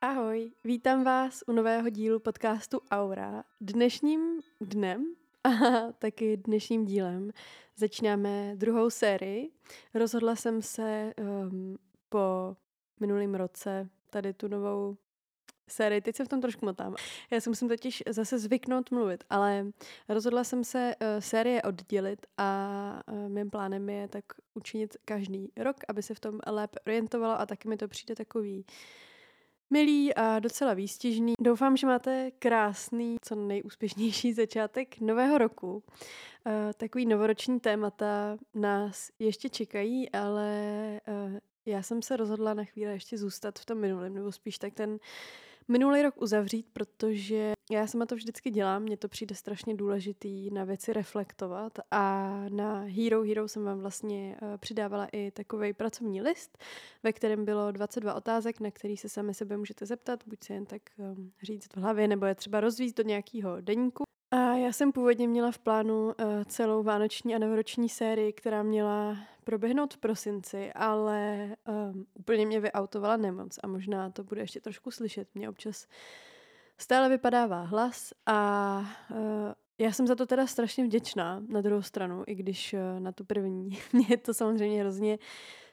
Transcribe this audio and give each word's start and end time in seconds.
Ahoj, 0.00 0.52
vítám 0.64 1.04
vás 1.04 1.44
u 1.46 1.52
nového 1.52 1.88
dílu 1.88 2.18
podcastu 2.18 2.80
Aura. 2.90 3.44
Dnešním 3.60 4.40
dnem 4.60 5.14
a 5.44 5.50
taky 5.98 6.36
dnešním 6.36 6.84
dílem 6.84 7.30
začínáme 7.76 8.52
druhou 8.56 8.90
sérii. 8.90 9.50
Rozhodla 9.94 10.36
jsem 10.36 10.62
se 10.62 11.14
um, 11.18 11.78
po 12.08 12.56
minulém 13.00 13.34
roce 13.34 13.88
tady 14.10 14.32
tu 14.32 14.48
novou 14.48 14.96
sérii, 15.68 16.00
teď 16.00 16.16
se 16.16 16.24
v 16.24 16.28
tom 16.28 16.40
trošku 16.40 16.66
motám. 16.66 16.94
Já 17.30 17.40
si 17.40 17.48
musím 17.48 17.68
totiž 17.68 18.02
zase 18.08 18.38
zvyknout 18.38 18.90
mluvit, 18.90 19.24
ale 19.30 19.66
rozhodla 20.08 20.44
jsem 20.44 20.64
se 20.64 20.94
uh, 21.00 21.06
série 21.18 21.62
oddělit 21.62 22.26
a 22.38 23.02
uh, 23.12 23.28
mým 23.28 23.50
plánem 23.50 23.88
je 23.88 24.08
tak 24.08 24.24
učinit 24.54 24.96
každý 25.04 25.52
rok, 25.56 25.76
aby 25.88 26.02
se 26.02 26.14
v 26.14 26.20
tom 26.20 26.40
lépe 26.46 26.80
orientovala 26.86 27.34
a 27.34 27.46
taky 27.46 27.68
mi 27.68 27.76
to 27.76 27.88
přijde 27.88 28.14
takový 28.14 28.64
milý 29.70 30.14
a 30.14 30.38
docela 30.38 30.74
výstižný. 30.74 31.34
Doufám, 31.40 31.76
že 31.76 31.86
máte 31.86 32.30
krásný, 32.30 33.16
co 33.22 33.34
nejúspěšnější 33.34 34.32
začátek 34.32 35.00
nového 35.00 35.38
roku. 35.38 35.72
Uh, 35.74 36.52
takový 36.76 37.06
novoroční 37.06 37.60
témata 37.60 38.36
nás 38.54 39.10
ještě 39.18 39.48
čekají, 39.48 40.10
ale 40.10 40.50
uh, 41.08 41.38
já 41.66 41.82
jsem 41.82 42.02
se 42.02 42.16
rozhodla 42.16 42.54
na 42.54 42.64
chvíli 42.64 42.92
ještě 42.92 43.18
zůstat 43.18 43.58
v 43.58 43.66
tom 43.66 43.78
minulém, 43.78 44.14
nebo 44.14 44.32
spíš 44.32 44.58
tak 44.58 44.74
ten 44.74 44.98
minulý 45.68 46.02
rok 46.02 46.22
uzavřít, 46.22 46.66
protože 46.72 47.52
já 47.70 47.86
sama 47.86 48.06
to 48.06 48.14
vždycky 48.14 48.50
dělám, 48.50 48.82
mně 48.82 48.96
to 48.96 49.08
přijde 49.08 49.34
strašně 49.34 49.74
důležitý 49.74 50.50
na 50.50 50.64
věci 50.64 50.92
reflektovat 50.92 51.78
a 51.90 52.32
na 52.48 52.80
Hero 52.80 53.22
Hero 53.22 53.48
jsem 53.48 53.64
vám 53.64 53.80
vlastně 53.80 54.36
uh, 54.42 54.56
přidávala 54.56 55.08
i 55.12 55.30
takový 55.30 55.72
pracovní 55.72 56.22
list, 56.22 56.58
ve 57.02 57.12
kterém 57.12 57.44
bylo 57.44 57.72
22 57.72 58.14
otázek, 58.14 58.60
na 58.60 58.70
který 58.70 58.96
se 58.96 59.08
sami 59.08 59.34
sebe 59.34 59.56
můžete 59.56 59.86
zeptat, 59.86 60.24
buď 60.26 60.44
se 60.44 60.54
jen 60.54 60.66
tak 60.66 60.82
um, 60.96 61.32
říct 61.42 61.74
v 61.74 61.76
hlavě, 61.76 62.08
nebo 62.08 62.26
je 62.26 62.34
třeba 62.34 62.60
rozvíct 62.60 62.96
do 62.96 63.02
nějakého 63.02 63.60
deníku. 63.60 64.05
A 64.30 64.54
já 64.54 64.72
jsem 64.72 64.92
původně 64.92 65.28
měla 65.28 65.50
v 65.50 65.58
plánu 65.58 66.04
uh, 66.04 66.12
celou 66.44 66.82
vánoční 66.82 67.34
a 67.34 67.38
novoroční 67.38 67.88
sérii, 67.88 68.32
která 68.32 68.62
měla 68.62 69.16
proběhnout 69.44 69.94
v 69.94 69.98
prosinci, 69.98 70.72
ale 70.72 71.48
um, 71.92 72.06
úplně 72.14 72.46
mě 72.46 72.60
vyautovala 72.60 73.16
nemoc 73.16 73.58
a 73.62 73.66
možná 73.66 74.10
to 74.10 74.24
bude 74.24 74.40
ještě 74.40 74.60
trošku 74.60 74.90
slyšet. 74.90 75.28
Mě 75.34 75.48
občas 75.48 75.86
stále 76.78 77.08
vypadává 77.08 77.62
hlas 77.62 78.12
a 78.26 78.78
uh, 79.10 79.18
já 79.78 79.92
jsem 79.92 80.06
za 80.06 80.14
to 80.14 80.26
teda 80.26 80.46
strašně 80.46 80.84
vděčná 80.84 81.42
na 81.48 81.60
druhou 81.60 81.82
stranu, 81.82 82.24
i 82.26 82.34
když 82.34 82.72
uh, 82.72 83.00
na 83.00 83.12
tu 83.12 83.24
první 83.24 83.78
mě 83.92 84.16
to 84.16 84.34
samozřejmě 84.34 84.80
hrozně 84.80 85.18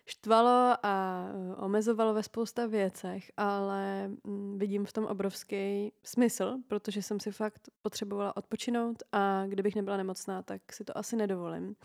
štvalo 0.06 0.76
a 0.84 1.26
uh, 1.34 1.64
omezovalo 1.64 2.14
ve 2.14 2.24
spousta 2.24 2.66
věcech, 2.66 3.32
ale 3.38 4.12
um, 4.24 4.60
vidím 4.60 4.86
v 4.86 4.94
tom 4.94 5.06
obrovský 5.06 5.92
smysl, 6.04 6.58
protože 6.68 7.02
jsem 7.02 7.20
si 7.20 7.32
fakt 7.32 7.70
potřebovala 7.82 8.38
odpočinout 8.38 9.04
a 9.12 9.46
kdybych 9.48 9.76
nebyla 9.76 9.98
nemocná, 9.98 10.42
tak 10.42 10.74
si 10.74 10.84
to 10.84 10.98
asi 10.98 11.16
nedovolím. 11.16 11.76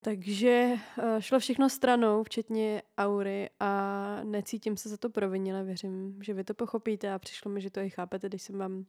Takže 0.00 0.74
uh, 0.74 1.20
šlo 1.20 1.38
všechno 1.38 1.70
stranou, 1.70 2.22
včetně 2.22 2.82
aury 2.98 3.50
a 3.60 4.20
necítím 4.24 4.76
se 4.76 4.88
za 4.88 4.96
to 4.96 5.10
provinile. 5.10 5.64
Věřím, 5.64 6.22
že 6.22 6.34
vy 6.34 6.44
to 6.44 6.54
pochopíte 6.54 7.12
a 7.12 7.18
přišlo 7.18 7.50
mi, 7.50 7.60
že 7.60 7.70
to 7.70 7.80
i 7.80 7.90
chápete, 7.90 8.28
když 8.28 8.42
jsem 8.42 8.58
vám 8.58 8.84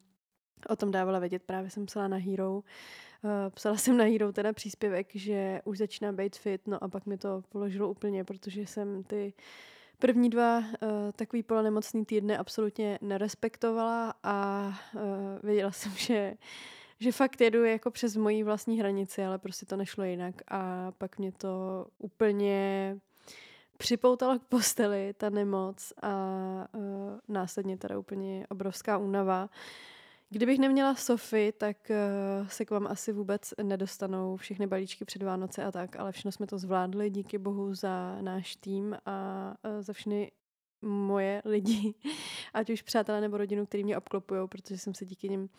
o 0.69 0.75
tom 0.75 0.91
dávala 0.91 1.19
vědět. 1.19 1.43
Právě 1.43 1.69
jsem 1.69 1.85
psala 1.85 2.07
na 2.07 2.17
Hero. 2.17 2.53
Uh, 2.53 2.61
psala 3.49 3.77
jsem 3.77 3.97
na 3.97 4.03
Hero 4.03 4.31
teda 4.31 4.53
příspěvek, 4.53 5.07
že 5.15 5.61
už 5.65 5.77
začíná 5.77 6.11
být 6.11 6.35
fit, 6.35 6.67
no 6.67 6.83
a 6.83 6.87
pak 6.87 7.05
mi 7.05 7.17
to 7.17 7.43
položilo 7.49 7.89
úplně, 7.89 8.23
protože 8.23 8.61
jsem 8.61 9.03
ty 9.03 9.33
první 9.99 10.29
dva 10.29 10.57
uh, 10.57 10.65
takový 11.15 11.43
polonemocný 11.43 12.05
týdny 12.05 12.37
absolutně 12.37 12.99
nerespektovala 13.01 14.13
a 14.23 14.67
uh, 14.95 15.01
věděla 15.43 15.71
jsem, 15.71 15.91
že 15.91 16.33
že 16.99 17.11
fakt 17.11 17.41
jedu 17.41 17.63
jako 17.63 17.91
přes 17.91 18.15
moji 18.15 18.43
vlastní 18.43 18.79
hranici, 18.79 19.25
ale 19.25 19.37
prostě 19.37 19.65
to 19.65 19.75
nešlo 19.75 20.03
jinak 20.03 20.35
a 20.47 20.91
pak 20.97 21.17
mě 21.17 21.31
to 21.31 21.85
úplně 21.97 22.97
připoutalo 23.77 24.39
k 24.39 24.43
posteli, 24.43 25.13
ta 25.17 25.29
nemoc 25.29 25.93
a 26.01 26.09
uh, 26.73 26.81
následně 27.27 27.77
teda 27.77 27.99
úplně 27.99 28.47
obrovská 28.49 28.97
únava. 28.97 29.49
Kdybych 30.29 30.59
neměla 30.59 30.95
Sofy, 30.95 31.53
tak 31.57 31.77
uh, 32.41 32.47
se 32.47 32.65
k 32.65 32.71
vám 32.71 32.87
asi 32.87 33.11
vůbec 33.11 33.53
nedostanou 33.63 34.35
všechny 34.35 34.67
balíčky 34.67 35.05
před 35.05 35.23
Vánoce 35.23 35.63
a 35.63 35.71
tak, 35.71 35.95
ale 35.95 36.11
všechno 36.11 36.31
jsme 36.31 36.47
to 36.47 36.57
zvládli, 36.57 37.09
díky 37.09 37.37
bohu 37.37 37.73
za 37.73 38.17
náš 38.21 38.55
tým 38.55 38.97
a 39.05 39.53
uh, 39.63 39.81
za 39.81 39.93
všechny 39.93 40.31
moje 40.81 41.41
lidi, 41.45 41.93
ať 42.53 42.69
už 42.69 42.81
přátelé 42.81 43.21
nebo 43.21 43.37
rodinu, 43.37 43.65
který 43.65 43.83
mě 43.83 43.97
obklopují, 43.97 44.47
protože 44.47 44.77
jsem 44.77 44.93
se 44.93 45.05
díky 45.05 45.29
nim 45.29 45.49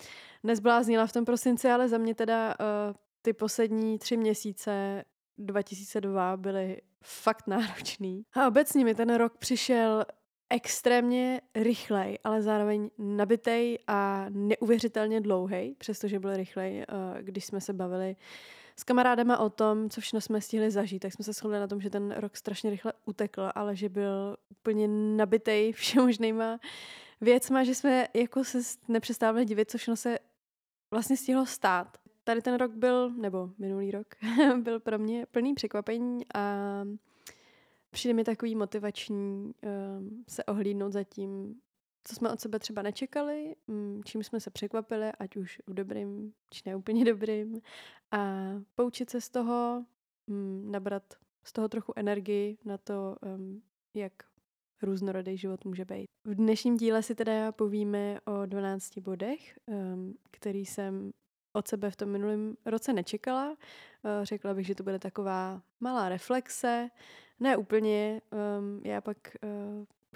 nezbláznila 0.42 1.06
v 1.06 1.12
tom 1.12 1.24
prosinci, 1.24 1.70
ale 1.70 1.88
za 1.88 1.98
mě 1.98 2.14
teda 2.14 2.48
uh, 2.48 2.96
ty 3.22 3.32
poslední 3.32 3.98
tři 3.98 4.16
měsíce 4.16 5.04
2002 5.38 6.36
byly 6.36 6.82
fakt 7.04 7.46
náročný. 7.46 8.22
A 8.32 8.48
obecně 8.48 8.84
mi 8.84 8.94
ten 8.94 9.14
rok 9.14 9.36
přišel 9.38 10.04
extrémně 10.50 11.40
rychlej, 11.54 12.18
ale 12.24 12.42
zároveň 12.42 12.90
nabitej 12.98 13.78
a 13.86 14.26
neuvěřitelně 14.28 15.20
dlouhý, 15.20 15.74
přestože 15.78 16.18
byl 16.18 16.36
rychlej, 16.36 16.86
uh, 16.92 17.18
když 17.20 17.44
jsme 17.44 17.60
se 17.60 17.72
bavili 17.72 18.16
s 18.76 18.84
kamarádama 18.84 19.38
o 19.38 19.50
tom, 19.50 19.90
co 19.90 20.00
všechno 20.00 20.20
jsme 20.20 20.40
stihli 20.40 20.70
zažít, 20.70 21.02
tak 21.02 21.12
jsme 21.12 21.24
se 21.24 21.32
shodli 21.32 21.58
na 21.58 21.66
tom, 21.66 21.80
že 21.80 21.90
ten 21.90 22.10
rok 22.10 22.36
strašně 22.36 22.70
rychle 22.70 22.92
utekl, 23.04 23.50
ale 23.54 23.76
že 23.76 23.88
byl 23.88 24.36
úplně 24.50 24.88
nabitej 24.88 25.72
všemožnýma 25.82 26.58
věcma, 27.20 27.64
že 27.64 27.74
jsme 27.74 28.08
jako 28.14 28.44
se 28.44 28.58
nepřestávali 28.88 29.44
divit, 29.44 29.70
co 29.70 29.78
všechno 29.78 29.96
se 29.96 30.18
vlastně 30.90 31.16
stihlo 31.16 31.46
stát. 31.46 31.98
Tady 32.24 32.42
ten 32.42 32.54
rok 32.54 32.72
byl, 32.72 33.10
nebo 33.10 33.50
minulý 33.58 33.90
rok, 33.90 34.06
byl 34.62 34.80
pro 34.80 34.98
mě 34.98 35.26
plný 35.26 35.54
překvapení 35.54 36.22
a 36.34 36.82
přijde 37.90 38.14
mi 38.14 38.24
takový 38.24 38.56
motivační 38.56 39.54
um, 39.62 40.24
se 40.28 40.44
ohlídnout 40.44 40.92
za 40.92 41.04
tím, 41.04 41.60
co 42.04 42.14
jsme 42.14 42.32
od 42.32 42.40
sebe 42.40 42.58
třeba 42.58 42.82
nečekali, 42.82 43.56
mm, 43.66 44.02
čím 44.04 44.22
jsme 44.22 44.40
se 44.40 44.50
překvapili, 44.50 45.12
ať 45.18 45.36
už 45.36 45.62
v 45.66 45.74
dobrým, 45.74 46.32
či 46.50 46.62
ne 46.66 46.76
úplně 46.76 47.04
dobrým. 47.04 47.60
A 48.10 48.50
poučit 48.74 49.10
se 49.10 49.20
z 49.20 49.30
toho, 49.30 49.84
mm, 50.26 50.70
nabrat 50.70 51.14
z 51.44 51.52
toho 51.52 51.68
trochu 51.68 51.92
energii 51.96 52.58
na 52.64 52.78
to, 52.78 53.16
jak 53.94 54.12
různorodý 54.82 55.36
život 55.36 55.64
může 55.64 55.84
být. 55.84 56.06
V 56.24 56.34
dnešním 56.34 56.76
díle 56.76 57.02
si 57.02 57.14
teda 57.14 57.52
povíme 57.52 58.20
o 58.24 58.46
12 58.46 58.98
bodech, 58.98 59.58
který 60.30 60.66
jsem 60.66 61.12
od 61.52 61.68
sebe 61.68 61.90
v 61.90 61.96
tom 61.96 62.08
minulém 62.08 62.56
roce 62.66 62.92
nečekala. 62.92 63.56
Eh, 64.04 64.24
řekla 64.24 64.54
bych, 64.54 64.66
že 64.66 64.74
to 64.74 64.82
bude 64.82 64.98
taková 64.98 65.62
malá 65.80 66.08
reflexe. 66.08 66.88
Ne 67.40 67.56
úplně, 67.56 68.20
já 68.84 69.00
pak 69.00 69.16
eh, 69.44 69.48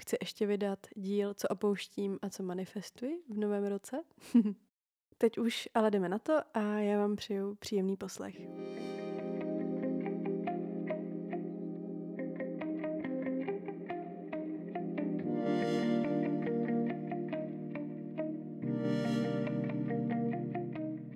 chci 0.00 0.16
ještě 0.20 0.46
vydat 0.46 0.78
díl, 0.96 1.34
co 1.34 1.48
opouštím 1.48 2.18
a 2.22 2.30
co 2.30 2.42
manifestuji 2.42 3.22
v 3.28 3.38
novém 3.38 3.64
roce. 3.64 4.02
Teď 5.18 5.38
už 5.38 5.68
ale 5.74 5.90
jdeme 5.90 6.08
na 6.08 6.18
to 6.18 6.32
a 6.54 6.60
já 6.60 6.98
vám 6.98 7.16
přeju 7.16 7.54
příjemný 7.54 7.96
poslech. 7.96 8.36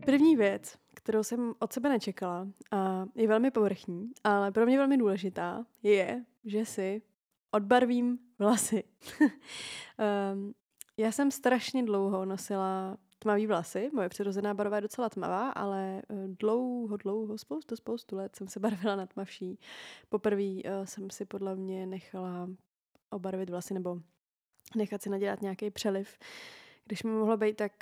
První 0.04 0.36
věc, 0.36 0.78
kterou 0.94 1.22
jsem 1.22 1.54
od 1.58 1.72
sebe 1.72 1.88
nečekala 1.88 2.48
a 2.70 2.85
je 3.14 3.28
velmi 3.28 3.50
povrchní, 3.50 4.10
ale 4.24 4.52
pro 4.52 4.66
mě 4.66 4.78
velmi 4.78 4.96
důležitá, 4.96 5.66
je, 5.82 6.24
že 6.44 6.64
si 6.66 7.02
odbarvím 7.50 8.18
vlasy. 8.38 8.84
um, 9.20 10.54
já 10.96 11.12
jsem 11.12 11.30
strašně 11.30 11.84
dlouho 11.84 12.24
nosila 12.24 12.96
tmavý 13.18 13.46
vlasy, 13.46 13.90
moje 13.92 14.08
přirozená 14.08 14.54
barva 14.54 14.76
je 14.76 14.80
docela 14.80 15.08
tmavá, 15.08 15.50
ale 15.50 16.02
eh, 16.10 16.28
dlouho, 16.28 16.96
dlouho, 16.96 17.38
spoustu, 17.38 17.76
spoustu 17.76 18.16
let 18.16 18.36
jsem 18.36 18.48
se 18.48 18.60
barvila 18.64 18.96
na 18.96 19.06
tmavší. 19.06 19.58
Poprvé 20.08 20.42
uh, 20.42 20.84
jsem 20.84 21.10
si 21.10 21.24
podle 21.24 21.56
mě 21.56 21.86
nechala 21.86 22.48
obarvit 23.10 23.50
vlasy 23.50 23.74
nebo 23.74 24.00
nechat 24.76 25.02
si 25.02 25.10
nadělat 25.10 25.42
nějaký 25.42 25.70
přeliv, 25.70 26.18
když 26.84 27.02
mi 27.02 27.10
mohlo 27.10 27.36
být 27.36 27.56
tak 27.56 27.72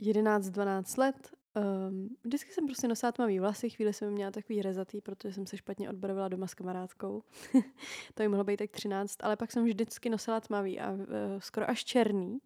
11-12 0.00 0.98
let 0.98 1.37
Um, 1.58 2.16
vždycky 2.24 2.52
jsem 2.52 2.66
prostě 2.66 2.88
nosila 2.88 3.12
tmavý 3.12 3.40
vlasy, 3.40 3.70
chvíli 3.70 3.92
jsem 3.92 4.10
měla 4.12 4.30
takový 4.30 4.62
rezatý, 4.62 5.00
protože 5.00 5.34
jsem 5.34 5.46
se 5.46 5.56
špatně 5.56 5.90
odbarvila 5.90 6.28
doma 6.28 6.46
s 6.46 6.54
kamarádkou. 6.54 7.22
to 8.14 8.22
jí 8.22 8.28
mohlo 8.28 8.44
být 8.44 8.56
tak 8.56 8.70
13, 8.70 9.16
ale 9.22 9.36
pak 9.36 9.52
jsem 9.52 9.64
vždycky 9.64 10.10
nosila 10.10 10.40
tmavý 10.40 10.80
a 10.80 10.90
uh, 10.90 11.04
skoro 11.38 11.70
až 11.70 11.84
černý. 11.84 12.38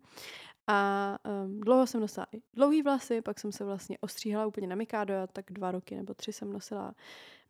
A 0.67 1.19
um, 1.45 1.61
dlouho 1.61 1.87
jsem 1.87 2.01
nosila 2.01 2.27
i 2.33 2.43
dlouhý 2.55 2.83
vlasy, 2.83 3.23
pak 3.23 3.41
jsem 3.41 3.53
se 3.53 3.65
vlastně 3.65 3.99
ostříhala 4.01 4.47
úplně 4.47 4.67
na 4.67 4.77
Mikado, 4.77 5.15
tak 5.33 5.45
dva 5.51 5.71
roky 5.71 5.97
nebo 5.97 6.15
tři 6.15 6.33
jsem 6.33 6.53
nosila 6.53 6.95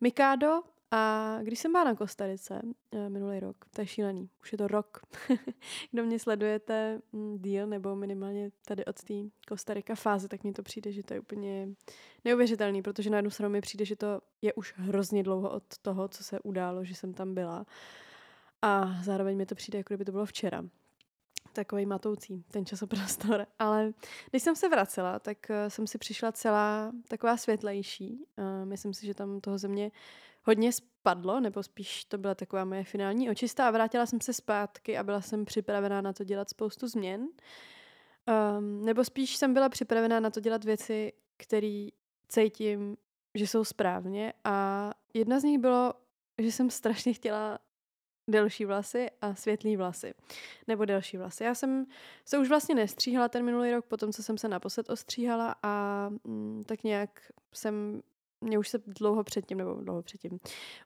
Mikado 0.01 0.61
A 0.95 1.39
když 1.41 1.59
jsem 1.59 1.71
byla 1.71 1.83
na 1.83 1.95
Kostarice 1.95 2.61
uh, 2.63 3.09
minulý 3.09 3.39
rok, 3.39 3.65
to 3.75 3.81
je 3.81 3.87
šílený, 3.87 4.29
už 4.41 4.51
je 4.51 4.57
to 4.57 4.67
rok, 4.67 5.01
kdo 5.91 6.03
mě 6.03 6.19
sledujete 6.19 7.01
mm, 7.11 7.37
díl 7.39 7.67
nebo 7.67 7.95
minimálně 7.95 8.51
tady 8.65 8.85
od 8.85 9.03
té 9.03 9.13
Kostarika 9.47 9.95
fáze, 9.95 10.27
tak 10.27 10.43
mi 10.43 10.53
to 10.53 10.63
přijde, 10.63 10.91
že 10.91 11.03
to 11.03 11.13
je 11.13 11.19
úplně 11.19 11.69
neuvěřitelný, 12.25 12.81
protože 12.81 13.09
na 13.09 13.17
jednu 13.17 13.31
stranu 13.31 13.51
mi 13.51 13.61
přijde, 13.61 13.85
že 13.85 13.95
to 13.95 14.21
je 14.41 14.53
už 14.53 14.73
hrozně 14.77 15.23
dlouho 15.23 15.49
od 15.49 15.77
toho, 15.81 16.07
co 16.07 16.23
se 16.23 16.39
událo, 16.39 16.83
že 16.83 16.95
jsem 16.95 17.13
tam 17.13 17.33
byla. 17.33 17.65
A 18.61 18.93
zároveň 19.03 19.37
mi 19.37 19.45
to 19.45 19.55
přijde, 19.55 19.77
jako 19.77 19.93
kdyby 19.93 20.05
to 20.05 20.11
bylo 20.11 20.25
včera 20.25 20.63
takový 21.53 21.85
matoucí, 21.85 22.43
ten 22.51 22.65
časoprostor. 22.65 23.45
Ale 23.59 23.93
když 24.29 24.43
jsem 24.43 24.55
se 24.55 24.69
vracela, 24.69 25.19
tak 25.19 25.37
uh, 25.49 25.55
jsem 25.67 25.87
si 25.87 25.97
přišla 25.97 26.31
celá 26.31 26.91
taková 27.07 27.37
světlejší. 27.37 28.25
Uh, 28.37 28.65
myslím 28.65 28.93
si, 28.93 29.05
že 29.05 29.13
tam 29.13 29.41
toho 29.41 29.57
země 29.57 29.91
hodně 30.43 30.71
spadlo, 30.71 31.39
nebo 31.39 31.63
spíš 31.63 32.05
to 32.05 32.17
byla 32.17 32.35
taková 32.35 32.65
moje 32.65 32.83
finální 32.83 33.29
očista 33.29 33.67
a 33.67 33.71
vrátila 33.71 34.05
jsem 34.05 34.21
se 34.21 34.33
zpátky 34.33 34.97
a 34.97 35.03
byla 35.03 35.21
jsem 35.21 35.45
připravená 35.45 36.01
na 36.01 36.13
to 36.13 36.23
dělat 36.23 36.49
spoustu 36.49 36.87
změn. 36.87 37.27
Um, 38.57 38.85
nebo 38.85 39.03
spíš 39.03 39.35
jsem 39.35 39.53
byla 39.53 39.69
připravená 39.69 40.19
na 40.19 40.29
to 40.29 40.39
dělat 40.39 40.63
věci, 40.63 41.13
které 41.37 41.87
cítím, 42.27 42.97
že 43.35 43.47
jsou 43.47 43.63
správně 43.63 44.33
a 44.43 44.91
jedna 45.13 45.39
z 45.39 45.43
nich 45.43 45.59
bylo, 45.59 45.93
že 46.41 46.51
jsem 46.51 46.69
strašně 46.69 47.13
chtěla 47.13 47.59
delší 48.29 48.65
vlasy 48.65 49.07
a 49.21 49.35
světlý 49.35 49.77
vlasy. 49.77 50.13
Nebo 50.67 50.85
delší 50.85 51.17
vlasy. 51.17 51.43
Já 51.43 51.55
jsem 51.55 51.85
se 52.25 52.37
už 52.37 52.49
vlastně 52.49 52.75
nestříhala 52.75 53.29
ten 53.29 53.45
minulý 53.45 53.71
rok, 53.71 53.85
potom 53.85 54.11
co 54.11 54.23
jsem 54.23 54.37
se 54.37 54.47
naposled 54.47 54.89
ostříhala 54.89 55.55
a 55.63 56.09
mm, 56.23 56.63
tak 56.65 56.83
nějak 56.83 57.31
jsem 57.53 58.01
mě 58.43 58.59
už 58.59 58.69
se 58.69 58.77
dlouho 58.87 59.23
předtím, 59.23 59.57
nebo 59.57 59.73
dlouho 59.73 60.01
předtím, 60.01 60.39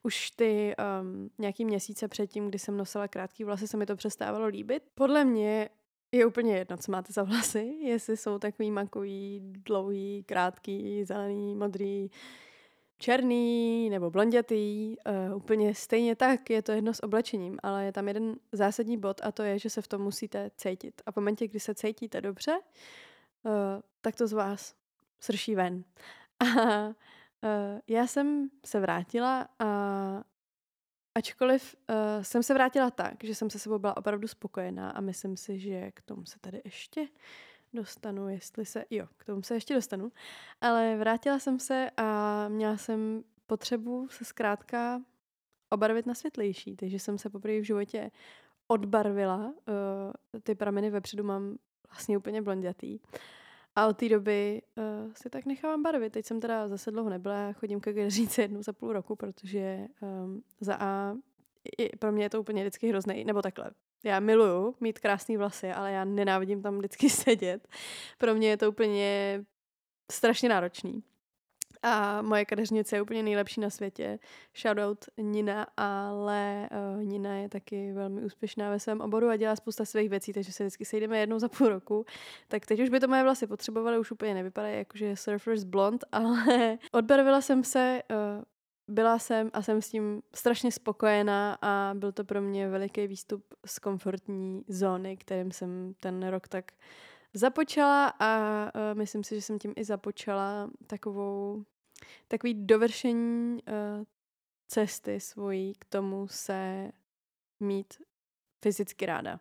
už 0.04 0.32
ty 0.32 0.76
um, 1.02 1.30
nějaký 1.38 1.66
měsíce 1.66 2.08
předtím, 2.08 2.48
kdy 2.48 2.60
jsem 2.60 2.78
nosila 2.78 3.08
krátký 3.08 3.44
vlasy, 3.44 3.68
se 3.68 3.78
mi 3.78 3.86
to 3.86 3.96
přestávalo 3.96 4.48
líbit. 4.48 4.84
Podle 4.96 5.26
mě 5.26 5.70
je 6.12 6.26
úplně 6.26 6.58
jedno, 6.58 6.78
co 6.78 6.92
máte 6.92 7.14
za 7.14 7.24
vlasy, 7.24 7.78
jestli 7.82 8.18
jsou 8.18 8.40
takový 8.40 8.72
makový, 8.72 9.40
dlouhý, 9.44 10.24
krátký, 10.24 11.06
zelený, 11.06 11.56
modrý, 11.56 12.12
černý 12.98 13.90
nebo 13.90 14.12
blondětý, 14.12 14.96
uh, 15.30 15.38
úplně 15.38 15.76
stejně 15.76 16.16
tak, 16.16 16.50
je 16.50 16.62
to 16.62 16.72
jedno 16.72 16.94
s 16.94 17.04
oblečením, 17.04 17.58
ale 17.64 17.86
je 17.86 17.92
tam 17.92 18.08
jeden 18.08 18.36
zásadní 18.52 18.98
bod 18.98 19.22
a 19.24 19.32
to 19.32 19.44
je, 19.44 19.60
že 19.60 19.70
se 19.70 19.82
v 19.82 19.88
tom 19.88 20.02
musíte 20.02 20.52
cítit. 20.58 21.02
A 21.06 21.12
v 21.12 21.16
momentě, 21.16 21.48
kdy 21.48 21.60
se 21.60 21.76
cítíte 21.76 22.22
dobře, 22.22 22.60
uh, 23.44 23.52
tak 24.02 24.16
to 24.16 24.28
z 24.28 24.34
vás 24.34 24.76
srší 25.20 25.56
ven. 25.56 25.84
A 26.40 26.90
já 27.88 28.08
jsem 28.08 28.50
se 28.66 28.80
vrátila 28.80 29.48
a 29.60 30.24
ačkoliv 31.16 31.76
uh, 31.90 32.24
jsem 32.24 32.44
se 32.44 32.54
vrátila 32.54 32.92
tak, 32.92 33.24
že 33.24 33.36
jsem 33.36 33.50
se 33.50 33.60
sebou 33.60 33.80
byla 33.80 33.98
opravdu 33.98 34.28
spokojená 34.28 34.90
a 34.90 35.02
myslím 35.02 35.38
si, 35.38 35.60
že 35.60 35.92
k 35.92 36.02
tomu 36.02 36.26
se 36.26 36.40
tady 36.40 36.62
ještě 36.66 37.08
dostanu, 37.74 38.30
jestli 38.30 38.66
se, 38.66 38.86
jo, 38.90 39.08
k 39.18 39.26
tomu 39.26 39.44
se 39.44 39.54
ještě 39.54 39.74
dostanu, 39.74 40.12
ale 40.62 40.96
vrátila 40.98 41.40
jsem 41.40 41.60
se 41.60 41.90
a 41.98 42.48
měla 42.48 42.78
jsem 42.78 43.24
potřebu 43.48 44.08
se 44.10 44.26
zkrátka 44.26 45.02
obarvit 45.70 46.06
na 46.06 46.14
světlejší, 46.14 46.76
takže 46.76 47.00
jsem 47.00 47.18
se 47.18 47.30
poprvé 47.30 47.60
v 47.60 47.64
životě 47.64 48.12
odbarvila. 48.68 49.46
Uh, 49.46 49.54
ty 50.44 50.56
prameny 50.56 50.90
vepředu 50.90 51.24
mám 51.24 51.58
vlastně 51.90 52.18
úplně 52.18 52.42
blondětý. 52.42 53.00
A 53.78 53.88
od 53.88 53.98
té 53.98 54.10
doby 54.10 54.62
uh, 54.76 55.14
si 55.14 55.30
tak 55.30 55.46
nechávám 55.46 55.84
barvit. 55.84 56.14
Teď 56.14 56.26
jsem 56.26 56.40
teda 56.40 56.68
zase 56.68 56.92
dlouho 56.92 57.10
nebyla, 57.10 57.54
chodím 57.54 57.80
ke 57.80 57.94
galeříce 57.94 58.42
jednou 58.42 58.64
za 58.64 58.74
půl 58.74 58.94
roku, 58.94 59.16
protože 59.16 59.88
um, 60.02 60.44
za 60.60 60.76
A 60.80 61.16
i, 61.78 61.98
pro 61.98 62.12
mě 62.12 62.26
je 62.26 62.30
to 62.30 62.40
úplně 62.40 62.64
vždycky 62.64 62.90
hrozný, 62.90 63.26
nebo 63.26 63.42
takhle. 63.42 63.72
Já 64.04 64.20
miluju 64.20 64.76
mít 64.80 65.00
krásné 65.00 65.38
vlasy, 65.38 65.72
ale 65.72 65.92
já 65.92 66.06
nenávidím 66.06 66.62
tam 66.62 66.78
vždycky 66.78 67.10
sedět. 67.26 67.68
Pro 68.18 68.36
mě 68.36 68.50
je 68.50 68.58
to 68.58 68.70
úplně 68.70 69.44
strašně 70.12 70.50
náročný. 70.50 71.04
A 71.84 72.22
moje 72.22 72.46
kadeřnice 72.46 72.96
je 72.96 73.02
úplně 73.02 73.24
nejlepší 73.24 73.62
na 73.62 73.70
světě. 73.70 74.20
Shoutout 74.56 75.06
Nina, 75.18 75.68
ale 75.78 76.70
uh, 76.96 77.04
Nina 77.04 77.36
je 77.36 77.50
taky 77.50 77.92
velmi 77.94 78.22
úspěšná 78.22 78.70
ve 78.70 78.80
svém 78.80 79.02
oboru 79.02 79.30
a 79.30 79.36
dělá 79.36 79.56
spousta 79.56 79.86
svých 79.86 80.10
věcí, 80.10 80.34
takže 80.34 80.52
se 80.52 80.64
vždycky 80.64 80.86
sejdeme 80.86 81.20
jednou 81.20 81.40
za 81.40 81.50
půl 81.50 81.70
roku. 81.70 82.06
Tak 82.48 82.66
teď 82.66 82.80
už 82.80 82.90
by 82.90 83.00
to 83.00 83.08
moje 83.08 83.24
vlasy 83.24 83.48
potřebovaly, 83.48 84.00
už 84.00 84.12
úplně 84.12 84.34
nevypadají 84.34 84.78
jakože 84.78 85.16
Surfer's 85.16 85.64
Blond, 85.64 86.04
ale 86.12 86.78
odbarvila 86.92 87.42
jsem 87.42 87.64
se, 87.64 88.02
uh, 88.12 88.44
byla 88.88 89.20
jsem 89.20 89.50
a 89.54 89.62
jsem 89.62 89.82
s 89.82 89.90
tím 89.90 90.22
strašně 90.36 90.72
spokojená 90.72 91.58
a 91.62 91.92
byl 91.94 92.12
to 92.12 92.24
pro 92.24 92.42
mě 92.42 92.70
veliký 92.70 93.08
výstup 93.08 93.44
z 93.66 93.80
komfortní 93.80 94.64
zóny, 94.68 95.18
kterým 95.18 95.52
jsem 95.52 95.94
ten 96.00 96.28
rok 96.28 96.48
tak 96.48 96.72
započala 97.34 98.14
a 98.20 98.40
uh, 98.66 98.98
myslím 98.98 99.24
si, 99.24 99.36
že 99.36 99.42
jsem 99.42 99.60
tím 99.60 99.74
i 99.76 99.84
započala 99.84 100.70
takovou, 100.88 101.64
takový 102.28 102.54
dovršení 102.54 103.64
uh, 103.64 104.04
cesty 104.68 105.20
svojí 105.20 105.74
k 105.74 105.86
tomu 105.86 106.28
se 106.28 106.92
mít 107.60 107.94
fyzicky 108.64 109.06
ráda. 109.06 109.40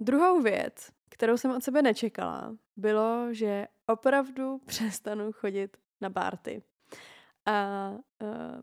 Druhou 0.00 0.42
věc, 0.42 0.90
kterou 1.10 1.36
jsem 1.36 1.50
od 1.50 1.64
sebe 1.64 1.82
nečekala, 1.82 2.56
bylo, 2.76 3.34
že 3.34 3.66
opravdu 3.86 4.58
přestanu 4.66 5.32
chodit 5.32 5.76
na 6.00 6.10
párty. 6.10 6.62
A 7.46 7.90
uh, 8.22 8.60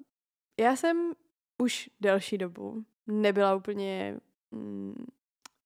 já 0.60 0.76
jsem 0.76 1.14
už 1.58 1.90
delší 2.00 2.38
dobu 2.38 2.86
nebyla 3.08 3.56
úplně 3.56 4.20
mm, 4.52 5.06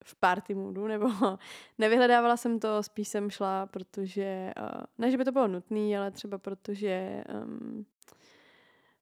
v 0.06 0.16
party 0.16 0.54
moodu, 0.54 0.88
nebo 0.88 1.10
nevyhledávala 1.78 2.38
jsem 2.38 2.60
to, 2.60 2.84
spíš 2.84 3.07
jsem 3.07 3.30
šla, 3.30 3.66
protože, 3.66 4.54
uh, 4.62 4.81
ne, 4.98 5.12
že 5.12 5.18
by 5.18 5.25
to 5.25 5.31
bylo 5.31 5.48
nutné, 5.48 5.98
ale 5.98 6.12
třeba 6.12 6.38
protože 6.38 7.24
um, 7.44 7.86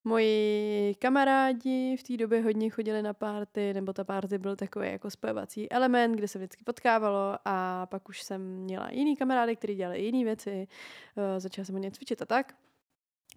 moji 0.04 0.96
kamarádi 0.96 1.98
v 2.00 2.04
té 2.04 2.18
době 2.18 2.42
hodně 2.42 2.70
chodili 2.70 3.02
na 3.02 3.14
párty, 3.14 3.74
nebo 3.74 3.94
ta 3.94 4.04
párty 4.04 4.38
byl 4.38 4.56
takový 4.56 4.92
jako 4.92 5.10
spojovací 5.10 5.72
element, 5.72 6.16
kde 6.16 6.28
se 6.28 6.40
vždycky 6.40 6.64
potkávalo 6.64 7.38
a 7.46 7.86
pak 7.86 8.10
už 8.10 8.22
jsem 8.22 8.42
měla 8.42 8.90
jiný 8.92 9.16
kamarády, 9.16 9.56
kteří 9.56 9.76
dělali 9.76 10.02
jiné 10.02 10.24
věci, 10.24 10.68
uh, 11.16 11.24
začala 11.38 11.66
jsem 11.66 11.76
hodně 11.76 11.92
cvičit 11.92 12.22
a 12.22 12.26
tak. 12.26 12.56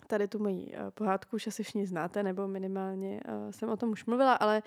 Tady 0.07 0.29
tu 0.29 0.39
moji 0.39 0.67
uh, 0.67 0.91
pohádku 0.91 1.37
už 1.37 1.47
asi 1.47 1.63
všichni 1.63 1.87
znáte, 1.87 2.23
nebo 2.23 2.49
minimálně 2.49 3.21
jsem 3.51 3.69
o 3.69 3.77
tom 3.77 3.91
už 3.91 4.05
mluvila, 4.05 4.35
ale 4.35 4.63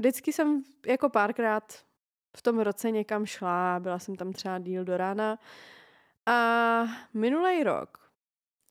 vždycky 0.00 0.32
jsem 0.32 0.62
jako 0.86 1.08
párkrát 1.08 1.72
v 2.36 2.42
tom 2.42 2.58
roce 2.58 2.90
někam 2.90 3.26
šla, 3.26 3.80
byla 3.80 3.98
jsem 3.98 4.16
tam 4.16 4.32
třeba 4.32 4.58
díl 4.58 4.84
do 4.84 4.96
rána 4.96 5.38
a 6.26 6.82
minulý 7.14 7.64
rok 7.64 8.12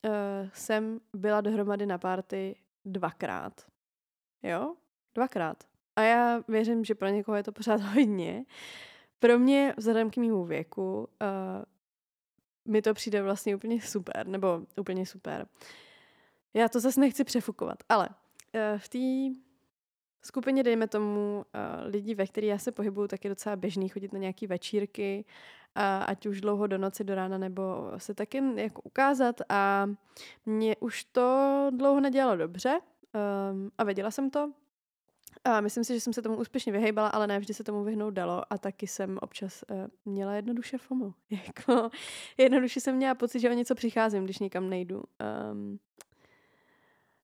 uh, 0.04 0.48
jsem 0.52 1.00
byla 1.12 1.40
dohromady 1.40 1.86
na 1.86 1.98
párty 1.98 2.56
dvakrát. 2.84 3.66
Jo? 4.42 4.74
Dvakrát. 5.14 5.64
A 5.96 6.02
já 6.02 6.42
věřím, 6.48 6.84
že 6.84 6.94
pro 6.94 7.08
někoho 7.08 7.36
je 7.36 7.42
to 7.42 7.52
pořád 7.52 7.80
hodně. 7.94 8.44
Pro 9.18 9.38
mě, 9.38 9.74
vzhledem 9.76 10.10
k 10.10 10.16
mému 10.16 10.44
věku, 10.44 10.98
uh, 10.98 11.08
mi 12.68 12.82
to 12.82 12.94
přijde 12.94 13.22
vlastně 13.22 13.56
úplně 13.56 13.80
super, 13.80 14.26
nebo 14.26 14.62
úplně 14.76 15.06
super. 15.06 15.46
Já 16.54 16.68
to 16.68 16.80
zase 16.80 17.00
nechci 17.00 17.24
přefukovat, 17.24 17.78
ale 17.88 18.08
uh, 18.08 18.78
v 18.78 18.88
té 18.88 19.40
skupině, 20.22 20.62
dejme 20.62 20.88
tomu, 20.88 21.44
uh, 21.54 21.90
lidí, 21.90 22.14
ve 22.14 22.26
kterých 22.26 22.50
já 22.50 22.58
se 22.58 22.72
pohybuju, 22.72 23.08
tak 23.08 23.24
je 23.24 23.30
docela 23.30 23.56
běžný 23.56 23.88
chodit 23.88 24.12
na 24.12 24.18
nějaké 24.18 24.46
večírky, 24.46 25.24
ať 26.06 26.26
už 26.26 26.40
dlouho 26.40 26.66
do 26.66 26.78
noci, 26.78 27.04
do 27.04 27.14
rána, 27.14 27.38
nebo 27.38 27.92
se 27.96 28.14
taky 28.14 28.42
jako 28.56 28.82
ukázat 28.82 29.36
a 29.48 29.90
mě 30.46 30.76
už 30.76 31.04
to 31.04 31.66
dlouho 31.70 32.00
nedělalo 32.00 32.36
dobře 32.36 32.80
um, 33.50 33.70
a 33.78 33.84
věděla 33.84 34.10
jsem 34.10 34.30
to, 34.30 34.52
a 35.44 35.60
myslím 35.60 35.84
si, 35.84 35.94
že 35.94 36.00
jsem 36.00 36.12
se 36.12 36.22
tomu 36.22 36.36
úspěšně 36.36 36.72
vyhejbala, 36.72 37.08
ale 37.08 37.26
ne 37.26 37.38
vždy 37.38 37.54
se 37.54 37.64
tomu 37.64 37.84
vyhnout 37.84 38.14
dalo 38.14 38.42
a 38.50 38.58
taky 38.58 38.86
jsem 38.86 39.18
občas 39.22 39.64
uh, 39.70 39.76
měla 40.04 40.34
jednoduše 40.34 40.78
FOMO. 40.78 41.14
jako, 41.30 41.90
jednoduše 42.38 42.80
jsem 42.80 42.96
měla 42.96 43.14
pocit, 43.14 43.40
že 43.40 43.50
o 43.50 43.52
něco 43.52 43.74
přicházím, 43.74 44.24
když 44.24 44.38
někam 44.38 44.70
nejdu. 44.70 45.02
Um, 45.52 45.78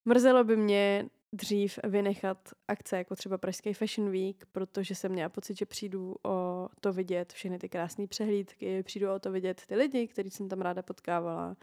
mrzelo 0.04 0.44
by 0.44 0.56
mě 0.56 1.08
dřív 1.36 1.78
vynechat 1.84 2.38
akce, 2.68 2.96
jako 2.96 3.16
třeba 3.16 3.38
Pražský 3.38 3.72
Fashion 3.72 4.10
Week, 4.10 4.46
protože 4.52 4.94
jsem 4.94 5.12
měla 5.12 5.28
pocit, 5.28 5.58
že 5.58 5.66
přijdu 5.66 6.16
o 6.24 6.68
to 6.80 6.92
vidět 6.92 7.32
všechny 7.32 7.58
ty 7.58 7.68
krásné 7.68 8.06
přehlídky, 8.06 8.82
přijdu 8.82 9.12
o 9.12 9.18
to 9.18 9.32
vidět 9.32 9.62
ty 9.66 9.76
lidi, 9.76 10.08
který 10.08 10.30
jsem 10.30 10.48
tam 10.48 10.60
ráda 10.60 10.82
potkávala. 10.82 11.56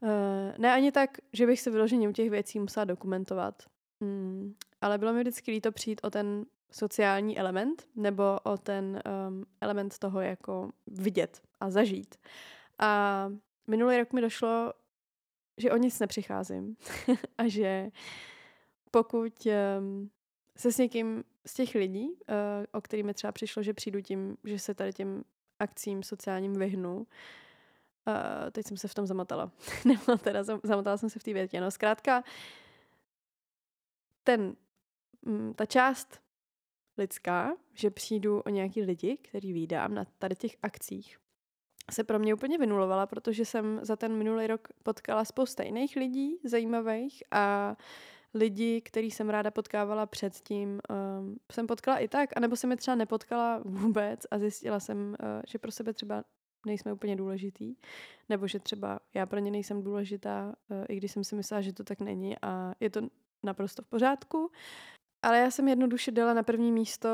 Uh, 0.00 0.08
ne 0.58 0.72
ani 0.72 0.92
tak, 0.92 1.10
že 1.32 1.46
bych 1.46 1.60
se 1.60 1.70
vyloženě 1.70 2.08
u 2.08 2.12
těch 2.12 2.30
věcí 2.30 2.60
musela 2.60 2.84
dokumentovat, 2.84 3.62
mm, 4.00 4.54
ale 4.80 4.98
bylo 4.98 5.12
mi 5.12 5.20
vždycky 5.20 5.50
líto 5.50 5.72
přijít 5.72 6.00
o 6.04 6.10
ten 6.10 6.44
sociální 6.70 7.38
element 7.38 7.88
nebo 7.96 8.38
o 8.42 8.56
ten 8.56 9.02
um, 9.28 9.44
element 9.60 9.98
toho 9.98 10.20
jako 10.20 10.70
vidět 10.86 11.42
a 11.60 11.70
zažít. 11.70 12.14
A 12.78 13.28
minulý 13.66 13.98
rok 13.98 14.12
mi 14.12 14.20
došlo, 14.20 14.72
že 15.58 15.70
o 15.70 15.76
nic 15.76 16.00
nepřicházím 16.00 16.76
a 17.38 17.48
že 17.48 17.90
pokud 18.94 19.46
um, 19.46 20.10
se 20.56 20.72
s 20.72 20.78
někým 20.78 21.24
z 21.46 21.54
těch 21.54 21.74
lidí, 21.74 22.08
uh, 22.08 22.16
o 22.72 22.80
kterými 22.80 23.14
třeba 23.14 23.32
přišlo, 23.32 23.62
že 23.62 23.74
přijdu 23.74 24.00
tím, 24.00 24.36
že 24.44 24.58
se 24.58 24.74
tady 24.74 24.92
těm 24.92 25.24
akcím 25.58 26.02
sociálním 26.02 26.52
vyhnu, 26.52 26.96
uh, 26.96 27.04
teď 28.52 28.66
jsem 28.66 28.76
se 28.76 28.88
v 28.88 28.94
tom 28.94 29.06
zamotala. 29.06 29.52
Nebo 29.84 30.16
teda 30.16 30.42
zamotala 30.42 30.96
jsem 30.96 31.10
se 31.10 31.18
v 31.18 31.22
té 31.22 31.32
větě. 31.32 31.60
No 31.60 31.70
zkrátka, 31.70 32.24
ten, 34.24 34.56
mm, 35.22 35.54
ta 35.54 35.66
část 35.66 36.20
lidská, 36.98 37.56
že 37.72 37.90
přijdu 37.90 38.40
o 38.40 38.48
nějaký 38.48 38.82
lidi, 38.82 39.16
který 39.16 39.52
vídám 39.52 39.94
na 39.94 40.04
tady 40.18 40.36
těch 40.36 40.56
akcích, 40.62 41.18
se 41.90 42.04
pro 42.04 42.18
mě 42.18 42.34
úplně 42.34 42.58
vynulovala, 42.58 43.06
protože 43.06 43.44
jsem 43.44 43.80
za 43.82 43.96
ten 43.96 44.16
minulý 44.16 44.46
rok 44.46 44.68
potkala 44.82 45.24
spousta 45.24 45.62
jiných 45.62 45.96
lidí 45.96 46.38
zajímavých 46.44 47.22
a 47.30 47.76
lidi, 48.34 48.80
který 48.80 49.10
jsem 49.10 49.30
ráda 49.30 49.50
potkávala 49.50 50.06
předtím, 50.06 50.80
um, 51.18 51.36
jsem 51.52 51.66
potkala 51.66 51.98
i 51.98 52.08
tak, 52.08 52.30
anebo 52.36 52.56
jsem 52.56 52.70
je 52.70 52.76
třeba 52.76 52.94
nepotkala 52.94 53.62
vůbec 53.64 54.20
a 54.30 54.38
zjistila 54.38 54.80
jsem, 54.80 54.98
uh, 54.98 55.42
že 55.48 55.58
pro 55.58 55.70
sebe 55.70 55.92
třeba 55.92 56.24
nejsme 56.66 56.92
úplně 56.92 57.16
důležitý, 57.16 57.74
nebo 58.28 58.46
že 58.46 58.58
třeba 58.58 59.00
já 59.14 59.26
pro 59.26 59.38
ně 59.38 59.50
nejsem 59.50 59.82
důležitá, 59.82 60.54
uh, 60.70 60.84
i 60.88 60.96
když 60.96 61.12
jsem 61.12 61.24
si 61.24 61.36
myslela, 61.36 61.60
že 61.60 61.72
to 61.72 61.84
tak 61.84 62.00
není 62.00 62.36
a 62.42 62.74
je 62.80 62.90
to 62.90 63.00
naprosto 63.42 63.82
v 63.82 63.86
pořádku. 63.86 64.50
Ale 65.22 65.38
já 65.38 65.50
jsem 65.50 65.68
jednoduše 65.68 66.10
dala 66.10 66.34
na 66.34 66.42
první 66.42 66.72
místo 66.72 67.08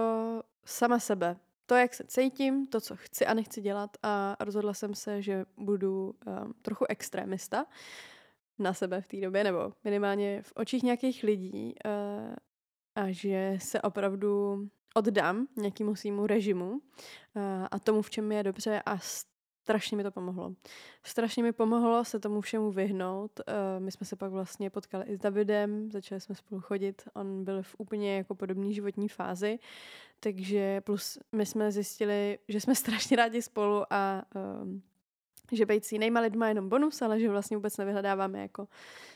sama 0.64 0.98
sebe. 0.98 1.37
To, 1.66 1.75
jak 1.75 1.94
se 1.94 2.04
cítím, 2.04 2.66
to, 2.66 2.80
co 2.80 2.96
chci 2.96 3.26
a 3.26 3.34
nechci 3.34 3.60
dělat 3.60 3.96
a 4.02 4.37
rozhodla 4.40 4.75
jsem 4.75 4.94
se, 4.94 5.22
že 5.22 5.44
budu 5.56 6.14
um, 6.26 6.54
trochu 6.62 6.84
extrémista 6.88 7.66
na 8.58 8.74
sebe 8.74 9.00
v 9.00 9.08
té 9.08 9.16
době, 9.16 9.44
nebo 9.44 9.72
minimálně 9.84 10.42
v 10.42 10.52
očích 10.56 10.82
nějakých 10.82 11.22
lidí 11.22 11.74
uh, 11.84 12.34
a 12.94 13.10
že 13.10 13.56
se 13.60 13.82
opravdu 13.82 14.58
oddám 14.94 15.46
nějakému 15.56 15.94
svýmu 15.94 16.26
režimu 16.26 16.70
uh, 16.70 16.80
a 17.70 17.78
tomu, 17.78 18.02
v 18.02 18.10
čem 18.10 18.32
je 18.32 18.42
dobře 18.42 18.82
a 18.86 18.98
strašně 19.68 19.96
mi 19.96 20.02
to 20.02 20.10
pomohlo. 20.10 20.54
Strašně 21.02 21.42
mi 21.42 21.52
pomohlo 21.52 22.04
se 22.04 22.20
tomu 22.20 22.40
všemu 22.40 22.70
vyhnout. 22.70 23.40
Uh, 23.40 23.84
my 23.84 23.92
jsme 23.92 24.06
se 24.06 24.16
pak 24.16 24.32
vlastně 24.32 24.70
potkali 24.70 25.04
i 25.04 25.16
s 25.16 25.18
Davidem, 25.18 25.90
začali 25.90 26.20
jsme 26.20 26.34
spolu 26.34 26.60
chodit. 26.60 27.02
On 27.14 27.44
byl 27.44 27.62
v 27.62 27.74
úplně 27.78 28.16
jako 28.16 28.34
podobné 28.34 28.72
životní 28.72 29.08
fázi, 29.08 29.58
takže 30.20 30.80
plus 30.80 31.18
my 31.32 31.46
jsme 31.46 31.72
zjistili, 31.72 32.38
že 32.48 32.60
jsme 32.60 32.74
strašně 32.84 33.16
rádi 33.16 33.42
spolu 33.42 33.84
a 33.90 34.24
um, 34.62 34.82
že 35.52 35.67
být 35.67 35.85
s 35.85 35.93
jinýma 35.93 36.21
lidma 36.21 36.47
je 36.47 36.50
jenom 36.50 36.69
bonus, 36.69 37.02
ale 37.02 37.21
že 37.21 37.31
vlastně 37.31 37.57
vůbec 37.57 37.76
nevyhledáváme 37.76 38.40
jako 38.40 38.69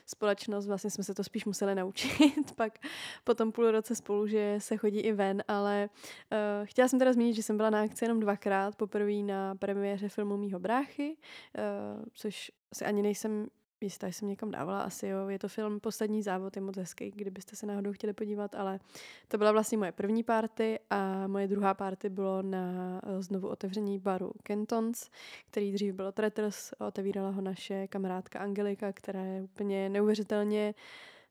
společnost. 0.06 0.66
Vlastně 0.66 0.90
jsme 0.90 1.04
se 1.04 1.14
to 1.14 1.24
spíš 1.24 1.44
museli 1.44 1.74
naučit 1.74 2.52
pak 2.56 2.78
po 3.24 3.34
tom 3.34 3.52
půl 3.52 3.70
roce 3.70 3.94
spolu, 3.94 4.26
že 4.26 4.56
se 4.58 4.76
chodí 4.76 5.00
i 5.00 5.12
ven, 5.12 5.42
ale 5.48 5.88
uh, 5.92 6.66
chtěla 6.66 6.88
jsem 6.88 6.98
teda 6.98 7.12
zmínit, 7.12 7.34
že 7.34 7.42
jsem 7.42 7.56
byla 7.56 7.70
na 7.70 7.82
akci 7.82 8.04
jenom 8.04 8.20
dvakrát. 8.20 8.76
Poprvé 8.76 9.12
na 9.12 9.54
premiéře 9.54 10.08
filmu 10.08 10.36
mýho 10.36 10.58
bráchy, 10.58 11.16
uh, 11.16 12.04
což 12.14 12.52
si 12.74 12.84
ani 12.84 13.02
nejsem 13.02 13.46
jistá, 13.82 14.06
jsem 14.06 14.28
někam 14.28 14.50
dávala, 14.50 14.82
asi 14.82 15.06
jo. 15.06 15.28
Je 15.28 15.38
to 15.38 15.48
film 15.48 15.80
Poslední 15.80 16.22
závod, 16.22 16.56
je 16.56 16.62
moc 16.62 16.76
hezký, 16.76 17.10
kdybyste 17.10 17.56
se 17.56 17.66
náhodou 17.66 17.92
chtěli 17.92 18.12
podívat, 18.12 18.54
ale 18.54 18.80
to 19.28 19.38
byla 19.38 19.52
vlastně 19.52 19.78
moje 19.78 19.92
první 19.92 20.22
party 20.22 20.78
a 20.90 21.26
moje 21.26 21.48
druhá 21.48 21.74
party 21.74 22.08
bylo 22.08 22.42
na 22.42 23.00
eh, 23.04 23.22
znovu 23.22 23.48
otevření 23.48 23.98
baru 23.98 24.32
Kentons, 24.42 25.10
který 25.50 25.72
dřív 25.72 25.94
bylo 25.94 26.12
Tretters, 26.12 26.72
otevírala 26.78 27.30
ho 27.30 27.40
naše 27.40 27.88
kamarádka 27.88 28.38
Angelika, 28.38 28.92
která 28.92 29.24
je 29.24 29.42
úplně 29.42 29.88
neuvěřitelně 29.88 30.74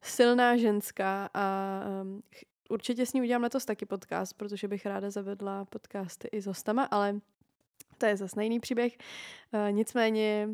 silná 0.01 0.57
ženská 0.57 1.29
a 1.33 1.79
um, 2.01 2.23
určitě 2.69 3.05
s 3.05 3.13
ní 3.13 3.21
udělám 3.21 3.43
letos 3.43 3.65
taky 3.65 3.85
podcast, 3.85 4.37
protože 4.37 4.67
bych 4.67 4.85
ráda 4.85 5.09
zavedla 5.09 5.65
podcasty 5.65 6.27
i 6.31 6.41
s 6.41 6.45
hostama, 6.45 6.83
ale 6.83 7.19
to 7.97 8.05
je 8.05 8.17
zase 8.17 8.43
jiný 8.43 8.59
příběh. 8.59 8.97
Uh, 9.53 9.71
nicméně 9.71 10.49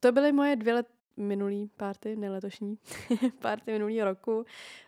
to 0.00 0.12
byly 0.12 0.32
moje 0.32 0.56
dvě 0.56 0.74
let, 0.74 0.86
minulý 1.16 1.70
párty, 1.76 2.16
ne 2.16 2.30
letošní, 2.30 2.78
párty 3.40 3.72
minulý 3.72 4.02
roku. 4.02 4.44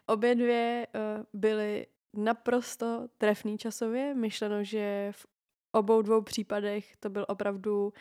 Obě 0.07 0.35
dvě 0.35 0.87
uh, 0.95 1.25
byly 1.33 1.87
naprosto 2.15 3.09
trefný 3.19 3.59
časově, 3.59 4.15
myšleno, 4.15 4.65
že 4.65 5.09
v 5.13 5.27
obou 5.73 6.03
dvou 6.03 6.23
případech 6.23 6.97
to 6.97 7.11
byl 7.11 7.27
opravdu 7.29 7.93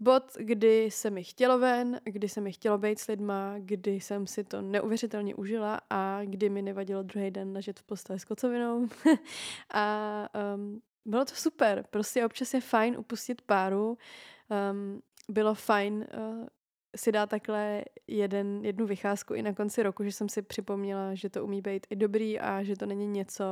bod, 0.00 0.36
kdy 0.38 0.90
se 0.90 1.10
mi 1.10 1.24
chtělo 1.24 1.58
ven, 1.58 2.00
kdy 2.04 2.28
se 2.28 2.40
mi 2.40 2.52
chtělo 2.52 2.78
být 2.78 2.98
s 2.98 3.06
lidma, 3.06 3.54
kdy 3.58 4.00
jsem 4.00 4.26
si 4.26 4.44
to 4.44 4.62
neuvěřitelně 4.62 5.34
užila 5.34 5.80
a 5.90 6.20
kdy 6.24 6.48
mi 6.48 6.62
nevadilo 6.62 7.02
druhý 7.02 7.30
den 7.30 7.52
ležet 7.52 7.78
v 7.78 7.82
posteli 7.82 8.18
s 8.18 8.24
kocovinou. 8.24 8.88
a 9.74 10.28
um, 10.54 10.82
bylo 11.04 11.24
to 11.24 11.34
super, 11.34 11.84
prostě 11.90 12.26
občas 12.26 12.54
je 12.54 12.60
fajn 12.60 12.96
upustit 12.98 13.42
páru. 13.42 13.98
Um, 14.70 15.02
bylo 15.28 15.54
fajn 15.54 15.94
uh, 15.94 16.46
si 16.96 17.12
dá 17.12 17.26
takhle 17.26 17.84
jeden, 18.06 18.64
jednu 18.64 18.86
vycházku 18.86 19.34
i 19.34 19.42
na 19.42 19.52
konci 19.52 19.82
roku, 19.82 20.04
že 20.04 20.12
jsem 20.12 20.28
si 20.28 20.42
připomněla, 20.42 21.14
že 21.14 21.28
to 21.28 21.44
umí 21.44 21.62
být 21.62 21.86
i 21.90 21.96
dobrý 21.96 22.40
a 22.40 22.62
že 22.62 22.76
to 22.76 22.86
není 22.86 23.06
něco, 23.06 23.44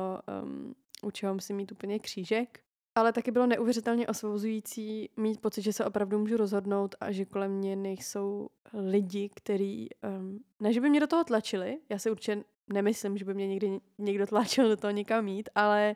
um, 0.43 0.75
u 1.03 1.11
čeho 1.11 1.33
musím 1.33 1.55
mít 1.55 1.71
úplně 1.71 1.99
křížek. 1.99 2.59
Ale 2.95 3.13
taky 3.13 3.31
bylo 3.31 3.47
neuvěřitelně 3.47 4.07
osvobozující 4.07 5.09
mít 5.17 5.41
pocit, 5.41 5.61
že 5.61 5.73
se 5.73 5.85
opravdu 5.85 6.19
můžu 6.19 6.37
rozhodnout 6.37 6.95
a 6.99 7.11
že 7.11 7.25
kolem 7.25 7.51
mě 7.51 7.75
nejsou 7.75 8.49
lidi, 8.73 9.29
kteří, 9.35 9.89
um, 10.19 10.39
ne, 10.59 10.73
že 10.73 10.81
by 10.81 10.89
mě 10.89 10.99
do 10.99 11.07
toho 11.07 11.23
tlačili, 11.23 11.77
já 11.89 11.99
si 11.99 12.11
určitě 12.11 12.43
nemyslím, 12.73 13.17
že 13.17 13.25
by 13.25 13.33
mě 13.33 13.47
někdy 13.47 13.79
někdo 13.97 14.27
tlačil 14.27 14.69
do 14.69 14.77
toho 14.77 14.91
někam 14.91 15.25
mít, 15.25 15.49
ale 15.55 15.95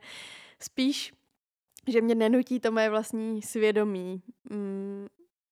spíš, 0.59 1.13
že 1.87 2.01
mě 2.01 2.15
nenutí 2.15 2.59
to 2.59 2.71
moje 2.71 2.89
vlastní 2.89 3.41
svědomí, 3.41 4.21
mm, 4.49 5.07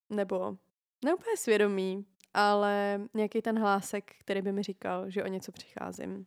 nebo 0.10 0.58
ne 1.04 1.14
úplně 1.14 1.38
svědomí, 1.38 2.06
ale 2.34 3.02
nějaký 3.14 3.42
ten 3.42 3.60
hlásek, 3.60 4.12
který 4.20 4.42
by 4.42 4.52
mi 4.52 4.64
říkal, 4.64 5.10
že 5.10 5.24
o 5.24 5.28
něco 5.28 5.52
přicházím. 5.52 6.26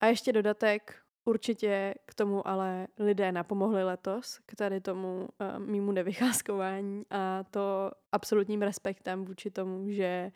A 0.00 0.06
ještě 0.06 0.32
dodatek, 0.32 0.96
určitě 1.24 1.94
k 2.06 2.14
tomu 2.14 2.48
ale 2.48 2.88
lidé 2.98 3.32
napomohli 3.32 3.84
letos, 3.84 4.40
k 4.46 4.54
tady 4.54 4.80
tomu 4.80 5.28
uh, 5.40 5.58
mýmu 5.58 5.92
nevycházkování 5.92 7.04
a 7.10 7.44
to 7.50 7.90
absolutním 8.12 8.62
respektem 8.62 9.24
vůči 9.24 9.50
tomu, 9.50 9.90
že 9.90 10.26
uh, 10.26 10.32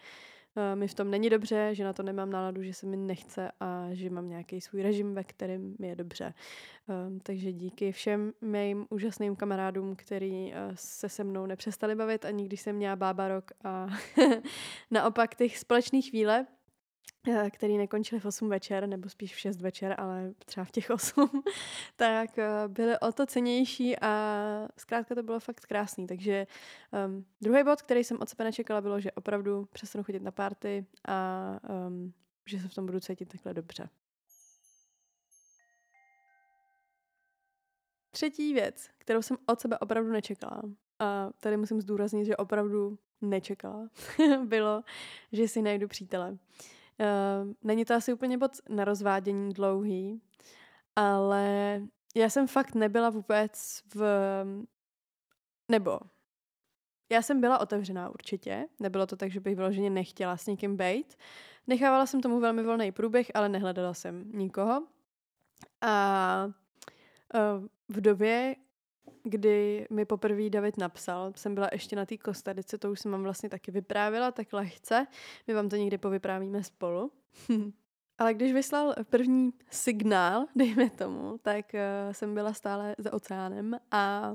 mi 0.75 0.89
v 0.89 0.95
tom 0.95 1.11
není 1.11 1.31
dobře, 1.31 1.71
že 1.73 1.85
na 1.85 1.93
to 1.93 2.03
nemám 2.03 2.31
náladu, 2.31 2.63
že 2.63 2.75
se 2.75 2.87
mi 2.87 2.97
nechce 2.97 3.51
a 3.61 3.89
že 3.93 4.11
mám 4.11 4.29
nějaký 4.29 4.61
svůj 4.61 4.83
režim, 4.83 5.15
ve 5.15 5.25
kterém 5.25 5.77
mi 5.79 5.89
je 5.89 5.97
dobře. 5.97 6.35
Um, 7.09 7.21
takže 7.21 7.53
díky 7.53 7.93
všem 7.93 8.33
mým 8.41 8.87
úžasným 8.91 9.37
kamarádům, 9.37 9.97
který 9.97 10.53
uh, 10.53 10.59
se 10.75 11.09
se 11.09 11.25
mnou 11.25 11.47
nepřestali 11.47 11.95
bavit 11.95 12.25
ani 12.25 12.45
když 12.45 12.61
jsem 12.61 12.77
měla 12.77 12.97
bába 12.97 13.29
rok 13.29 13.51
a 13.65 13.87
naopak 14.91 15.35
těch 15.35 15.59
společných 15.59 16.11
chvíle, 16.11 16.47
který 17.51 17.79
nekončily 17.79 18.21
v 18.21 18.25
8 18.25 18.49
večer, 18.49 18.87
nebo 18.87 19.09
spíš 19.09 19.35
v 19.35 19.39
6 19.39 19.61
večer, 19.61 19.95
ale 19.99 20.35
třeba 20.47 20.65
v 20.65 20.71
těch 20.71 20.91
8, 20.91 21.43
tak 21.97 22.31
uh, 22.39 22.73
byly 22.73 22.99
o 22.99 23.13
to 23.13 23.27
cenější 23.27 23.99
a 23.99 24.69
zkrátka 24.77 25.15
to 25.15 25.23
bylo 25.23 25.41
fakt 25.41 25.67
krásný. 25.67 26.07
Takže 26.07 26.47
um, 27.07 27.25
druhý 27.41 27.65
bod, 27.65 27.83
který 27.83 28.05
jsem 28.05 28.19
od 28.21 28.29
sebe 28.29 28.45
nečekala, 28.45 28.81
bylo, 28.81 29.01
že 29.01 29.13
opravdu 29.13 29.65
přestanu 29.73 30.05
chodit 30.05 30.23
na 30.23 30.31
párty 30.31 30.87
a 31.09 31.61
um, 31.89 32.13
že 32.47 32.61
se 32.61 32.69
v 32.69 32.75
tom 32.75 32.87
budu 32.87 33.01
cítit 33.01 33.29
takhle 33.29 33.55
dobře. 33.55 33.89
Třetí 38.11 38.55
věc, 38.55 38.91
kterou 38.99 39.23
jsem 39.23 39.37
od 39.47 39.61
sebe 39.61 39.79
opravdu 39.79 40.13
nečekala, 40.13 40.63
a 40.99 41.31
tady 41.41 41.57
musím 41.57 41.81
zdůraznit, 41.81 42.25
že 42.25 42.37
opravdu 42.37 42.99
nečekala, 43.21 43.89
bylo, 44.45 44.83
že 45.33 45.49
si 45.49 45.63
najdu 45.63 45.89
přítele. 45.89 46.31
Uh, 46.31 46.39
není 47.63 47.85
to 47.85 47.95
asi 47.95 48.13
úplně 48.13 48.39
bod 48.39 48.57
na 48.69 48.85
rozvádění 48.85 49.53
dlouhý, 49.53 50.23
ale 50.97 51.83
já 52.17 52.31
jsem 52.31 52.47
fakt 52.47 52.75
nebyla 52.75 53.11
vůbec 53.11 53.83
v... 53.95 54.05
Nebo 55.71 56.01
já 57.11 57.23
jsem 57.23 57.41
byla 57.41 57.59
otevřená 57.59 58.09
určitě, 58.09 58.67
nebylo 58.81 59.07
to 59.07 59.17
tak, 59.17 59.31
že 59.31 59.41
bych 59.41 59.57
vyloženě 59.57 59.91
nechtěla 59.91 60.37
s 60.37 60.47
někým 60.47 60.77
bejt. 60.77 61.17
Nechávala 61.67 62.07
jsem 62.07 62.21
tomu 62.21 62.41
velmi 62.41 62.63
volný 62.63 62.93
průběh, 62.93 63.31
ale 63.35 63.49
nehledala 63.49 63.95
jsem 63.95 64.33
nikoho. 64.33 64.87
A 65.81 66.47
uh, 67.35 67.67
v 67.89 68.01
době, 68.01 68.57
kdy 69.23 69.87
mi 69.91 70.05
poprvé 70.05 70.51
David 70.51 70.79
napsal, 70.79 71.33
jsem 71.37 71.55
byla 71.55 71.69
ještě 71.73 71.97
na 71.97 72.07
té 72.07 72.17
Kostarice, 72.17 72.79
to 72.79 72.91
už 72.91 73.01
jsem 73.01 73.13
vám 73.13 73.23
vlastně 73.23 73.49
taky 73.49 73.71
vyprávila, 73.71 74.31
tak 74.31 74.53
lehce. 74.53 75.07
My 75.47 75.55
vám 75.55 75.69
to 75.69 75.77
někdy 75.77 75.99
povyprávíme 75.99 76.65
spolu. 76.65 77.13
Ale 78.19 78.35
když 78.35 78.53
vyslal 78.53 78.95
první 79.11 79.53
signál, 79.71 80.47
dejme 80.57 80.91
tomu, 80.91 81.39
tak 81.43 81.67
uh, 81.75 82.13
jsem 82.13 82.35
byla 82.35 82.53
stále 82.53 82.95
za 82.99 83.13
oceánem 83.13 83.79
a 83.91 84.35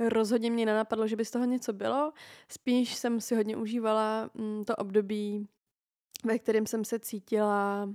rozhodně 0.00 0.50
mě 0.50 0.66
nenapadlo, 0.66 1.06
že 1.06 1.16
by 1.16 1.24
z 1.24 1.30
toho 1.30 1.44
něco 1.44 1.72
bylo. 1.72 2.12
Spíš 2.48 2.94
jsem 2.94 3.20
si 3.20 3.36
hodně 3.36 3.56
užívala 3.56 4.30
mm, 4.34 4.64
to 4.64 4.76
období 4.76 5.48
ve 6.24 6.38
kterém 6.38 6.66
jsem 6.66 6.84
se 6.84 6.98
cítila 6.98 7.88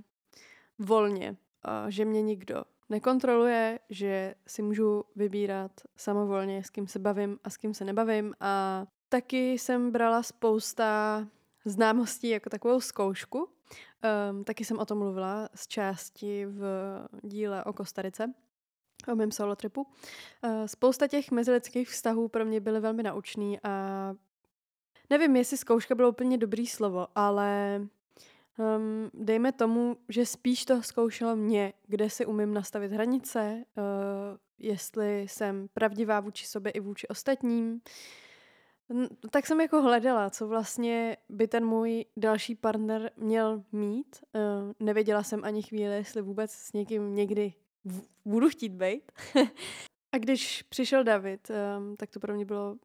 volně, 0.78 1.36
a 1.62 1.90
že 1.90 2.04
mě 2.04 2.22
nikdo 2.22 2.64
nekontroluje, 2.94 3.78
že 3.90 4.34
si 4.46 4.62
můžu 4.62 5.04
vybírat 5.16 5.70
samovolně, 5.96 6.64
s 6.64 6.70
kým 6.70 6.86
se 6.86 6.98
bavím 6.98 7.38
a 7.44 7.50
s 7.50 7.56
kým 7.56 7.74
se 7.74 7.84
nebavím. 7.84 8.34
A 8.40 8.86
taky 9.08 9.52
jsem 9.52 9.90
brala 9.90 10.22
spousta 10.22 11.26
známostí 11.64 12.28
jako 12.28 12.50
takovou 12.50 12.80
zkoušku. 12.80 13.38
Um, 13.38 14.44
taky 14.44 14.64
jsem 14.64 14.78
o 14.78 14.84
tom 14.84 14.98
mluvila 14.98 15.48
z 15.54 15.66
části 15.66 16.46
v 16.46 16.62
díle 17.22 17.64
o 17.64 17.72
Kostarice, 17.72 18.32
o 19.12 19.14
mém 19.14 19.30
solo 19.30 19.56
tripu. 19.56 19.82
Uh, 19.82 20.66
spousta 20.66 21.08
těch 21.08 21.30
mezilidských 21.30 21.88
vztahů 21.88 22.28
pro 22.28 22.44
mě 22.44 22.60
byly 22.60 22.80
velmi 22.80 23.02
naučný 23.02 23.58
a 23.62 24.14
nevím, 25.10 25.36
jestli 25.36 25.56
zkouška 25.56 25.94
bylo 25.94 26.08
úplně 26.08 26.38
dobrý 26.38 26.66
slovo, 26.66 27.06
ale 27.14 27.80
Um, 28.58 29.10
dejme 29.14 29.52
tomu, 29.52 29.96
že 30.08 30.26
spíš 30.26 30.64
to 30.64 30.82
zkoušelo 30.82 31.36
mě, 31.36 31.72
kde 31.86 32.10
si 32.10 32.26
umím 32.26 32.54
nastavit 32.54 32.92
hranice, 32.92 33.64
uh, 33.76 33.84
jestli 34.58 35.22
jsem 35.22 35.68
pravdivá 35.74 36.20
vůči 36.20 36.46
sobě 36.46 36.72
i 36.72 36.80
vůči 36.80 37.08
ostatním. 37.08 37.80
Tak 39.30 39.46
jsem 39.46 39.60
jako 39.60 39.82
hledala, 39.82 40.30
co 40.30 40.48
vlastně 40.48 41.16
by 41.28 41.48
ten 41.48 41.66
můj 41.66 42.04
další 42.16 42.54
partner 42.54 43.10
měl 43.16 43.64
mít. 43.72 44.16
Uh, 44.32 44.72
nevěděla 44.80 45.22
jsem 45.22 45.44
ani 45.44 45.62
chvíli, 45.62 45.94
jestli 45.94 46.22
vůbec 46.22 46.50
s 46.50 46.72
někým 46.72 47.14
někdy 47.14 47.52
v- 47.84 48.02
budu 48.24 48.48
chtít 48.48 48.72
být. 48.72 49.12
A 50.12 50.18
když 50.18 50.62
přišel 50.62 51.04
David, 51.04 51.50
um, 51.50 51.96
tak 51.96 52.10
to 52.10 52.20
pro 52.20 52.34
mě 52.34 52.44
bylo 52.44 52.76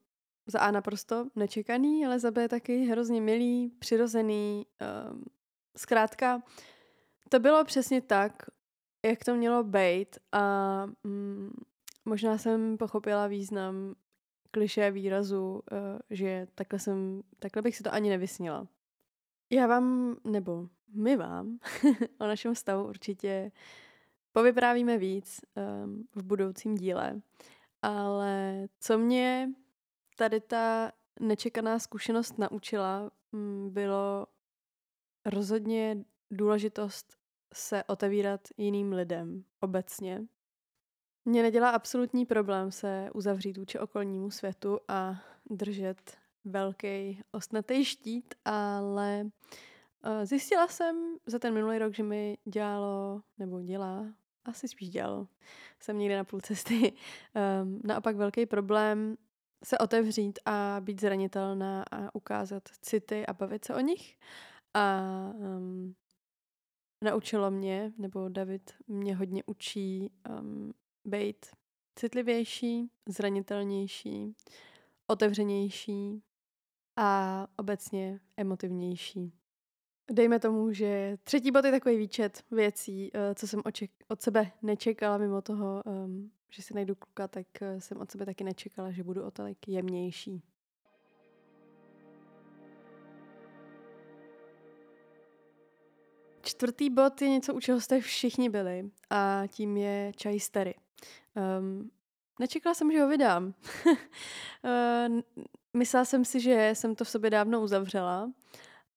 za 0.47 0.59
A 0.59 0.71
naprosto 0.71 1.27
nečekaný, 1.35 2.05
ale 2.05 2.19
za 2.19 2.31
B 2.31 2.47
taky 2.47 2.85
hrozně 2.85 3.21
milý, 3.21 3.69
přirozený, 3.79 4.65
um, 5.11 5.23
Zkrátka, 5.79 6.41
to 7.29 7.39
bylo 7.39 7.65
přesně 7.65 8.01
tak, 8.01 8.33
jak 9.05 9.23
to 9.23 9.35
mělo 9.35 9.63
být 9.63 10.17
a 10.31 10.85
mm, 11.03 11.51
možná 12.05 12.37
jsem 12.37 12.77
pochopila 12.77 13.27
význam 13.27 13.95
kliše 14.51 14.91
výrazu, 14.91 15.51
uh, 15.51 15.77
že 16.09 16.47
takhle, 16.55 16.79
jsem, 16.79 17.21
takhle 17.39 17.61
bych 17.61 17.75
si 17.77 17.83
to 17.83 17.93
ani 17.93 18.09
nevysnila. 18.09 18.67
Já 19.49 19.67
vám, 19.67 20.15
nebo 20.23 20.67
my 20.93 21.17
vám, 21.17 21.59
o 22.19 22.27
našem 22.27 22.55
stavu 22.55 22.87
určitě 22.87 23.51
povyprávíme 24.31 24.97
víc 24.97 25.41
um, 25.83 26.07
v 26.15 26.23
budoucím 26.23 26.75
díle, 26.75 27.21
ale 27.81 28.65
co 28.79 28.97
mě 28.97 29.49
tady 30.17 30.39
ta 30.39 30.91
nečekaná 31.19 31.79
zkušenost 31.79 32.37
naučila, 32.37 33.11
um, 33.31 33.69
bylo 33.73 34.27
rozhodně 35.25 35.97
důležitost 36.31 37.17
se 37.53 37.83
otevírat 37.83 38.41
jiným 38.57 38.93
lidem 38.93 39.43
obecně. 39.59 40.21
Mně 41.25 41.43
nedělá 41.43 41.69
absolutní 41.69 42.25
problém 42.25 42.71
se 42.71 43.09
uzavřít 43.13 43.57
vůči 43.57 43.79
okolnímu 43.79 44.31
světu 44.31 44.79
a 44.87 45.21
držet 45.49 46.17
velký 46.45 47.21
ostnatý 47.31 47.85
štít, 47.85 48.33
ale 48.45 49.29
eh, 50.03 50.25
zjistila 50.25 50.67
jsem 50.67 51.17
za 51.25 51.39
ten 51.39 51.53
minulý 51.53 51.77
rok, 51.77 51.93
že 51.93 52.03
mi 52.03 52.37
dělalo, 52.45 53.21
nebo 53.37 53.61
dělá, 53.61 54.05
asi 54.45 54.67
spíš 54.67 54.89
dělalo, 54.89 55.27
jsem 55.79 55.97
někde 55.97 56.17
na 56.17 56.23
půl 56.23 56.41
cesty, 56.41 56.93
um, 57.63 57.81
naopak 57.87 58.15
velký 58.15 58.45
problém 58.45 59.17
se 59.63 59.77
otevřít 59.77 60.39
a 60.45 60.77
být 60.79 61.01
zranitelná 61.01 61.83
a 61.91 62.15
ukázat 62.15 62.63
city 62.81 63.25
a 63.25 63.33
bavit 63.33 63.65
se 63.65 63.75
o 63.75 63.79
nich. 63.79 64.17
A 64.73 65.01
um, 65.37 65.95
naučilo 67.03 67.51
mě, 67.51 67.93
nebo 67.97 68.29
David 68.29 68.71
mě 68.87 69.15
hodně 69.15 69.43
učí 69.45 70.11
um, 70.39 70.73
být 71.05 71.45
citlivější, 71.95 72.91
zranitelnější, 73.09 74.35
otevřenější 75.07 76.23
a 76.95 77.47
obecně 77.57 78.19
emotivnější. 78.37 79.33
Dejme 80.11 80.39
tomu, 80.39 80.73
že 80.73 81.17
třetí 81.23 81.51
bod 81.51 81.65
je 81.65 81.71
takový 81.71 81.97
výčet 81.97 82.43
věcí, 82.51 83.11
uh, 83.11 83.19
co 83.35 83.47
jsem 83.47 83.59
oček- 83.59 84.03
od 84.07 84.21
sebe 84.21 84.51
nečekala, 84.61 85.17
mimo 85.17 85.41
toho, 85.41 85.83
um, 85.85 86.31
že 86.49 86.61
si 86.61 86.73
najdu 86.73 86.95
kluka, 86.95 87.27
tak 87.27 87.47
uh, 87.61 87.79
jsem 87.79 87.97
od 87.97 88.11
sebe 88.11 88.25
taky 88.25 88.43
nečekala, 88.43 88.91
že 88.91 89.03
budu 89.03 89.23
o 89.25 89.31
tolik 89.31 89.67
jemnější. 89.67 90.43
Čtvrtý 96.49 96.89
bod 96.89 97.21
je 97.21 97.29
něco, 97.29 97.53
u 97.53 97.59
čeho 97.59 97.81
jste 97.81 98.01
všichni 98.01 98.49
byli 98.49 98.89
a 99.09 99.43
tím 99.47 99.77
je 99.77 100.11
čaj 100.15 100.39
stery. 100.39 100.75
Um, 101.59 101.91
nečekala 102.39 102.73
jsem, 102.73 102.91
že 102.91 103.01
ho 103.01 103.07
vydám. 103.07 103.53
uh, 103.85 105.19
myslela 105.73 106.05
jsem 106.05 106.25
si, 106.25 106.39
že 106.39 106.71
jsem 106.73 106.95
to 106.95 107.03
v 107.03 107.09
sobě 107.09 107.29
dávno 107.29 107.61
uzavřela 107.61 108.31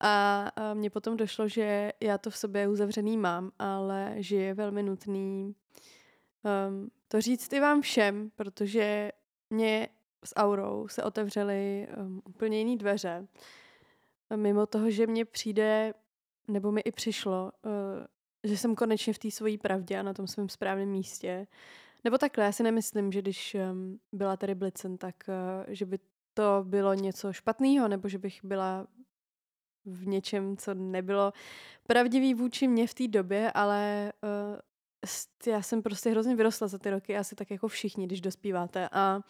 a, 0.00 0.48
a 0.56 0.74
mně 0.74 0.90
potom 0.90 1.16
došlo, 1.16 1.48
že 1.48 1.92
já 2.00 2.18
to 2.18 2.30
v 2.30 2.36
sobě 2.36 2.68
uzavřený 2.68 3.16
mám, 3.16 3.50
ale 3.58 4.14
že 4.16 4.36
je 4.36 4.54
velmi 4.54 4.82
nutný 4.82 5.54
um, 6.68 6.90
to 7.08 7.20
říct 7.20 7.52
i 7.52 7.60
vám 7.60 7.80
všem, 7.80 8.30
protože 8.36 9.12
mě 9.50 9.88
s 10.24 10.36
aurou 10.36 10.88
se 10.88 11.02
otevřely 11.02 11.88
um, 11.96 12.22
úplně 12.24 12.58
jiné 12.58 12.76
dveře. 12.76 13.26
Mimo 14.36 14.66
toho, 14.66 14.90
že 14.90 15.06
mně 15.06 15.24
přijde 15.24 15.94
nebo 16.48 16.72
mi 16.72 16.80
i 16.80 16.92
přišlo, 16.92 17.52
uh, 17.64 17.70
že 18.44 18.56
jsem 18.56 18.74
konečně 18.74 19.12
v 19.12 19.18
té 19.18 19.30
svojí 19.30 19.58
pravdě 19.58 19.98
a 19.98 20.02
na 20.02 20.14
tom 20.14 20.26
svém 20.26 20.48
správném 20.48 20.88
místě. 20.88 21.46
Nebo 22.04 22.18
takhle, 22.18 22.44
já 22.44 22.52
si 22.52 22.62
nemyslím, 22.62 23.12
že 23.12 23.22
když 23.22 23.56
um, 23.72 23.98
byla 24.12 24.36
tady 24.36 24.54
Blitzen, 24.54 24.98
tak 24.98 25.14
uh, 25.28 25.74
že 25.74 25.86
by 25.86 25.98
to 26.34 26.64
bylo 26.66 26.94
něco 26.94 27.32
špatného, 27.32 27.88
nebo 27.88 28.08
že 28.08 28.18
bych 28.18 28.44
byla 28.44 28.86
v 29.84 30.06
něčem, 30.06 30.56
co 30.56 30.74
nebylo 30.74 31.32
pravdivý 31.86 32.34
vůči 32.34 32.68
mě 32.68 32.86
v 32.86 32.94
té 32.94 33.08
době, 33.08 33.52
ale 33.52 34.12
uh, 34.22 35.52
já 35.52 35.62
jsem 35.62 35.82
prostě 35.82 36.10
hrozně 36.10 36.36
vyrostla 36.36 36.68
za 36.68 36.78
ty 36.78 36.90
roky, 36.90 37.16
asi 37.16 37.34
tak 37.34 37.50
jako 37.50 37.68
všichni, 37.68 38.06
když 38.06 38.20
dospíváte. 38.20 38.88
A 38.92 39.20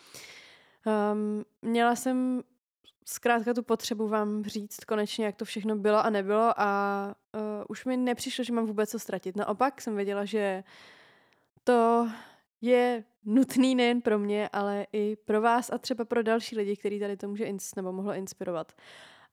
um, 1.13 1.45
měla 1.63 1.97
jsem 1.97 2.43
zkrátka 3.05 3.55
tu 3.55 3.63
potřebu 3.63 4.09
vám 4.09 4.45
říct 4.45 4.85
konečně, 4.85 5.25
jak 5.25 5.37
to 5.37 5.45
všechno 5.45 5.77
bylo 5.77 6.07
a 6.07 6.11
nebylo 6.11 6.53
a 6.57 7.15
uh, 7.35 7.41
už 7.69 7.85
mi 7.85 7.97
nepřišlo, 7.97 8.45
že 8.45 8.53
mám 8.53 8.67
vůbec 8.67 8.91
co 8.91 8.99
ztratit. 8.99 9.37
Naopak 9.37 9.81
jsem 9.81 9.97
věděla, 9.97 10.25
že 10.25 10.65
to 11.65 12.09
je 12.61 13.05
nutný 13.25 13.75
nejen 13.75 14.01
pro 14.01 14.19
mě, 14.19 14.49
ale 14.49 14.87
i 14.93 15.17
pro 15.17 15.41
vás 15.41 15.71
a 15.71 15.79
třeba 15.79 16.05
pro 16.05 16.23
další 16.23 16.57
lidi, 16.57 16.77
který 16.77 17.01
tady 17.01 17.17
to 17.17 17.29
může 17.29 17.45
ins- 17.45 17.73
nebo 17.77 17.93
mohlo 17.93 18.15
inspirovat. 18.15 18.73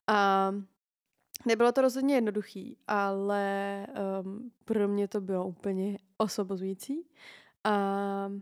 A 0.06 0.52
nebylo 1.46 1.72
to 1.72 1.80
rozhodně 1.80 2.14
jednoduchý, 2.14 2.76
ale 2.88 3.86
um, 4.22 4.50
pro 4.64 4.88
mě 4.88 5.08
to 5.08 5.20
bylo 5.20 5.46
úplně 5.46 5.98
osobozující. 6.16 7.06
A 7.64 8.32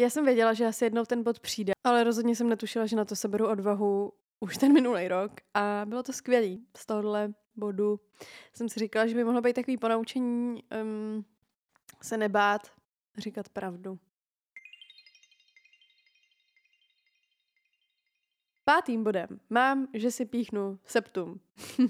já 0.00 0.10
jsem 0.10 0.24
věděla, 0.24 0.54
že 0.54 0.66
asi 0.66 0.84
jednou 0.84 1.04
ten 1.04 1.22
bod 1.22 1.40
přijde, 1.40 1.72
ale 1.84 2.04
rozhodně 2.04 2.36
jsem 2.36 2.48
netušila, 2.48 2.86
že 2.86 2.96
na 2.96 3.04
to 3.04 3.16
seberu 3.16 3.48
odvahu 3.48 4.12
už 4.40 4.56
ten 4.56 4.72
minulý 4.72 5.08
rok 5.08 5.32
a 5.54 5.82
bylo 5.86 6.02
to 6.02 6.12
skvělý. 6.12 6.66
Z 6.76 6.86
tohohle 6.86 7.32
bodu 7.56 8.00
jsem 8.52 8.68
si 8.68 8.80
říkala, 8.80 9.06
že 9.06 9.14
by 9.14 9.24
mohlo 9.24 9.40
být 9.40 9.52
takový 9.52 9.76
ponaučení 9.76 10.62
um, 10.82 11.24
se 12.02 12.16
nebát 12.16 12.62
říkat 13.18 13.48
pravdu. 13.48 13.98
Pátým 18.70 19.04
bodem 19.04 19.26
mám, 19.50 19.88
že 19.94 20.10
si 20.10 20.24
píchnu 20.24 20.78
septum. 20.84 21.40
uh, 21.78 21.86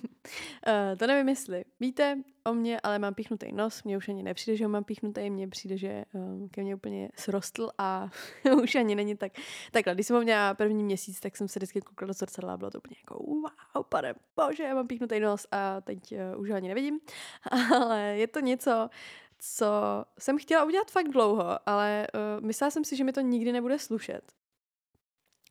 to 0.98 1.06
nevím, 1.06 1.28
jestli 1.28 1.64
víte 1.80 2.18
o 2.44 2.54
mě, 2.54 2.80
ale 2.80 2.98
mám 2.98 3.14
píchnutý 3.14 3.52
nos. 3.52 3.82
Mně 3.82 3.96
už 3.96 4.08
ani 4.08 4.22
nepřijde, 4.22 4.56
že 4.56 4.64
ho 4.64 4.70
mám 4.70 4.84
píchnutý, 4.84 5.30
mně 5.30 5.48
přijde, 5.48 5.76
že 5.76 6.04
uh, 6.12 6.48
ke 6.48 6.62
mně 6.62 6.74
úplně 6.74 7.10
srostl 7.16 7.70
a 7.78 8.10
už 8.62 8.74
ani 8.74 8.94
není 8.94 9.16
tak. 9.16 9.32
Takhle, 9.72 9.94
když 9.94 10.06
jsem 10.06 10.16
ho 10.16 10.22
měla 10.22 10.54
první 10.54 10.84
měsíc, 10.84 11.20
tak 11.20 11.36
jsem 11.36 11.48
se 11.48 11.58
vždycky 11.58 11.80
koukala 11.80 12.06
do 12.06 12.12
zrcadla 12.12 12.54
a 12.54 12.56
bylo 12.56 12.70
to 12.70 12.78
úplně 12.78 12.96
jako 13.04 13.24
wow, 13.24 13.84
pane 13.88 14.14
bože, 14.36 14.62
já 14.62 14.74
mám 14.74 14.86
píchnutý 14.86 15.20
nos 15.20 15.46
a 15.52 15.80
teď 15.80 16.14
uh, 16.34 16.40
už 16.40 16.50
ho 16.50 16.56
ani 16.56 16.68
nevidím. 16.68 17.00
ale 17.74 18.00
je 18.00 18.26
to 18.26 18.40
něco, 18.40 18.88
co 19.38 19.66
jsem 20.18 20.38
chtěla 20.38 20.64
udělat 20.64 20.90
fakt 20.90 21.08
dlouho, 21.08 21.68
ale 21.68 22.06
uh, 22.14 22.46
myslela 22.46 22.70
jsem 22.70 22.84
si, 22.84 22.96
že 22.96 23.04
mi 23.04 23.12
to 23.12 23.20
nikdy 23.20 23.52
nebude 23.52 23.78
slušet. 23.78 24.39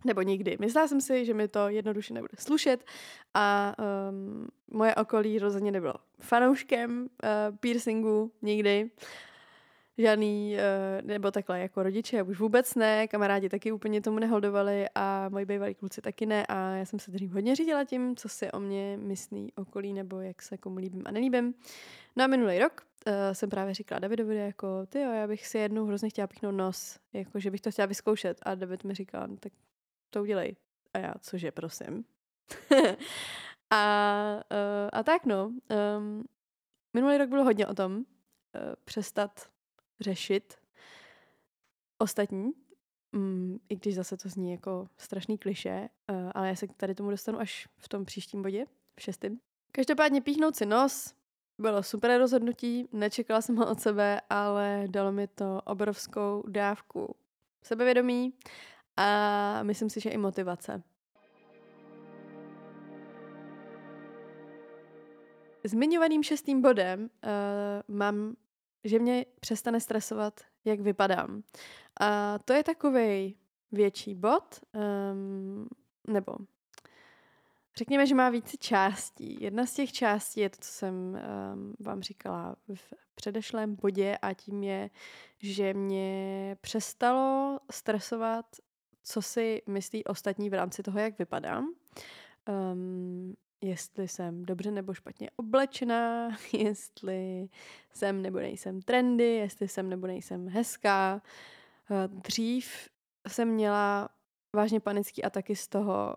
Nebo 0.05 0.21
nikdy. 0.21 0.57
Myslela 0.59 0.87
jsem 0.87 1.01
si, 1.01 1.25
že 1.25 1.33
mi 1.33 1.47
to 1.47 1.69
jednoduše 1.69 2.13
nebude 2.13 2.33
slušet 2.39 2.85
a 3.33 3.75
um, 4.09 4.47
moje 4.71 4.95
okolí 4.95 5.39
rozhodně 5.39 5.71
nebylo 5.71 5.93
fanouškem 6.19 7.01
uh, 7.01 7.57
piercingu 7.57 8.31
nikdy. 8.41 8.89
žádný, 9.97 10.55
uh, 10.55 11.07
nebo 11.07 11.31
takhle 11.31 11.59
jako 11.59 11.83
rodiče, 11.83 12.23
už 12.23 12.39
vůbec 12.39 12.75
ne, 12.75 13.07
kamarádi 13.07 13.49
taky 13.49 13.71
úplně 13.71 14.01
tomu 14.01 14.19
neholdovali 14.19 14.85
a 14.95 15.29
moji 15.29 15.45
bývalí 15.45 15.75
kluci 15.75 16.01
taky 16.01 16.25
ne 16.25 16.45
a 16.45 16.75
já 16.75 16.85
jsem 16.85 16.99
se 16.99 17.11
dřív 17.11 17.31
hodně 17.31 17.55
řídila 17.55 17.83
tím, 17.83 18.15
co 18.15 18.29
si 18.29 18.51
o 18.51 18.59
mě 18.59 18.97
myslí 19.01 19.53
okolí 19.55 19.93
nebo 19.93 20.21
jak 20.21 20.41
se 20.41 20.57
komu 20.57 20.77
líbím 20.77 21.03
a 21.05 21.11
nelíbím. 21.11 21.53
No 22.15 22.23
a 22.23 22.27
minulý 22.27 22.59
rok 22.59 22.81
uh, 23.07 23.13
jsem 23.33 23.49
právě 23.49 23.73
říkala 23.73 23.99
Davidovi 23.99 24.35
jako, 24.35 24.85
ty 24.89 25.01
jo, 25.01 25.11
já 25.11 25.27
bych 25.27 25.47
si 25.47 25.57
jednou 25.57 25.85
hrozně 25.85 26.09
chtěla 26.09 26.27
píchnout 26.27 26.55
nos, 26.55 26.99
jako 27.13 27.39
že 27.39 27.51
bych 27.51 27.61
to 27.61 27.71
chtěla 27.71 27.85
vyzkoušet 27.85 28.37
a 28.43 28.55
David 28.55 28.83
mi 28.83 28.93
říkal, 28.93 29.27
no, 29.27 29.37
tak 29.37 29.51
to 30.09 30.21
udělej. 30.21 30.55
A 30.93 30.97
já, 30.97 31.13
cože, 31.21 31.51
prosím. 31.51 32.05
a, 33.69 34.43
uh, 34.51 34.89
a 34.93 35.03
tak 35.03 35.25
no, 35.25 35.45
um, 35.97 36.25
minulý 36.93 37.17
rok 37.17 37.29
bylo 37.29 37.43
hodně 37.43 37.67
o 37.67 37.73
tom 37.73 37.95
uh, 37.95 38.03
přestat 38.85 39.49
řešit 39.99 40.57
ostatní, 41.97 42.51
um, 43.13 43.59
i 43.69 43.75
když 43.75 43.95
zase 43.95 44.17
to 44.17 44.29
zní 44.29 44.51
jako 44.51 44.87
strašný 44.97 45.37
kliše, 45.37 45.89
uh, 46.11 46.31
ale 46.35 46.47
já 46.47 46.55
se 46.55 46.67
tady 46.67 46.95
tomu 46.95 47.09
dostanu 47.09 47.39
až 47.39 47.67
v 47.77 47.89
tom 47.89 48.05
příštím 48.05 48.41
bodě, 48.41 48.65
v 48.95 49.01
šestém. 49.01 49.39
Každopádně 49.71 50.21
píchnout 50.21 50.55
si 50.55 50.65
nos 50.65 51.13
bylo 51.57 51.83
super 51.83 52.19
rozhodnutí, 52.19 52.89
nečekala 52.91 53.41
jsem 53.41 53.55
ho 53.55 53.71
od 53.71 53.79
sebe, 53.79 54.21
ale 54.29 54.87
dalo 54.89 55.11
mi 55.11 55.27
to 55.27 55.61
obrovskou 55.65 56.43
dávku 56.47 57.15
sebevědomí 57.63 58.33
a 58.99 59.63
myslím 59.63 59.89
si, 59.89 59.99
že 59.99 60.09
i 60.09 60.17
motivace. 60.17 60.83
Zmiňovaným 65.63 66.23
šestým 66.23 66.61
bodem 66.61 67.01
uh, 67.01 67.09
mám, 67.95 68.35
že 68.83 68.99
mě 68.99 69.25
přestane 69.39 69.79
stresovat, 69.79 70.41
jak 70.65 70.79
vypadám. 70.79 71.43
A 71.99 72.39
to 72.39 72.53
je 72.53 72.63
takový 72.63 73.35
větší 73.71 74.15
bod, 74.15 74.59
um, 75.11 75.67
nebo 76.07 76.35
řekněme, 77.77 78.07
že 78.07 78.15
má 78.15 78.29
více 78.29 78.57
částí. 78.57 79.37
Jedna 79.41 79.65
z 79.65 79.73
těch 79.73 79.91
částí 79.91 80.39
je 80.39 80.49
to, 80.49 80.57
co 80.59 80.71
jsem 80.71 80.93
um, 80.93 81.75
vám 81.79 82.01
říkala 82.01 82.55
v 82.73 82.93
předešlém 83.15 83.75
bodě 83.75 84.17
a 84.21 84.33
tím 84.33 84.63
je, 84.63 84.89
že 85.37 85.73
mě 85.73 86.57
přestalo 86.61 87.59
stresovat, 87.71 88.45
co 89.09 89.21
si 89.21 89.61
myslí 89.67 90.05
ostatní 90.05 90.49
v 90.49 90.53
rámci 90.53 90.83
toho, 90.83 90.99
jak 90.99 91.19
vypadám. 91.19 91.73
Um, 92.73 93.35
jestli 93.61 94.07
jsem 94.07 94.45
dobře 94.45 94.71
nebo 94.71 94.93
špatně 94.93 95.29
oblečená, 95.35 96.29
jestli 96.53 97.49
jsem 97.93 98.21
nebo 98.21 98.39
nejsem 98.39 98.81
trendy, 98.81 99.35
jestli 99.35 99.67
jsem 99.67 99.89
nebo 99.89 100.07
nejsem 100.07 100.47
hezká. 100.47 101.21
Eh, 101.91 102.07
dřív 102.07 102.89
jsem 103.27 103.47
měla 103.47 104.09
vážně 104.55 104.79
panický 104.79 105.23
ataky 105.23 105.55
z 105.55 105.67
toho, 105.67 106.15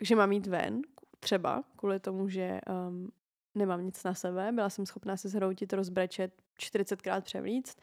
že 0.00 0.16
mám 0.16 0.32
jít 0.32 0.46
ven, 0.46 0.82
třeba 1.20 1.64
kvůli 1.76 2.00
tomu, 2.00 2.28
že 2.28 2.60
um, 2.88 3.12
nemám 3.54 3.84
nic 3.84 4.04
na 4.04 4.14
sebe. 4.14 4.52
Byla 4.52 4.70
jsem 4.70 4.86
schopná 4.86 5.16
se 5.16 5.28
zhroutit, 5.28 5.72
rozbrečet, 5.72 6.32
40krát 6.58 7.20
převlíct. 7.22 7.78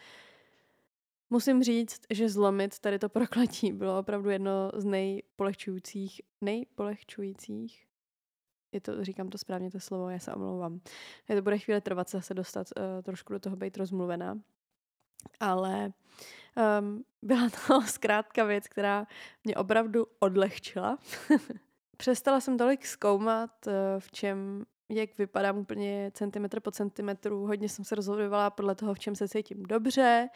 Musím 1.29 1.63
říct, 1.63 2.01
že 2.09 2.29
zlomit 2.29 2.79
tady 2.79 2.99
to 2.99 3.09
prokletí 3.09 3.73
bylo 3.73 3.99
opravdu 3.99 4.29
jedno 4.29 4.71
z 4.75 4.85
nejpolehčujících, 4.85 6.21
nejpolehčujících 6.41 7.85
je 8.75 8.81
to, 8.81 9.03
říkám 9.03 9.29
to 9.29 9.37
správně 9.37 9.71
to 9.71 9.79
slovo, 9.79 10.09
já 10.09 10.19
se 10.19 10.33
omlouvám. 10.33 10.79
Je 11.29 11.35
to 11.35 11.41
bude 11.41 11.57
chvíli 11.57 11.81
trvat 11.81 12.09
se 12.09 12.33
dostat 12.33 12.67
uh, 12.77 13.01
trošku 13.03 13.33
do 13.33 13.39
toho 13.39 13.55
být 13.55 13.77
rozmluvená. 13.77 14.39
Ale 15.39 15.93
um, 16.79 17.03
byla 17.21 17.49
to 17.67 17.81
zkrátka 17.85 18.43
věc, 18.43 18.67
která 18.67 19.07
mě 19.43 19.55
opravdu 19.55 20.07
odlehčila. 20.19 20.97
Přestala 21.97 22.39
jsem 22.39 22.57
tolik 22.57 22.85
zkoumat, 22.85 23.67
uh, 23.67 23.73
v 23.99 24.11
čem 24.11 24.65
jak 24.89 25.17
vypadám 25.17 25.57
úplně 25.57 26.11
centimetr 26.13 26.59
po 26.59 26.71
centimetru. 26.71 27.45
Hodně 27.45 27.69
jsem 27.69 27.85
se 27.85 27.95
rozhodovala 27.95 28.49
podle 28.49 28.75
toho, 28.75 28.93
v 28.93 28.99
čem 28.99 29.15
se 29.15 29.27
cítím 29.27 29.63
dobře. 29.63 30.29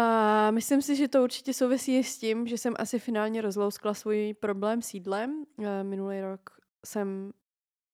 A 0.00 0.50
myslím 0.50 0.82
si, 0.82 0.96
že 0.96 1.08
to 1.08 1.22
určitě 1.22 1.52
souvisí 1.54 2.04
s 2.04 2.18
tím, 2.18 2.46
že 2.46 2.58
jsem 2.58 2.74
asi 2.78 2.98
finálně 2.98 3.42
rozlouskla 3.42 3.94
svůj 3.94 4.34
problém 4.40 4.82
s 4.82 4.94
jídlem. 4.94 5.44
Minulý 5.82 6.20
rok 6.20 6.50
jsem 6.86 7.32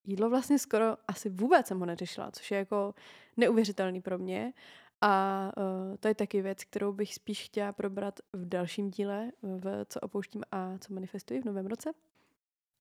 jídlo 0.05 0.31
vlastně 0.31 0.59
skoro 0.59 0.97
asi 1.09 1.31
vůbec 1.31 1.67
jsem 1.67 1.81
ho 1.81 1.87
neřešila, 1.87 2.31
což 2.31 2.51
je 2.51 2.59
jako 2.59 2.95
neuvěřitelný 3.37 4.01
pro 4.01 4.19
mě. 4.19 4.53
A 5.01 5.53
uh, 5.57 5.97
to 5.97 6.09
je 6.09 6.15
taky 6.15 6.43
věc, 6.43 6.65
kterou 6.65 6.93
bych 6.93 7.15
spíš 7.15 7.45
chtěla 7.45 7.73
probrat 7.73 8.21
v 8.33 8.49
dalším 8.49 8.91
díle, 8.91 9.31
v 9.43 9.85
co 9.89 10.01
opouštím 10.01 10.43
a 10.53 10.79
co 10.79 10.95
manifestuji 10.95 11.41
v 11.41 11.45
novém 11.45 11.67
roce. 11.67 11.93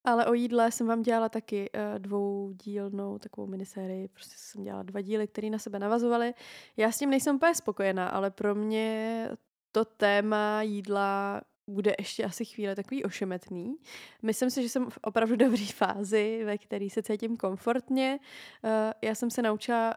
Ale 0.04 0.26
o 0.26 0.34
jídle 0.34 0.72
jsem 0.72 0.88
vám 0.88 1.02
dělala 1.02 1.30
taky 1.30 1.70
uh, 1.72 2.00
dvoudílnou 2.00 3.20
takovou 3.20 3.48
minisérii. 3.48 4.08
Prostě 4.08 4.36
jsem 4.38 4.64
dělala 4.64 4.84
dva 4.84 5.02
díly, 5.02 5.28
které 5.28 5.50
na 5.50 5.60
sebe 5.60 5.80
navazovaly. 5.80 6.34
Já 6.78 6.92
s 6.92 6.98
tím 6.98 7.10
nejsem 7.10 7.36
úplně 7.36 7.56
spokojená, 7.56 8.08
ale 8.10 8.32
pro 8.32 8.56
mě 8.56 9.30
to 9.72 9.86
téma 9.86 10.62
jídla 10.62 11.42
bude 11.68 11.96
ještě 12.00 12.24
asi 12.24 12.46
chvíle 12.46 12.76
takový 12.76 13.04
ošemetný. 13.04 13.76
Myslím 14.22 14.50
si, 14.50 14.64
že 14.64 14.70
jsem 14.70 14.90
v 14.90 15.00
opravdu 15.02 15.36
dobré 15.46 15.66
fázi, 15.66 16.42
ve 16.46 16.58
které 16.58 16.90
se 16.90 17.04
cítím 17.04 17.38
komfortně. 17.38 18.20
Eh, 18.64 18.94
já 19.02 19.16
jsem 19.16 19.30
se 19.30 19.42
naučila 19.42 19.94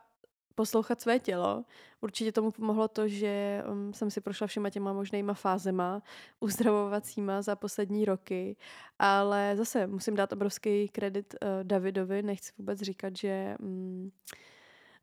poslouchat 0.57 1.01
své 1.01 1.19
tělo. 1.19 1.65
Určitě 2.01 2.33
tomu 2.33 2.51
pomohlo 2.51 2.89
to, 2.89 3.09
že 3.09 3.63
um, 3.71 3.93
jsem 3.93 4.11
si 4.11 4.21
prošla 4.21 4.47
všema 4.47 4.71
těma 4.71 4.93
možnýma 4.93 5.35
fázema 5.35 6.03
uzdravovacíma 6.41 7.43
za 7.43 7.57
poslední 7.57 8.05
roky, 8.05 8.57
ale 8.99 9.53
zase 9.57 9.87
musím 9.87 10.17
dát 10.17 10.33
obrovský 10.33 10.89
kredit 10.89 11.35
uh, 11.35 11.49
Davidovi, 11.63 12.23
nechci 12.23 12.53
vůbec 12.59 12.81
říkat, 12.81 13.17
že 13.17 13.57
um, 13.61 14.13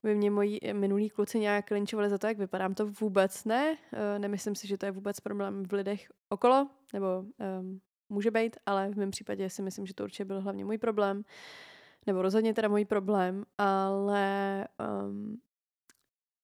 by 0.04 0.16
mě 0.16 0.32
moji 0.32 0.60
minulí 0.74 1.10
kluci 1.10 1.39
nějak 1.39 1.72
linčovali 1.72 2.10
za 2.10 2.18
to, 2.18 2.28
jak 2.28 2.38
vypadám. 2.38 2.74
To 2.74 2.88
vůbec 2.88 3.46
ne. 3.46 3.78
Eh, 3.94 4.20
nemyslím 4.20 4.56
si, 4.56 4.68
že 4.68 4.78
to 4.78 4.86
je 4.86 4.92
vůbec 4.92 5.20
problém 5.20 5.63
v 5.66 5.74
lidech 5.74 6.08
okolo, 6.30 6.70
nebo 6.94 7.08
um, 7.60 7.82
může 8.10 8.32
být, 8.32 8.58
ale 8.66 8.89
v 8.89 8.96
mém 8.96 9.12
případě 9.12 9.50
si 9.50 9.62
myslím, 9.62 9.86
že 9.86 9.94
to 9.94 10.04
určitě 10.04 10.26
byl 10.26 10.42
hlavně 10.42 10.66
můj 10.66 10.78
problém, 10.78 11.24
nebo 12.08 12.22
rozhodně 12.22 12.54
teda 12.54 12.68
můj 12.68 12.86
problém, 12.86 13.46
ale 13.58 14.68
um, 15.06 15.42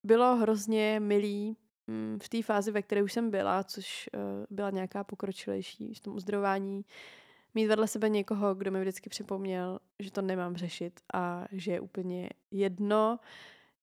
bylo 0.04 0.36
hrozně 0.36 1.00
milý 1.00 1.58
um, 1.88 2.20
v 2.24 2.30
té 2.30 2.42
fázi, 2.44 2.72
ve 2.72 2.82
které 2.82 3.04
už 3.04 3.14
jsem 3.14 3.32
byla, 3.32 3.64
což 3.64 4.10
uh, 4.14 4.22
byla 4.50 4.70
nějaká 4.70 5.04
pokročilejší 5.04 5.94
v 5.94 6.00
tom 6.00 6.16
uzdravování, 6.16 6.86
mít 7.56 7.68
vedle 7.68 7.88
sebe 7.88 8.10
někoho, 8.10 8.56
kdo 8.56 8.72
mi 8.72 8.82
vždycky 8.82 9.10
připomněl, 9.10 9.80
že 10.00 10.12
to 10.12 10.22
nemám 10.22 10.56
řešit 10.56 11.00
a 11.14 11.46
že 11.52 11.72
je 11.72 11.80
úplně 11.80 12.30
jedno, 12.52 13.20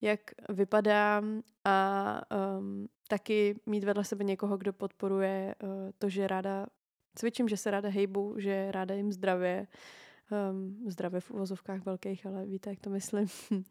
jak 0.00 0.20
vypadám 0.48 1.42
a 1.64 2.20
um, 2.58 2.88
taky 3.08 3.60
mít 3.66 3.84
vedle 3.84 4.04
sebe 4.04 4.24
někoho, 4.24 4.56
kdo 4.56 4.72
podporuje 4.72 5.54
uh, 5.62 5.68
to, 5.98 6.08
že 6.08 6.28
ráda 6.28 6.66
cvičím, 7.14 7.48
že 7.48 7.56
se 7.56 7.70
ráda 7.70 7.88
hejbu, 7.88 8.34
že 8.38 8.72
ráda 8.72 8.94
jim 8.94 9.12
zdravě, 9.12 9.66
um, 10.30 10.84
zdravě 10.86 11.20
v 11.20 11.30
uvozovkách 11.30 11.84
velkých, 11.84 12.26
ale 12.26 12.46
víte, 12.46 12.70
jak 12.70 12.80
to 12.80 12.90
myslím. 12.90 13.26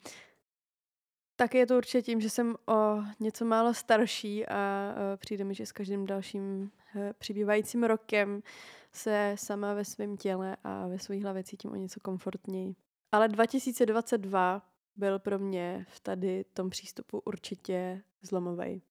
Tak 1.38 1.56
je 1.56 1.68
to 1.68 1.78
určitě 1.78 2.02
tím, 2.02 2.22
že 2.22 2.30
jsem 2.30 2.56
o 2.68 3.04
něco 3.20 3.46
málo 3.46 3.74
starší 3.74 4.46
a 4.46 4.94
uh, 4.96 5.18
přijde 5.18 5.44
mi, 5.44 5.56
že 5.56 5.66
s 5.66 5.72
každým 5.72 6.06
dalším 6.06 6.62
uh, 6.62 7.02
přibývajícím 7.18 7.84
rokem 7.84 8.42
se 8.94 9.36
sama 9.38 9.74
ve 9.74 9.86
svém 9.86 10.18
těle 10.18 10.58
a 10.64 10.88
ve 10.88 11.00
své 11.00 11.22
hlavě 11.22 11.44
cítím 11.44 11.72
o 11.72 11.76
něco 11.76 12.00
komfortněji. 12.00 12.76
Ale 13.12 13.28
2022 13.28 14.62
byl 14.96 15.20
pro 15.20 15.40
mě 15.40 15.86
v 15.90 16.00
tady 16.00 16.46
tom 16.54 16.70
přístupu 16.70 17.20
určitě 17.20 18.04
zlomový. 18.22 18.82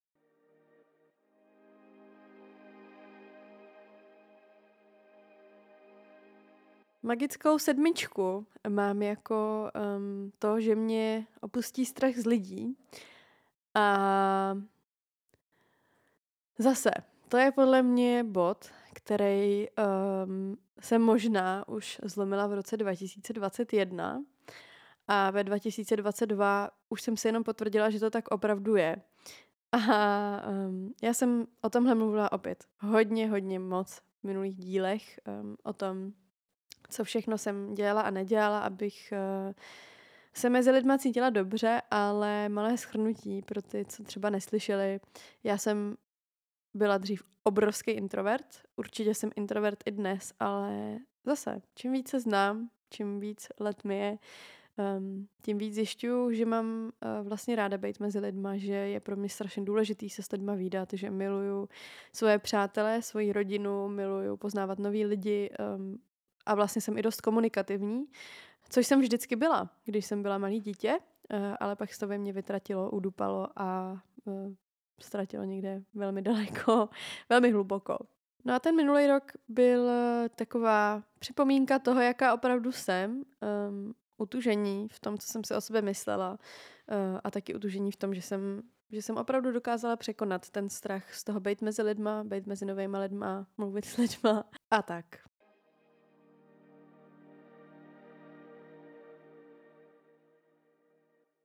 Magickou 7.04 7.58
sedmičku 7.58 8.46
mám 8.68 9.02
jako 9.02 9.70
um, 9.96 10.32
to, 10.38 10.60
že 10.60 10.74
mě 10.74 11.26
opustí 11.40 11.86
strach 11.86 12.14
z 12.14 12.26
lidí. 12.26 12.76
A 13.74 14.58
zase, 16.58 16.90
to 17.28 17.36
je 17.36 17.52
podle 17.52 17.82
mě 17.82 18.24
bod, 18.24 18.70
který 18.94 19.66
um, 19.68 20.56
jsem 20.80 21.02
možná 21.02 21.68
už 21.68 22.00
zlomila 22.04 22.46
v 22.46 22.54
roce 22.54 22.76
2021 22.76 24.24
a 25.08 25.30
ve 25.30 25.44
2022 25.44 26.70
už 26.88 27.02
jsem 27.02 27.16
si 27.16 27.28
jenom 27.28 27.44
potvrdila, 27.44 27.90
že 27.90 28.00
to 28.00 28.10
tak 28.10 28.28
opravdu 28.28 28.76
je. 28.76 28.96
A 29.72 30.48
um, 30.48 30.94
já 31.02 31.14
jsem 31.14 31.46
o 31.60 31.70
tomhle 31.70 31.94
mluvila 31.94 32.32
opět 32.32 32.64
hodně, 32.80 33.30
hodně 33.30 33.58
moc 33.58 33.94
v 33.94 34.24
minulých 34.24 34.56
dílech 34.56 35.20
um, 35.42 35.56
o 35.62 35.72
tom, 35.72 36.12
co 36.88 37.04
všechno 37.04 37.38
jsem 37.38 37.74
dělala 37.74 38.00
a 38.00 38.10
nedělala, 38.10 38.58
abych 38.58 39.12
uh, 39.46 39.52
se 40.34 40.50
mezi 40.50 40.70
lidma 40.70 40.98
cítila 40.98 41.30
dobře, 41.30 41.82
ale 41.90 42.48
malé 42.48 42.76
schrnutí 42.78 43.42
pro 43.42 43.62
ty, 43.62 43.84
co 43.84 44.04
třeba 44.04 44.30
neslyšeli. 44.30 45.00
Já 45.44 45.58
jsem 45.58 45.96
byla 46.74 46.98
dřív 46.98 47.22
obrovský 47.42 47.90
introvert. 47.90 48.46
Určitě 48.76 49.14
jsem 49.14 49.30
introvert 49.36 49.78
i 49.86 49.90
dnes, 49.90 50.32
ale 50.40 50.98
zase, 51.24 51.62
čím 51.74 51.92
více 51.92 52.20
znám, 52.20 52.68
čím 52.90 53.20
víc 53.20 53.48
let 53.60 53.84
mi 53.84 53.98
je, 53.98 54.18
um, 54.98 55.28
tím 55.42 55.58
víc 55.58 55.74
zjišťuju, 55.74 56.32
že 56.32 56.46
mám 56.46 56.66
uh, 56.84 57.28
vlastně 57.28 57.56
ráda 57.56 57.78
být 57.78 58.00
mezi 58.00 58.18
lidma, 58.18 58.56
že 58.56 58.72
je 58.72 59.00
pro 59.00 59.16
mě 59.16 59.28
strašně 59.28 59.64
důležitý 59.64 60.10
se 60.10 60.22
s 60.22 60.32
lidma 60.32 60.54
výdat, 60.54 60.88
že 60.92 61.10
miluju 61.10 61.68
svoje 62.12 62.38
přátelé, 62.38 63.02
svoji 63.02 63.32
rodinu, 63.32 63.88
miluju 63.88 64.36
poznávat 64.36 64.78
nový 64.78 65.04
lidi 65.04 65.50
um, 65.76 65.98
a 66.46 66.54
vlastně 66.54 66.82
jsem 66.82 66.98
i 66.98 67.02
dost 67.02 67.20
komunikativní, 67.20 68.06
což 68.70 68.86
jsem 68.86 69.00
vždycky 69.00 69.36
byla, 69.36 69.70
když 69.84 70.06
jsem 70.06 70.22
byla 70.22 70.38
malý 70.38 70.60
dítě, 70.60 70.98
uh, 71.32 71.38
ale 71.60 71.76
pak 71.76 71.94
se 71.94 72.00
to 72.00 72.08
ve 72.08 72.18
mně 72.18 72.32
vytratilo, 72.32 72.90
udupalo 72.90 73.48
a 73.56 73.96
uh, 74.24 74.52
ztratilo 75.00 75.44
někde 75.44 75.82
velmi 75.94 76.22
daleko, 76.22 76.88
velmi 77.28 77.50
hluboko. 77.50 77.98
No 78.44 78.54
a 78.54 78.58
ten 78.58 78.76
minulý 78.76 79.06
rok 79.06 79.32
byl 79.48 79.90
taková 80.36 81.02
připomínka 81.18 81.78
toho, 81.78 82.00
jaká 82.00 82.34
opravdu 82.34 82.72
jsem. 82.72 83.24
Um, 83.68 83.94
utužení 84.18 84.88
v 84.88 85.00
tom, 85.00 85.18
co 85.18 85.26
jsem 85.26 85.44
si 85.44 85.54
o 85.54 85.60
sebe 85.60 85.82
myslela 85.82 86.30
uh, 86.30 87.20
a 87.24 87.30
taky 87.30 87.54
utužení 87.54 87.92
v 87.92 87.96
tom, 87.96 88.14
že 88.14 88.22
jsem, 88.22 88.62
že 88.90 89.02
jsem 89.02 89.16
opravdu 89.16 89.52
dokázala 89.52 89.96
překonat 89.96 90.50
ten 90.50 90.68
strach 90.68 91.14
z 91.14 91.24
toho 91.24 91.40
být 91.40 91.62
mezi 91.62 91.82
lidma, 91.82 92.24
být 92.24 92.46
mezi 92.46 92.64
novými 92.64 92.98
lidma, 92.98 93.46
mluvit 93.56 93.84
s 93.84 93.96
lidma 93.96 94.44
a 94.70 94.82
tak. 94.82 95.06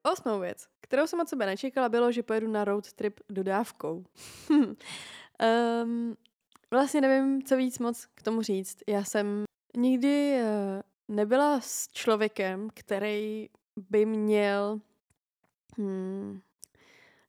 Osmou 0.04 0.40
věc, 0.40 0.68
kterou 0.82 1.08
jsem 1.08 1.20
od 1.20 1.30
sebe 1.30 1.46
nečekala, 1.46 1.90
bylo, 1.90 2.12
že 2.12 2.24
pojedu 2.24 2.48
na 2.48 2.66
road 2.66 2.94
trip 2.94 3.20
dodávkou. 3.30 4.04
um, 4.50 6.16
vlastně 6.72 7.02
nevím, 7.02 7.44
co 7.44 7.58
víc 7.58 7.80
moc 7.80 8.06
k 8.16 8.24
tomu 8.24 8.42
říct. 8.42 8.78
Já 8.88 9.04
jsem 9.04 9.44
nikdy 9.78 10.42
uh, 10.42 11.16
nebyla 11.16 11.62
s 11.62 11.88
člověkem, 11.88 12.70
který 12.74 13.50
by 13.90 14.06
měl, 14.06 14.80
hmm, 15.78 16.42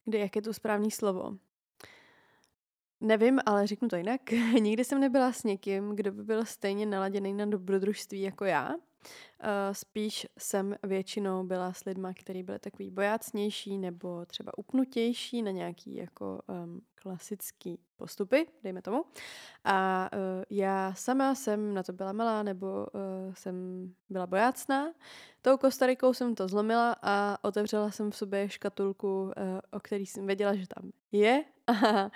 kde, 0.04 0.18
jak 0.18 0.36
je 0.36 0.42
to 0.42 0.54
správný 0.54 0.90
slovo? 0.90 1.36
Nevím, 3.00 3.40
ale 3.46 3.66
řeknu 3.66 3.88
to 3.88 3.96
jinak. 3.96 4.30
Nikdy 4.60 4.84
jsem 4.84 5.00
nebyla 5.00 5.32
s 5.32 5.44
někým, 5.44 5.96
kdo 5.96 6.12
by 6.12 6.22
byl 6.24 6.44
stejně 6.44 6.86
naladěný 6.86 7.32
na 7.32 7.46
dobrodružství 7.46 8.20
jako 8.20 8.44
já. 8.44 8.74
Uh, 9.00 9.46
spíš 9.72 10.26
jsem 10.38 10.76
většinou 10.82 11.44
byla 11.44 11.72
s 11.72 11.84
lidma, 11.84 12.12
kteří 12.14 12.42
byli 12.42 12.58
takový 12.58 12.90
bojácnější 12.90 13.78
nebo 13.78 14.26
třeba 14.26 14.58
upnutější 14.58 15.42
na 15.42 15.50
nějaký 15.50 15.94
jako 15.94 16.40
um, 16.64 16.80
klasický 16.94 17.78
postupy, 17.96 18.46
dejme 18.62 18.82
tomu. 18.82 19.04
A 19.64 20.08
uh, 20.12 20.44
já 20.50 20.94
sama 20.94 21.34
jsem 21.34 21.74
na 21.74 21.82
to 21.82 21.92
byla 21.92 22.12
malá, 22.12 22.42
nebo 22.42 22.66
uh, 22.66 23.34
jsem 23.34 23.54
byla 24.08 24.26
bojácná. 24.26 24.92
Tou 25.42 25.56
Kostarikou 25.56 26.14
jsem 26.14 26.34
to 26.34 26.48
zlomila 26.48 26.96
a 27.02 27.38
otevřela 27.42 27.90
jsem 27.90 28.10
v 28.10 28.16
sobě 28.16 28.48
škatulku, 28.48 29.22
uh, 29.22 29.32
o 29.70 29.80
který 29.80 30.06
jsem 30.06 30.26
věděla, 30.26 30.54
že 30.54 30.66
tam 30.66 30.90
je 31.12 31.44
a 31.70 32.04
uh, 32.04 32.10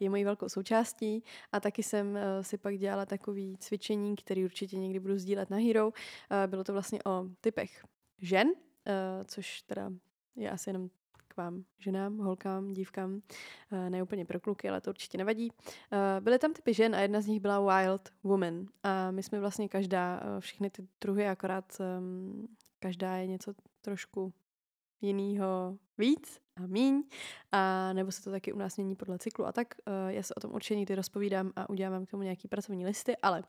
je 0.00 0.10
mojí 0.10 0.24
velkou 0.24 0.48
součástí. 0.48 1.24
A 1.52 1.60
taky 1.60 1.82
jsem 1.82 2.10
uh, 2.10 2.20
si 2.40 2.58
pak 2.58 2.78
dělala 2.78 3.06
takový 3.06 3.56
cvičení, 3.58 4.16
který 4.16 4.44
určitě 4.44 4.76
někdy 4.76 5.00
budu 5.00 5.18
sdílet 5.18 5.50
na 5.50 5.56
Hero. 5.56 5.86
Uh, 5.86 5.92
bylo 6.46 6.64
to 6.64 6.72
vlastně 6.72 6.98
o 7.06 7.24
typech 7.40 7.84
žen, 8.18 8.48
což 9.26 9.62
teda 9.62 9.90
je 10.36 10.50
asi 10.50 10.70
jenom 10.70 10.90
k 11.30 11.36
vám, 11.36 11.64
ženám, 11.78 12.18
holkám, 12.18 12.72
dívkám, 12.72 13.22
eh, 13.72 13.90
ne 13.90 14.02
úplně 14.02 14.24
pro 14.24 14.40
kluky, 14.40 14.68
ale 14.68 14.80
to 14.80 14.90
určitě 14.90 15.18
nevadí. 15.18 15.52
Eh, 15.92 16.20
byly 16.20 16.38
tam 16.38 16.52
typy 16.52 16.74
žen 16.74 16.94
a 16.94 17.00
jedna 17.00 17.20
z 17.20 17.26
nich 17.26 17.40
byla 17.40 17.60
Wild 17.60 18.08
Woman. 18.22 18.66
A 18.82 19.10
my 19.10 19.22
jsme 19.22 19.40
vlastně 19.40 19.68
každá, 19.68 20.20
eh, 20.22 20.40
všechny 20.40 20.70
ty 20.70 20.88
druhy, 21.00 21.26
akorát 21.26 21.80
ehm, 21.80 22.46
každá 22.78 23.16
je 23.16 23.26
něco 23.26 23.54
trošku 23.80 24.32
jinýho 25.00 25.78
víc 26.00 26.40
a 26.56 26.66
míň, 26.66 27.02
a 27.52 27.92
nebo 27.92 28.12
se 28.12 28.22
to 28.22 28.30
taky 28.30 28.52
u 28.52 28.58
nás 28.58 28.76
mění 28.76 28.96
podle 28.96 29.18
cyklu 29.18 29.46
a 29.46 29.52
tak. 29.52 29.74
Já 30.08 30.22
se 30.22 30.34
o 30.34 30.40
tom 30.40 30.52
určitě 30.54 30.76
někdy 30.76 30.94
rozpovídám 30.94 31.52
a 31.56 31.70
udělám 31.70 32.06
k 32.06 32.10
tomu 32.10 32.22
nějaký 32.22 32.48
pracovní 32.48 32.86
listy, 32.86 33.16
ale 33.16 33.42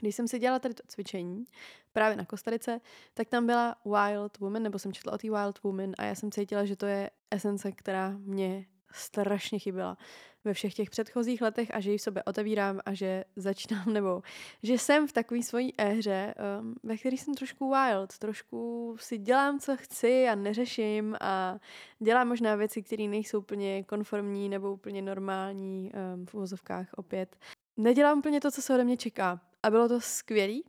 když 0.00 0.14
jsem 0.14 0.28
si 0.28 0.38
dělala 0.38 0.58
tady 0.58 0.74
to 0.74 0.82
cvičení, 0.86 1.44
právě 1.92 2.16
na 2.16 2.24
Kostarice, 2.24 2.80
tak 3.14 3.28
tam 3.28 3.46
byla 3.46 3.76
Wild 3.84 4.38
Woman, 4.38 4.62
nebo 4.62 4.78
jsem 4.78 4.92
četla 4.92 5.12
o 5.12 5.18
té 5.18 5.30
Wild 5.30 5.62
Woman 5.62 5.92
a 5.98 6.04
já 6.04 6.14
jsem 6.14 6.30
cítila, 6.30 6.64
že 6.64 6.76
to 6.76 6.86
je 6.86 7.10
esence, 7.30 7.72
která 7.72 8.10
mě 8.18 8.66
strašně 8.92 9.58
chyběla 9.58 9.96
ve 10.44 10.54
všech 10.54 10.74
těch 10.74 10.90
předchozích 10.90 11.42
letech 11.42 11.74
a 11.74 11.80
že 11.80 11.92
ji 11.92 11.98
v 11.98 12.02
sobě 12.02 12.22
otevírám 12.22 12.80
a 12.84 12.94
že 12.94 13.24
začínám, 13.36 13.84
nebo 13.92 14.22
že 14.62 14.78
jsem 14.78 15.08
v 15.08 15.12
takové 15.12 15.42
svojí 15.42 15.74
éře, 15.78 16.34
um, 16.60 16.74
ve 16.82 16.96
které 16.96 17.16
jsem 17.16 17.34
trošku 17.34 17.70
wild, 17.70 18.18
trošku 18.18 18.96
si 19.00 19.18
dělám, 19.18 19.58
co 19.58 19.76
chci 19.76 20.28
a 20.28 20.34
neřeším 20.34 21.16
a 21.20 21.58
dělám 21.98 22.28
možná 22.28 22.54
věci, 22.54 22.82
které 22.82 23.04
nejsou 23.04 23.38
úplně 23.38 23.84
konformní 23.84 24.48
nebo 24.48 24.72
úplně 24.72 25.02
normální 25.02 25.92
um, 26.14 26.26
v 26.26 26.34
uvozovkách 26.34 26.86
opět. 26.96 27.36
Nedělám 27.76 28.18
úplně 28.18 28.40
to, 28.40 28.50
co 28.50 28.62
se 28.62 28.74
ode 28.74 28.84
mě 28.84 28.96
čeká 28.96 29.40
a 29.62 29.70
bylo 29.70 29.88
to 29.88 30.00
skvělý. 30.00 30.64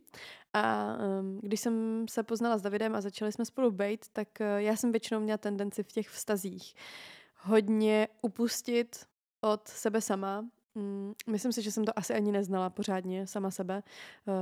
A 0.54 0.96
um, 1.20 1.40
když 1.42 1.60
jsem 1.60 2.06
se 2.08 2.22
poznala 2.22 2.58
s 2.58 2.62
Davidem 2.62 2.94
a 2.94 3.00
začali 3.00 3.32
jsme 3.32 3.44
spolu 3.44 3.70
být, 3.70 4.06
tak 4.12 4.28
uh, 4.40 4.46
já 4.56 4.76
jsem 4.76 4.92
většinou 4.92 5.20
měla 5.20 5.38
tendenci 5.38 5.82
v 5.82 5.92
těch 5.92 6.08
vztazích 6.08 6.74
hodně 7.42 8.08
upustit 8.22 9.06
od 9.40 9.68
sebe 9.68 10.00
sama. 10.00 10.44
Mm, 10.74 11.12
myslím 11.30 11.52
si, 11.52 11.62
že 11.62 11.72
jsem 11.72 11.84
to 11.84 11.98
asi 11.98 12.14
ani 12.14 12.32
neznala 12.32 12.70
pořádně 12.70 13.26
sama 13.26 13.50
sebe, 13.50 13.82
uh, 14.26 14.34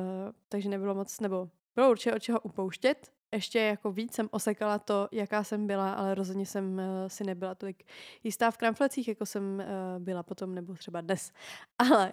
takže 0.49 0.69
nebylo 0.69 0.95
moc, 0.95 1.21
nebo 1.21 1.49
bylo 1.75 1.91
určitě 1.91 2.15
od 2.15 2.19
čeho 2.19 2.41
upouštět. 2.41 3.13
Ještě 3.33 3.61
jako 3.61 3.93
víc 3.93 4.15
jsem 4.15 4.29
osekala 4.31 4.79
to, 4.79 5.09
jaká 5.13 5.45
jsem 5.45 5.67
byla, 5.67 5.93
ale 5.93 6.15
rozhodně 6.15 6.47
jsem 6.47 6.73
uh, 6.73 6.81
si 7.07 7.25
nebyla 7.25 7.55
tolik 7.55 7.85
jistá 8.25 8.51
v 8.51 8.57
kramflecích, 8.57 9.09
jako 9.09 9.27
jsem 9.27 9.43
uh, 9.45 10.03
byla 10.03 10.23
potom, 10.23 10.55
nebo 10.55 10.75
třeba 10.75 11.01
dnes. 11.01 11.33
Ale 11.79 12.13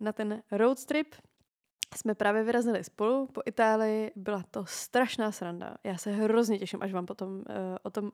na 0.00 0.12
ten 0.12 0.42
road 0.50 0.84
trip 0.84 1.14
jsme 1.96 2.14
právě 2.14 2.42
vyrazili 2.42 2.84
spolu 2.84 3.26
po 3.26 3.40
Itálii, 3.46 4.12
byla 4.16 4.42
to 4.50 4.66
strašná 4.66 5.32
sranda. 5.32 5.74
Já 5.84 5.98
se 5.98 6.10
hrozně 6.10 6.58
těším, 6.58 6.82
až 6.82 6.92
vám 6.92 7.06
potom 7.06 7.44
o 7.82 7.90
tom 7.90 8.10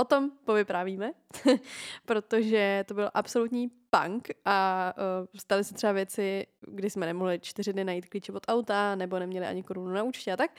o, 0.00 0.04
tom 0.04 0.30
povyprávíme, 0.44 1.12
protože 2.06 2.84
to 2.88 2.94
byl 2.94 3.10
absolutní 3.14 3.70
punk 3.90 4.28
a 4.44 4.92
uh, 4.96 5.26
staly 5.38 5.64
se 5.64 5.74
třeba 5.74 5.92
věci, 5.92 6.46
kdy 6.60 6.90
jsme 6.90 7.06
nemohli 7.06 7.38
čtyři 7.38 7.72
dny 7.72 7.84
najít 7.84 8.08
klíče 8.08 8.32
od 8.32 8.42
auta, 8.48 8.94
nebo 8.94 9.18
neměli 9.18 9.46
ani 9.46 9.62
korunu 9.62 9.92
na 9.92 10.02
účtě 10.02 10.32
a 10.32 10.36
tak. 10.36 10.50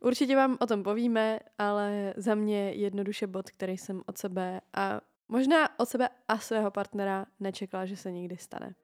Určitě 0.00 0.36
vám 0.36 0.56
o 0.60 0.66
tom 0.66 0.82
povíme, 0.82 1.40
ale 1.58 2.14
za 2.16 2.34
mě 2.34 2.72
jednoduše 2.72 3.26
bod, 3.26 3.50
který 3.50 3.78
jsem 3.78 4.02
od 4.06 4.18
sebe 4.18 4.60
a 4.74 5.00
možná 5.28 5.80
od 5.80 5.88
sebe 5.88 6.08
a 6.28 6.38
svého 6.38 6.70
partnera 6.70 7.26
nečekala, 7.40 7.86
že 7.86 7.96
se 7.96 8.12
někdy 8.12 8.36
stane. 8.36 8.74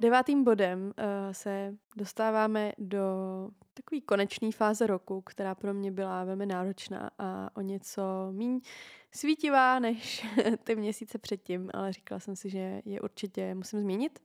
Devátým 0.00 0.44
bodem 0.44 0.80
uh, 0.86 0.92
se 1.32 1.74
dostáváme 1.96 2.72
do 2.78 3.00
takové 3.74 4.00
konečné 4.00 4.52
fáze 4.52 4.86
roku, 4.86 5.20
která 5.20 5.54
pro 5.54 5.74
mě 5.74 5.92
byla 5.92 6.24
velmi 6.24 6.46
náročná 6.46 7.10
a 7.18 7.50
o 7.56 7.60
něco 7.60 8.02
míň 8.30 8.60
svítivá 9.12 9.78
než 9.78 10.26
ty 10.64 10.76
měsíce 10.76 11.18
předtím, 11.18 11.70
ale 11.74 11.92
říkala 11.92 12.20
jsem 12.20 12.36
si, 12.36 12.50
že 12.50 12.82
je 12.84 13.00
určitě 13.00 13.54
musím 13.54 13.80
změnit. 13.80 14.18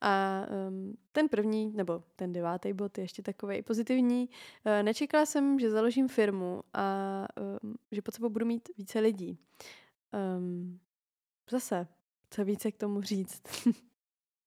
A 0.00 0.42
um, 0.68 0.96
ten 1.12 1.28
první, 1.28 1.72
nebo 1.76 2.02
ten 2.16 2.32
devátý 2.32 2.72
bod 2.72 2.98
je 2.98 3.04
ještě 3.04 3.22
takový 3.22 3.62
pozitivní. 3.62 4.28
Uh, 4.28 4.82
nečekala 4.82 5.26
jsem, 5.26 5.58
že 5.58 5.70
založím 5.70 6.08
firmu 6.08 6.62
a 6.74 7.26
um, 7.62 7.74
že 7.90 8.02
pod 8.02 8.14
sebou 8.14 8.28
budu 8.28 8.46
mít 8.46 8.68
více 8.78 9.00
lidí. 9.00 9.38
Um, 10.38 10.80
zase, 11.50 11.86
co 12.30 12.44
více 12.44 12.72
k 12.72 12.76
tomu 12.76 13.02
říct. 13.02 13.42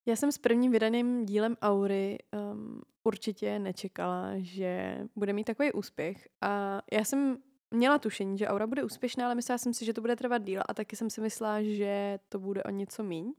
Já 0.06 0.16
jsem 0.16 0.32
s 0.32 0.38
prvním 0.38 0.72
vydaným 0.72 1.26
dílem 1.26 1.58
Aury 1.62 2.18
um, 2.54 2.82
určitě 3.04 3.60
nečekala, 3.60 4.32
že 4.38 5.00
bude 5.16 5.34
mít 5.34 5.44
takový 5.44 5.72
úspěch. 5.72 6.28
A 6.42 6.82
já 6.92 7.04
jsem 7.04 7.38
měla 7.72 8.00
tušení, 8.00 8.38
že 8.38 8.48
Aura 8.48 8.68
bude 8.68 8.84
úspěšná, 8.84 9.26
ale 9.26 9.36
myslela 9.36 9.58
jsem 9.58 9.74
si, 9.74 9.86
že 9.86 9.94
to 9.94 10.02
bude 10.02 10.16
trvat 10.16 10.44
díl 10.44 10.62
a 10.68 10.74
taky 10.74 10.96
jsem 10.96 11.10
si 11.10 11.22
myslela, 11.22 11.62
že 11.62 12.20
to 12.30 12.40
bude 12.40 12.64
o 12.64 12.70
něco 12.70 13.04
míň. 13.04 13.26
Uh, 13.26 13.34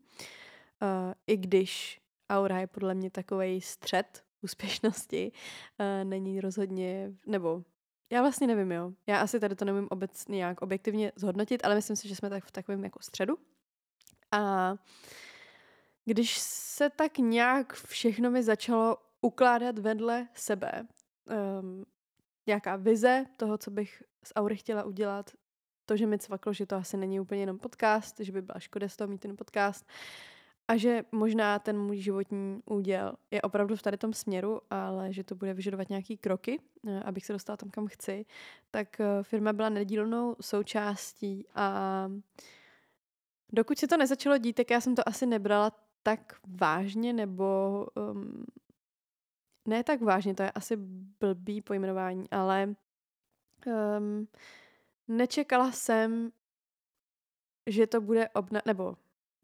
I 1.26 1.36
když 1.36 2.00
Aura 2.30 2.58
je 2.58 2.66
podle 2.66 2.94
mě 2.94 3.10
takový 3.10 3.60
střed 3.60 4.24
úspěšnosti, 4.42 5.32
uh, 5.80 6.08
není 6.08 6.40
rozhodně, 6.40 7.12
nebo 7.26 7.62
já 8.10 8.20
vlastně 8.20 8.46
nevím, 8.46 8.72
jo. 8.72 8.92
Já 9.06 9.20
asi 9.20 9.40
tady 9.40 9.56
to 9.56 9.64
nevím 9.64 9.88
obecně 9.90 10.36
nějak 10.36 10.62
objektivně 10.62 11.12
zhodnotit, 11.16 11.64
ale 11.64 11.74
myslím 11.74 11.96
si, 11.96 12.08
že 12.08 12.16
jsme 12.16 12.30
tak 12.30 12.44
v 12.44 12.50
takovém 12.50 12.84
jako 12.84 12.98
středu. 13.02 13.38
A 14.32 14.74
Když 16.08 16.38
se 16.38 16.90
tak 16.90 17.18
nějak 17.18 17.72
všechno 17.72 18.30
mi 18.30 18.42
začalo 18.42 18.96
ukládat 19.20 19.78
vedle 19.78 20.28
sebe, 20.34 20.86
um, 21.60 21.84
nějaká 22.46 22.76
vize 22.76 23.26
toho, 23.36 23.58
co 23.58 23.70
bych 23.70 24.02
z 24.24 24.32
Aury 24.36 24.56
chtěla 24.56 24.84
udělat, 24.84 25.30
to, 25.86 25.96
že 25.96 26.06
mi 26.06 26.18
cvaklo, 26.18 26.52
že 26.52 26.66
to 26.66 26.76
asi 26.76 26.96
není 26.96 27.20
úplně 27.20 27.40
jenom 27.40 27.58
podcast, 27.58 28.20
že 28.20 28.32
by 28.32 28.42
byla 28.42 28.58
škoda 28.58 28.88
z 28.88 28.96
toho 28.96 29.08
mít 29.08 29.18
ten 29.18 29.36
podcast 29.36 29.86
a 30.68 30.76
že 30.76 31.04
možná 31.12 31.58
ten 31.58 31.78
můj 31.78 31.96
životní 31.96 32.60
úděl 32.64 33.12
je 33.30 33.42
opravdu 33.42 33.76
v 33.76 33.82
tady 33.82 33.96
tom 33.96 34.12
směru, 34.12 34.60
ale 34.70 35.12
že 35.12 35.24
to 35.24 35.34
bude 35.34 35.54
vyžadovat 35.54 35.88
nějaký 35.88 36.16
kroky, 36.16 36.60
eh, 36.88 37.02
abych 37.02 37.26
se 37.26 37.32
dostala 37.32 37.56
tam, 37.56 37.70
kam 37.70 37.86
chci, 37.86 38.26
tak 38.70 39.00
eh, 39.00 39.22
firma 39.22 39.52
byla 39.52 39.68
nedílnou 39.68 40.36
součástí 40.40 41.46
a 41.54 42.08
dokud 43.52 43.78
se 43.78 43.88
to 43.88 43.96
nezačalo 43.96 44.38
dít, 44.38 44.52
tak 44.52 44.70
já 44.70 44.80
jsem 44.80 44.94
to 44.94 45.08
asi 45.08 45.26
nebrala 45.26 45.85
tak 46.06 46.34
vážně, 46.46 47.12
nebo 47.12 47.86
um, 47.94 48.44
ne 49.68 49.84
tak 49.84 50.02
vážně, 50.02 50.34
to 50.34 50.42
je 50.42 50.50
asi 50.50 50.76
blbý 51.20 51.60
pojmenování, 51.60 52.30
ale 52.30 52.74
um, 53.66 54.28
nečekala 55.08 55.72
jsem, 55.72 56.32
že 57.66 57.86
to 57.86 58.00
bude 58.00 58.28
obna... 58.28 58.60
nebo 58.66 58.96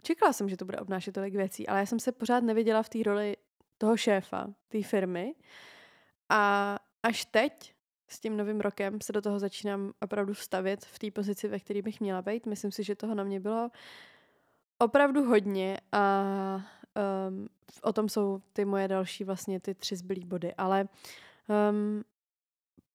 čekala 0.03 0.33
jsem, 0.33 0.49
že 0.49 0.57
to 0.57 0.65
bude 0.65 0.79
obnášet 0.79 1.13
tolik 1.13 1.35
věcí, 1.35 1.69
ale 1.69 1.79
já 1.79 1.87
jsem 1.87 2.01
se 2.01 2.13
pořád 2.13 2.45
neviděla 2.45 2.83
v 2.83 2.89
té 2.89 3.03
roli 3.03 3.37
toho 3.79 3.97
šéfa, 3.97 4.55
té 4.69 4.83
firmy. 4.83 5.35
A 6.29 6.79
až 7.03 7.25
teď, 7.25 7.75
s 8.09 8.21
tím 8.21 8.37
novým 8.37 8.61
rokem, 8.61 9.01
se 9.01 9.13
do 9.13 9.23
toho 9.23 9.39
začínám 9.39 9.93
opravdu 10.01 10.35
vstavit 10.35 10.85
v 10.85 10.99
té 10.99 11.11
pozici, 11.11 11.49
ve 11.49 11.61
které 11.61 11.83
bych 11.83 12.01
měla 12.01 12.23
být. 12.23 12.47
Myslím 12.47 12.73
si, 12.73 12.85
že 12.85 12.95
toho 12.95 13.15
na 13.15 13.25
mě 13.25 13.41
bylo 13.41 13.71
opravdu 14.85 15.25
hodně 15.25 15.79
a 15.93 16.25
um, 17.29 17.49
o 17.83 17.93
tom 17.93 18.09
jsou 18.09 18.43
ty 18.53 18.65
moje 18.65 18.89
další 18.89 19.25
vlastně 19.25 19.61
ty 19.61 19.75
tři 19.75 19.97
zbylý 19.97 20.25
body, 20.25 20.55
ale 20.55 20.89
um, 21.71 22.05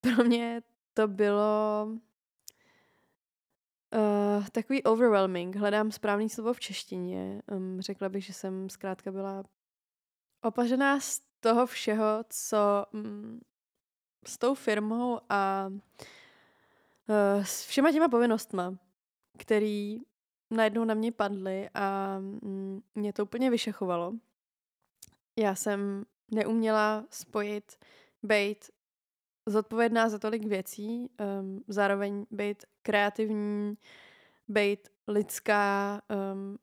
pro 0.00 0.24
mě 0.24 0.62
to 0.94 1.08
bylo 1.08 1.88
Uh, 4.38 4.46
takový 4.52 4.82
overwhelming. 4.82 5.56
Hledám 5.56 5.92
správný 5.92 6.28
slovo 6.28 6.52
v 6.52 6.60
češtině. 6.60 7.42
Um, 7.52 7.80
řekla 7.80 8.08
bych, 8.08 8.24
že 8.24 8.32
jsem 8.32 8.70
zkrátka 8.70 9.12
byla 9.12 9.44
opažená 10.42 11.00
z 11.00 11.20
toho 11.40 11.66
všeho, 11.66 12.24
co 12.28 12.86
um, 12.92 13.40
s 14.26 14.38
tou 14.38 14.54
firmou 14.54 15.20
a 15.28 15.68
uh, 15.68 17.44
s 17.44 17.66
všema 17.66 17.92
těma 17.92 18.08
povinnostma, 18.08 18.74
který 19.38 20.00
najednou 20.50 20.84
na 20.84 20.94
mě 20.94 21.12
padly 21.12 21.68
a 21.74 22.18
um, 22.42 22.82
mě 22.94 23.12
to 23.12 23.22
úplně 23.22 23.50
vyšachovalo. 23.50 24.12
Já 25.36 25.54
jsem 25.54 26.04
neuměla 26.30 27.04
spojit 27.10 27.78
být 28.22 28.70
zodpovědná 29.46 30.08
za 30.08 30.18
tolik 30.18 30.46
věcí, 30.46 31.10
um, 31.40 31.64
zároveň 31.68 32.26
být 32.30 32.64
kreativní, 32.82 33.78
být 34.48 34.88
lidská. 35.08 36.02
Um, 36.32 36.58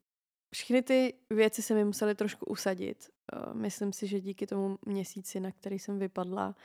všechny 0.51 0.81
ty 0.81 1.13
věci 1.29 1.61
se 1.61 1.73
mi 1.73 1.85
musely 1.85 2.15
trošku 2.15 2.45
usadit. 2.45 3.09
Uh, 3.33 3.53
myslím 3.53 3.93
si, 3.93 4.07
že 4.07 4.21
díky 4.21 4.47
tomu 4.47 4.77
měsíci, 4.85 5.39
na 5.39 5.51
který 5.51 5.79
jsem 5.79 5.99
vypadla, 5.99 6.55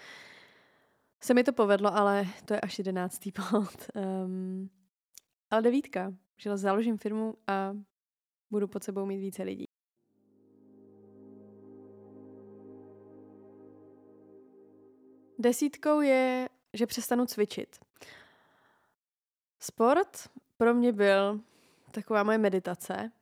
se 1.21 1.35
mi 1.35 1.45
to 1.45 1.53
povedlo, 1.53 1.97
ale 1.97 2.27
to 2.45 2.55
je 2.55 2.61
až 2.61 2.79
jedenáctý 2.79 3.33
bod. 3.33 3.91
Um, 4.25 4.71
ale 5.51 5.63
devítka, 5.63 6.15
že 6.37 6.57
založím 6.57 6.99
firmu 6.99 7.35
a 7.47 7.77
budu 8.51 8.69
pod 8.69 8.85
sebou 8.85 9.07
mít 9.07 9.19
více 9.19 9.43
lidí. 9.43 9.65
Desítkou 15.39 16.01
je, 16.01 16.49
že 16.73 16.87
přestanu 16.87 17.27
cvičit. 17.27 17.79
Sport 19.59 20.29
pro 20.57 20.75
mě 20.75 20.93
byl 20.93 21.41
taková 21.91 22.23
moje 22.23 22.39
meditace 22.39 23.13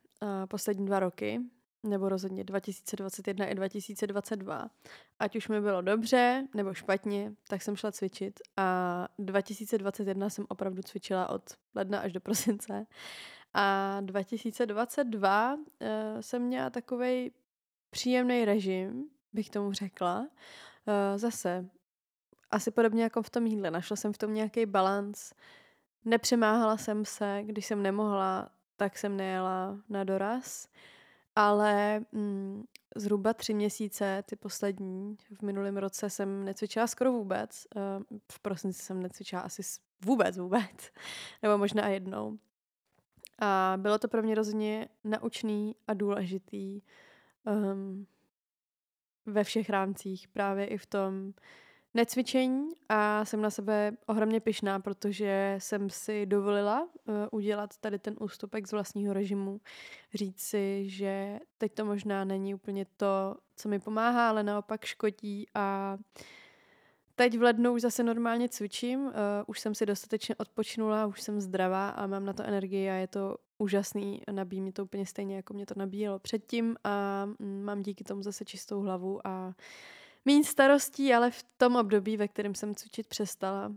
poslední 0.49 0.87
dva 0.87 1.01
roky, 1.01 1.41
nebo 1.83 2.09
rozhodně 2.09 2.45
2021 2.45 3.47
i 3.47 3.55
2022. 3.55 4.71
Ať 5.19 5.37
už 5.37 5.49
mi 5.49 5.61
bylo 5.61 5.83
dobře 5.83 6.47
nebo 6.55 6.75
špatně, 6.75 7.33
tak 7.49 7.63
jsem 7.63 7.77
šla 7.77 7.93
cvičit 7.93 8.41
a 8.57 9.09
2021 9.19 10.31
jsem 10.31 10.47
opravdu 10.49 10.83
cvičila 10.83 11.29
od 11.29 11.43
ledna 11.75 12.01
až 12.01 12.13
do 12.13 12.21
prosince. 12.21 12.87
A 13.55 13.99
2022 14.01 15.55
uh, 15.55 15.61
eh, 15.81 16.23
jsem 16.23 16.43
měla 16.43 16.71
takový 16.71 17.33
příjemný 17.91 18.45
režim, 18.45 19.05
bych 19.33 19.51
tomu 19.51 19.73
řekla. 19.73 20.21
Uh, 20.21 21.19
zase 21.19 21.69
asi 22.51 22.71
podobně 22.71 23.03
jako 23.03 23.23
v 23.23 23.31
tom 23.31 23.47
jídle. 23.47 23.71
Našla 23.71 23.97
jsem 23.97 24.13
v 24.13 24.19
tom 24.19 24.35
nějaký 24.35 24.67
balans. 24.67 25.33
Nepřemáhala 26.05 26.77
jsem 26.77 27.05
se, 27.05 27.41
když 27.43 27.67
jsem 27.67 27.83
nemohla, 27.83 28.51
tak 28.77 28.99
jsem 28.99 29.17
nejela 29.17 29.79
na 29.89 30.05
doraz. 30.05 30.69
Ale 31.39 32.01
mm, 32.13 32.65
zhruba 32.97 33.35
tři 33.35 33.55
měsíce, 33.55 34.23
ty 34.27 34.37
poslední, 34.37 35.17
v 35.39 35.43
minulém 35.43 35.77
roce 35.77 36.11
jsem 36.11 36.45
necvičila 36.45 36.87
skoro 36.87 37.13
vůbec. 37.13 37.67
Eh, 37.77 37.81
v 38.33 38.39
prosinci 38.39 38.83
jsem 38.83 39.03
necvičila 39.03 39.43
asi 39.43 39.63
vůbec 40.05 40.39
vůbec. 40.39 40.91
Nebo 41.43 41.59
možná 41.59 41.89
jednou. 41.89 42.39
A 43.39 43.75
bylo 43.77 43.99
to 43.99 44.09
pro 44.09 44.23
mě 44.23 44.35
rozhodně 44.35 44.89
naučný 45.05 45.77
a 45.89 45.95
důležitý 45.95 46.83
um, 47.45 48.07
ve 49.27 49.45
všech 49.45 49.71
rámcích. 49.71 50.29
Právě 50.29 50.67
i 50.67 50.79
v 50.79 50.87
tom, 50.87 51.33
necvičení 51.99 52.69
a 52.89 53.25
jsem 53.25 53.41
na 53.41 53.51
sebe 53.51 53.93
ohromně 54.07 54.41
pyšná, 54.41 54.81
protože 54.81 55.55
jsem 55.59 55.91
si 55.91 56.27
dovolila 56.27 56.83
uh, 56.83 57.15
udělat 57.31 57.79
tady 57.81 57.99
ten 57.99 58.15
ústupek 58.21 58.67
z 58.67 58.73
vlastního 58.73 59.15
režimu, 59.15 59.61
říct 60.15 60.41
si, 60.41 60.89
že 60.89 61.39
teď 61.59 61.75
to 61.75 61.85
možná 61.85 62.25
není 62.25 62.55
úplně 62.55 62.87
to, 62.97 63.37
co 63.57 63.69
mi 63.69 63.79
pomáhá, 63.79 64.29
ale 64.29 64.43
naopak 64.43 64.85
škodí 64.85 65.47
a 65.55 65.99
teď 67.15 67.39
v 67.39 67.43
lednu 67.43 67.73
už 67.73 67.83
zase 67.83 68.03
normálně 68.03 68.49
cvičím, 68.49 69.01
uh, 69.01 69.13
už 69.47 69.61
jsem 69.61 69.75
si 69.75 69.87
dostatečně 69.87 70.35
odpočnula, 70.35 71.07
už 71.07 71.23
jsem 71.23 71.41
zdravá 71.41 71.89
a 71.89 72.07
mám 72.07 72.25
na 72.25 72.33
to 72.33 72.43
energii 72.43 72.91
a 72.91 72.95
je 72.95 73.07
to 73.07 73.37
úžasný, 73.59 74.23
nabíjí 74.31 74.63
mě 74.63 74.73
to 74.73 74.85
úplně 74.85 75.07
stejně, 75.07 75.37
jako 75.37 75.55
mě 75.55 75.67
to 75.67 75.75
nabíjelo 75.77 76.19
předtím 76.19 76.77
a 76.85 77.25
mm, 77.27 77.63
mám 77.65 77.83
díky 77.83 78.05
tomu 78.05 78.23
zase 78.23 78.45
čistou 78.45 78.81
hlavu 78.81 79.27
a 79.27 79.55
méně 80.25 80.45
starostí, 80.45 81.15
ale 81.15 81.31
v 81.31 81.45
tom 81.57 81.77
období, 81.77 82.17
ve 82.17 82.29
kterém 82.29 82.55
jsem 82.55 82.75
cvičit 82.75 83.07
přestala, 83.07 83.73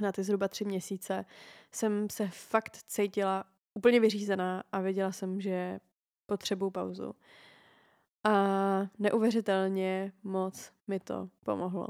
na 0.00 0.12
ty 0.12 0.22
zhruba 0.22 0.48
tři 0.48 0.64
měsíce, 0.64 1.24
jsem 1.72 2.10
se 2.10 2.28
fakt 2.28 2.76
cítila 2.86 3.44
úplně 3.74 4.00
vyřízená 4.00 4.64
a 4.72 4.80
věděla 4.80 5.12
jsem, 5.12 5.40
že 5.40 5.80
potřebuju 6.26 6.70
pauzu. 6.70 7.14
A 8.24 8.32
neuvěřitelně 8.98 10.12
moc 10.22 10.72
mi 10.86 11.00
to 11.00 11.28
pomohlo. 11.44 11.88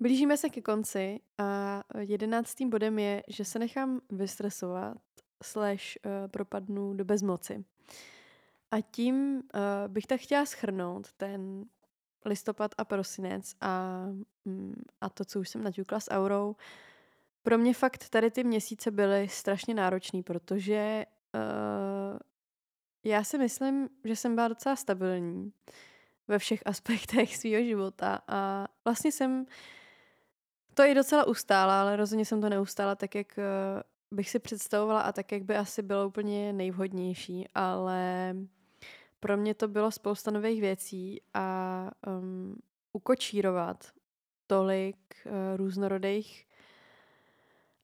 Blížíme 0.00 0.36
se 0.36 0.50
ke 0.50 0.62
konci 0.62 1.20
a 1.38 1.82
jedenáctým 1.98 2.70
bodem 2.70 2.98
je, 2.98 3.22
že 3.28 3.44
se 3.44 3.58
nechám 3.58 4.00
vystresovat 4.10 4.96
slash 5.42 5.82
uh, 5.82 6.28
propadnu 6.28 6.94
do 6.94 7.04
bezmoci. 7.04 7.64
A 8.70 8.80
tím 8.80 9.34
uh, 9.36 9.42
bych 9.88 10.06
tak 10.06 10.20
chtěla 10.20 10.46
schrnout 10.46 11.12
ten 11.12 11.64
listopad 12.24 12.74
a 12.78 12.84
prosinec 12.84 13.54
a, 13.60 14.04
mm, 14.44 14.82
a 15.00 15.08
to, 15.08 15.24
co 15.24 15.40
už 15.40 15.48
jsem 15.48 15.64
naťukla 15.64 16.00
s 16.00 16.10
aurou. 16.10 16.56
Pro 17.42 17.58
mě 17.58 17.74
fakt 17.74 18.08
tady 18.08 18.30
ty 18.30 18.44
měsíce 18.44 18.90
byly 18.90 19.28
strašně 19.28 19.74
náročný, 19.74 20.22
protože 20.22 21.06
uh, 21.34 22.18
já 23.04 23.24
si 23.24 23.38
myslím, 23.38 23.88
že 24.04 24.16
jsem 24.16 24.34
byla 24.34 24.48
docela 24.48 24.76
stabilní 24.76 25.52
ve 26.28 26.38
všech 26.38 26.62
aspektech 26.66 27.36
svého 27.36 27.64
života 27.64 28.20
a 28.28 28.68
vlastně 28.84 29.12
jsem 29.12 29.46
to 30.74 30.82
i 30.82 30.94
docela 30.94 31.26
ustála, 31.26 31.80
ale 31.80 31.96
rozhodně 31.96 32.24
jsem 32.24 32.40
to 32.40 32.48
neustála 32.48 32.94
tak, 32.94 33.14
jak 33.14 33.38
uh, 33.38 33.82
bych 34.12 34.30
si 34.30 34.38
představovala 34.38 35.00
a 35.00 35.12
tak, 35.12 35.32
jak 35.32 35.42
by 35.42 35.56
asi 35.56 35.82
bylo 35.82 36.06
úplně 36.06 36.52
nejvhodnější, 36.52 37.48
ale 37.54 38.34
pro 39.20 39.36
mě 39.36 39.54
to 39.54 39.68
bylo 39.68 39.90
spousta 39.90 40.30
nových 40.30 40.60
věcí 40.60 41.20
a 41.34 41.90
um, 42.06 42.56
ukočírovat 42.92 43.92
tolik 44.46 44.96
uh, 45.26 45.32
různorodých 45.56 46.46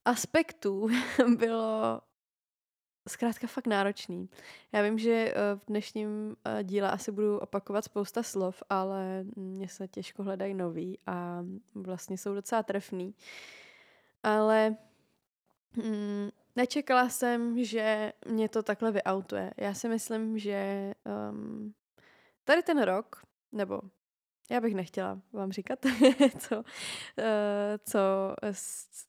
aspektů 0.04 0.88
bylo 1.36 2.00
zkrátka 3.08 3.46
fakt 3.46 3.66
náročný. 3.66 4.28
Já 4.72 4.82
vím, 4.82 4.98
že 4.98 5.34
uh, 5.34 5.60
v 5.60 5.66
dnešním 5.66 6.08
uh, 6.28 6.62
díle 6.62 6.90
asi 6.90 7.12
budu 7.12 7.38
opakovat 7.38 7.84
spousta 7.84 8.22
slov, 8.22 8.62
ale 8.70 9.24
mě 9.36 9.68
se 9.68 9.88
těžko 9.88 10.22
hledají 10.22 10.54
nový 10.54 10.98
a 11.06 11.44
vlastně 11.74 12.18
jsou 12.18 12.34
docela 12.34 12.62
trefný. 12.62 13.14
Ale 14.22 14.76
mm, 15.78 16.30
nečekala 16.56 17.08
jsem, 17.08 17.64
že 17.64 18.12
mě 18.28 18.48
to 18.48 18.62
takhle 18.62 18.92
vyautuje. 18.92 19.52
Já 19.56 19.74
si 19.74 19.88
myslím, 19.88 20.38
že 20.38 20.92
um, 21.30 21.74
tady 22.44 22.62
ten 22.62 22.82
rok, 22.82 23.22
nebo 23.52 23.80
já 24.50 24.60
bych 24.60 24.74
nechtěla 24.74 25.20
vám 25.32 25.52
říkat, 25.52 25.78
co, 26.38 26.56
uh, 26.56 26.64
co, 27.84 28.00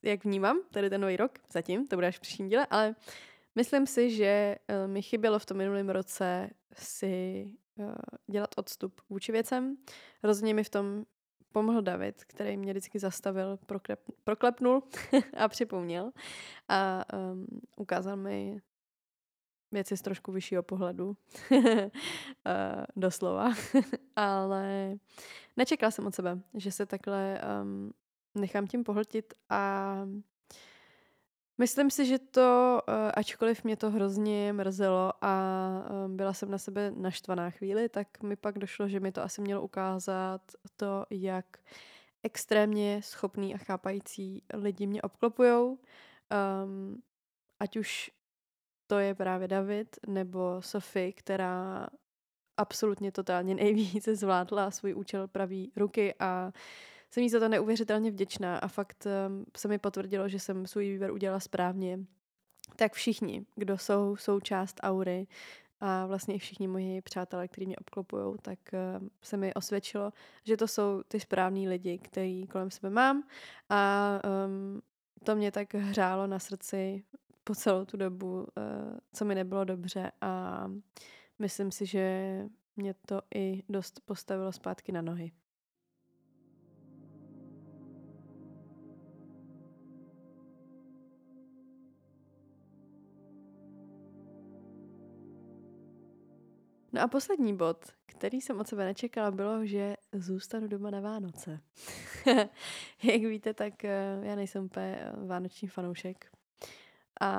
jak 0.04 0.26
vnímám 0.26 0.60
tady 0.72 0.90
ten 0.90 1.02
nový 1.02 1.18
rok, 1.18 1.40
zatím, 1.52 1.88
to 1.88 1.96
bude 1.96 2.08
až 2.08 2.18
v 2.18 2.22
příštím 2.22 2.50
díle, 2.50 2.68
ale 2.70 2.96
myslím 3.56 3.88
si, 3.88 4.12
že 4.12 4.56
uh, 4.70 4.92
mi 4.92 5.02
chybělo 5.02 5.40
v 5.40 5.46
tom 5.46 5.58
minulém 5.58 5.90
roce 5.90 6.50
si 6.74 7.46
uh, 7.76 7.96
dělat 8.28 8.50
odstup 8.58 9.02
vůči 9.10 9.32
věcem. 9.32 9.78
Rozhodně 10.24 10.54
mi 10.54 10.64
v 10.64 10.70
tom 10.70 11.06
pomohl 11.52 11.82
David, 11.82 12.24
který 12.24 12.58
mě 12.58 12.74
vždycky 12.74 13.00
zastavil, 13.00 13.60
proklep, 13.66 14.00
proklepnul 14.24 14.84
a 15.38 15.48
připomněl 15.48 16.12
a 16.68 17.06
um, 17.14 17.48
ukázal 17.78 18.16
mi 18.16 18.62
věci 19.72 19.98
z 19.98 20.02
trošku 20.02 20.32
vyššího 20.32 20.64
pohledu. 20.64 21.18
uh, 21.52 21.66
doslova. 22.96 23.54
Ale 24.16 24.94
nečekala 25.58 25.92
jsem 25.92 26.06
od 26.06 26.16
sebe, 26.16 26.40
že 26.54 26.72
se 26.72 26.86
takhle 26.86 27.42
um, 27.62 27.92
nechám 28.36 28.68
tím 28.68 28.84
pohltit 28.84 29.34
a 29.50 29.96
Myslím 31.60 31.92
si, 31.92 32.06
že 32.06 32.20
to, 32.20 32.82
eh, 32.88 33.12
ačkoliv 33.12 33.64
mě 33.64 33.76
to 33.76 33.92
hrozně 33.92 34.54
mrzelo 34.54 35.14
a 35.22 35.34
eh, 35.86 36.08
byla 36.08 36.34
jsem 36.34 36.52
na 36.52 36.58
sebe 36.58 36.92
naštvaná 36.96 37.50
chvíli, 37.50 37.90
tak 37.90 38.24
mi 38.24 38.36
pak 38.36 38.60
došlo, 38.60 38.88
že 38.88 39.00
mi 39.00 39.12
to 39.12 39.24
asi 39.24 39.42
mělo 39.42 39.62
ukázat 39.62 40.42
to, 40.76 41.06
jak 41.10 41.46
extrémně 42.24 43.02
schopný 43.04 43.56
a 43.56 43.58
chápající 43.58 44.44
lidi 44.54 44.88
mě 44.88 45.02
obklopujou. 45.02 45.80
Um, 46.64 47.02
ať 47.60 47.78
už 47.78 48.12
to 48.88 49.00
je 49.00 49.16
právě 49.16 49.48
David 49.48 49.96
nebo 50.08 50.62
Sophie, 50.62 51.14
která 51.14 51.88
absolutně 52.58 53.12
totálně 53.12 53.56
nejvíce 53.56 54.16
zvládla 54.16 54.72
svůj 54.72 54.96
účel 54.96 55.28
pravý 55.28 55.72
ruky 55.76 56.16
a 56.20 56.52
jsem 57.12 57.24
jí 57.24 57.30
za 57.30 57.40
to 57.40 57.50
neuvěřitelně 57.50 58.12
vděčná 58.12 58.58
a 58.58 58.68
fakt 58.68 59.08
um, 59.28 59.46
se 59.58 59.68
mi 59.68 59.78
potvrdilo, 59.78 60.30
že 60.30 60.40
jsem 60.40 60.68
svůj 60.68 60.90
výběr 60.90 61.12
udělala 61.12 61.40
správně. 61.40 62.00
Tak 62.76 62.94
všichni, 62.94 63.46
kdo 63.56 63.78
jsou 63.78 64.16
součást 64.16 64.80
aury 64.84 65.28
a 65.80 66.06
vlastně 66.06 66.36
i 66.36 66.40
všichni 66.40 66.68
moji 66.68 67.02
přátelé, 67.02 67.48
kteří 67.48 67.66
mě 67.66 67.78
obklopují, 67.78 68.36
tak 68.42 68.60
uh, 68.74 69.08
se 69.22 69.38
mi 69.38 69.54
osvědčilo, 69.54 70.14
že 70.44 70.58
to 70.58 70.68
jsou 70.68 71.04
ty 71.08 71.20
správní 71.20 71.70
lidi, 71.70 71.98
který 71.98 72.48
kolem 72.48 72.72
sebe 72.72 72.90
mám 72.90 73.24
a 73.70 74.12
um, 74.46 74.82
to 75.24 75.36
mě 75.36 75.52
tak 75.52 75.74
hřálo 75.74 76.28
na 76.28 76.40
srdci 76.40 77.04
po 77.44 77.56
celou 77.56 77.86
tu 77.86 77.98
dobu, 77.98 78.40
uh, 78.40 78.46
co 79.14 79.26
mi 79.26 79.36
nebylo 79.36 79.64
dobře 79.64 80.12
a 80.22 80.64
myslím 81.40 81.72
si, 81.72 81.86
že 81.86 82.46
mě 82.76 82.96
to 83.06 83.22
i 83.36 83.64
dost 83.70 84.00
postavilo 84.06 84.52
zpátky 84.52 84.92
na 84.92 85.02
nohy. 85.02 85.32
No 97.00 97.06
a 97.06 97.08
poslední 97.08 97.58
bod, 97.58 97.86
který 98.06 98.42
jsem 98.42 98.60
od 98.60 98.68
sebe 98.68 98.86
nečekala, 98.86 99.32
bylo, 99.32 99.66
že 99.66 99.96
zůstanu 100.14 100.68
doma 100.68 100.90
na 100.90 101.00
Vánoce. 101.00 101.60
Jak 103.04 103.22
víte, 103.22 103.54
tak 103.54 103.86
eh, 103.86 104.20
já 104.22 104.36
nejsem 104.36 104.66
úplně 104.66 105.00
eh, 105.02 105.26
vánoční 105.26 105.68
fanoušek. 105.68 106.32
A 107.22 107.32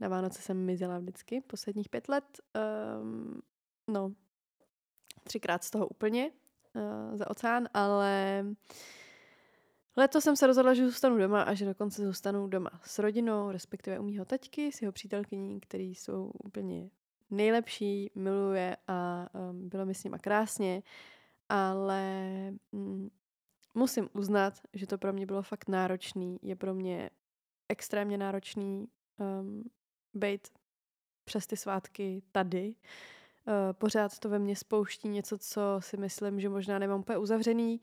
na 0.00 0.08
Vánoce 0.08 0.42
jsem 0.42 0.64
mizela 0.64 0.98
vždycky, 0.98 1.40
posledních 1.40 1.88
pět 1.88 2.08
let. 2.08 2.24
Um, 3.00 3.42
no, 3.88 4.12
třikrát 5.24 5.64
z 5.64 5.70
toho 5.70 5.88
úplně 5.88 6.30
uh, 6.30 7.16
za 7.16 7.30
oceán, 7.30 7.68
ale 7.74 8.44
letos 9.96 10.24
jsem 10.24 10.36
se 10.36 10.46
rozhodla, 10.46 10.74
že 10.74 10.86
zůstanu 10.86 11.18
doma 11.18 11.42
a 11.42 11.54
že 11.54 11.64
dokonce 11.64 12.04
zůstanu 12.06 12.46
doma 12.46 12.70
s 12.82 12.98
rodinou, 12.98 13.50
respektive 13.50 13.98
u 13.98 14.02
mýho 14.02 14.24
taťky, 14.24 14.72
s 14.72 14.82
jeho 14.82 14.92
přítelkyní, 14.92 15.60
který 15.60 15.94
jsou 15.94 16.30
úplně 16.44 16.90
nejlepší, 17.36 18.10
miluje 18.14 18.76
a 18.88 19.26
um, 19.32 19.68
bylo 19.68 19.86
mi 19.86 19.94
s 19.94 20.04
nima 20.04 20.18
krásně, 20.18 20.82
ale 21.48 22.10
mm, 22.72 23.10
musím 23.74 24.08
uznat, 24.12 24.54
že 24.72 24.86
to 24.86 24.98
pro 24.98 25.12
mě 25.12 25.26
bylo 25.26 25.42
fakt 25.42 25.68
náročný. 25.68 26.38
Je 26.42 26.56
pro 26.56 26.74
mě 26.74 27.10
extrémně 27.68 28.18
náročný 28.18 28.88
um, 29.16 29.70
být 30.14 30.48
přes 31.24 31.46
ty 31.46 31.56
svátky 31.56 32.22
tady. 32.32 32.74
Uh, 33.46 33.72
pořád 33.72 34.18
to 34.18 34.28
ve 34.28 34.38
mně 34.38 34.56
spouští 34.56 35.08
něco, 35.08 35.38
co 35.38 35.60
si 35.78 35.96
myslím, 35.96 36.40
že 36.40 36.48
možná 36.48 36.78
nemám 36.78 37.00
úplně 37.00 37.18
uzavřený. 37.18 37.80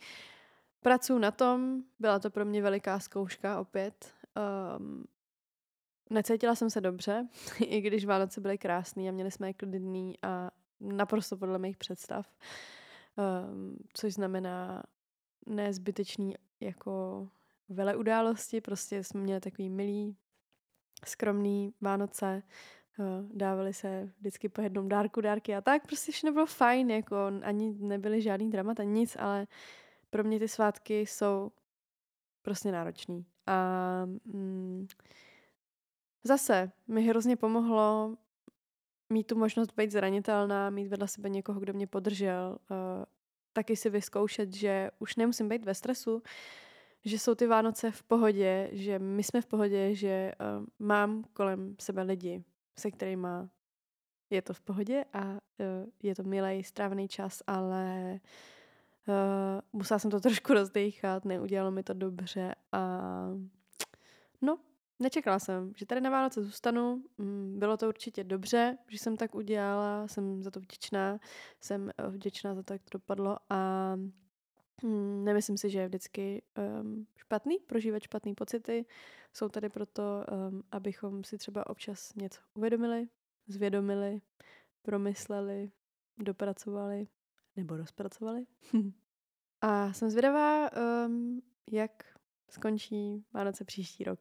Pracuji 0.81 1.19
na 1.19 1.31
tom, 1.31 1.83
byla 1.99 2.19
to 2.19 2.29
pro 2.29 2.45
mě 2.45 2.61
veliká 2.61 2.99
zkouška 2.99 3.59
opět. 3.59 4.13
Um, 4.77 5.05
Necítila 6.11 6.55
jsem 6.55 6.69
se 6.69 6.81
dobře, 6.81 7.27
i 7.65 7.81
když 7.81 8.05
Vánoce 8.05 8.41
byly 8.41 8.57
krásný 8.57 9.09
a 9.09 9.11
měli 9.11 9.31
jsme 9.31 9.49
je 9.49 9.53
klidný 9.53 10.15
a 10.21 10.51
naprosto 10.79 11.37
podle 11.37 11.59
mých 11.59 11.77
představ. 11.77 12.27
Um, 13.15 13.77
což 13.93 14.13
znamená 14.13 14.83
nezbytečný 15.45 16.35
jako 16.59 17.27
vele 17.69 17.95
události, 17.95 18.61
prostě 18.61 19.03
jsme 19.03 19.21
měli 19.21 19.41
takový 19.41 19.69
milý, 19.69 20.15
skromný 21.05 21.73
Vánoce, 21.81 22.43
uh, 22.99 23.05
dávali 23.33 23.73
se 23.73 24.11
vždycky 24.19 24.49
po 24.49 24.61
jednom 24.61 24.89
dárku 24.89 25.21
dárky 25.21 25.55
a 25.55 25.61
tak, 25.61 25.85
prostě 25.85 26.11
všechno 26.11 26.31
bylo 26.31 26.45
fajn, 26.45 26.91
jako 26.91 27.15
ani 27.43 27.73
nebyly 27.79 28.21
žádný 28.21 28.49
dramat, 28.49 28.79
ani 28.79 28.91
nic, 28.91 29.17
ale 29.19 29.47
pro 30.09 30.23
mě 30.23 30.39
ty 30.39 30.47
svátky 30.47 30.99
jsou 30.99 31.51
prostě 32.41 32.71
náročný. 32.71 33.25
A 33.47 34.05
mm, 34.25 34.87
Zase 36.23 36.71
mi 36.87 37.01
hrozně 37.01 37.35
pomohlo 37.35 38.17
mít 39.09 39.27
tu 39.27 39.37
možnost 39.37 39.73
být 39.77 39.91
zranitelná, 39.91 40.69
mít 40.69 40.87
vedle 40.87 41.07
sebe 41.07 41.29
někoho, 41.29 41.59
kdo 41.59 41.73
mě 41.73 41.87
podržel, 41.87 42.57
uh, 42.71 42.77
taky 43.53 43.75
si 43.75 43.89
vyzkoušet, 43.89 44.53
že 44.53 44.91
už 44.99 45.15
nemusím 45.15 45.49
být 45.49 45.65
ve 45.65 45.73
stresu, 45.73 46.23
že 47.05 47.19
jsou 47.19 47.35
ty 47.35 47.47
Vánoce 47.47 47.91
v 47.91 48.03
pohodě, 48.03 48.69
že 48.71 48.99
my 48.99 49.23
jsme 49.23 49.41
v 49.41 49.45
pohodě, 49.45 49.95
že 49.95 50.31
uh, 50.59 50.65
mám 50.79 51.23
kolem 51.33 51.75
sebe 51.79 52.01
lidi, 52.01 52.43
se 52.79 52.91
kterými 52.91 53.27
je 54.29 54.41
to 54.41 54.53
v 54.53 54.61
pohodě 54.61 55.05
a 55.13 55.25
uh, 55.27 55.37
je 56.03 56.15
to 56.15 56.23
milý, 56.23 56.63
strávený 56.63 57.07
čas, 57.07 57.43
ale 57.47 58.19
uh, 59.07 59.15
musela 59.73 59.99
jsem 59.99 60.11
to 60.11 60.19
trošku 60.19 60.53
rozdechat, 60.53 61.25
neudělalo 61.25 61.71
mi 61.71 61.83
to 61.83 61.93
dobře 61.93 62.55
a 62.71 63.01
no, 64.41 64.57
Nečekala 65.01 65.39
jsem, 65.39 65.73
že 65.75 65.85
tady 65.85 66.01
na 66.01 66.09
Vánoce 66.09 66.43
zůstanu. 66.43 67.03
Mm, 67.17 67.59
bylo 67.59 67.77
to 67.77 67.87
určitě 67.87 68.23
dobře, 68.23 68.77
že 68.87 68.97
jsem 68.97 69.17
tak 69.17 69.35
udělala. 69.35 70.07
Jsem 70.07 70.43
za 70.43 70.51
to 70.51 70.59
vděčná. 70.59 71.19
Jsem 71.61 71.91
eh, 71.97 72.07
vděčná 72.07 72.55
za 72.55 72.63
to, 72.63 72.73
jak 72.73 72.81
to 72.83 72.89
dopadlo. 72.97 73.37
A 73.49 73.95
mm, 74.83 75.23
nemyslím 75.23 75.57
si, 75.57 75.69
že 75.69 75.79
je 75.79 75.87
vždycky 75.87 76.41
um, 76.81 77.07
špatný 77.15 77.59
prožívat 77.59 78.03
špatné 78.03 78.33
pocity. 78.35 78.85
Jsou 79.33 79.49
tady 79.49 79.69
proto, 79.69 80.03
um, 80.51 80.63
abychom 80.71 81.23
si 81.23 81.37
třeba 81.37 81.69
občas 81.69 82.15
něco 82.15 82.41
uvědomili, 82.53 83.07
zvědomili, 83.47 84.21
promysleli, 84.81 85.71
dopracovali 86.17 87.07
nebo 87.55 87.77
rozpracovali. 87.77 88.45
A 89.61 89.93
jsem 89.93 90.09
zvědavá, 90.09 90.69
um, 91.05 91.41
jak 91.71 91.91
skončí 92.49 93.25
Vánoce 93.33 93.65
příští 93.65 94.03
rok. 94.03 94.19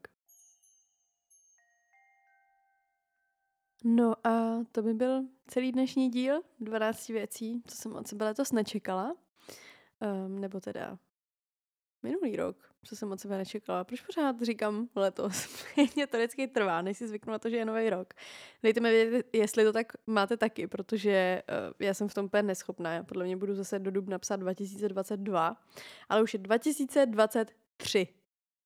No 3.85 4.27
a 4.27 4.65
to 4.73 4.83
by 4.83 4.95
byl 4.95 5.23
celý 5.47 5.73
dnešní 5.73 6.11
díl 6.11 6.41
12 6.61 7.09
věcí, 7.09 7.63
co 7.67 7.77
jsem 7.77 7.97
od 7.97 8.09
sebe 8.09 8.25
letos 8.25 8.53
nečekala. 8.53 9.17
Um, 10.27 10.41
nebo 10.41 10.61
teda 10.61 10.99
minulý 12.03 12.37
rok, 12.37 12.57
co 12.85 12.97
jsem 12.97 13.13
od 13.13 13.21
sebe 13.21 13.39
nečekala. 13.39 13.85
Proč 13.85 14.01
pořád 14.01 14.43
říkám 14.43 14.89
letos? 14.95 15.65
Mě 15.97 16.07
to 16.07 16.17
vždycky 16.17 16.49
trvá, 16.49 16.83
než 16.83 16.99
si 16.99 17.09
zvyknu 17.09 17.33
na 17.33 17.39
to, 17.39 17.51
že 17.51 17.57
je 17.57 17.65
nový 17.65 17.91
rok. 17.91 18.15
Dejte 18.63 18.81
mi 18.81 18.91
vědět, 18.91 19.27
jestli 19.33 19.65
to 19.65 19.73
tak 19.73 19.93
máte 20.07 20.37
taky, 20.37 20.67
protože 20.67 21.43
uh, 21.49 21.75
já 21.79 21.95
jsem 21.95 22.09
v 22.09 22.15
tom 22.15 22.25
úplně 22.25 22.43
neschopná. 22.43 22.93
Já 22.93 23.03
podle 23.03 23.25
mě 23.25 23.37
budu 23.37 23.55
zase 23.55 23.79
do 23.79 23.91
dubna 23.91 24.15
napsat 24.15 24.37
2022, 24.37 25.57
ale 26.09 26.23
už 26.23 26.35
je 26.35 26.39
2023. 26.39 28.09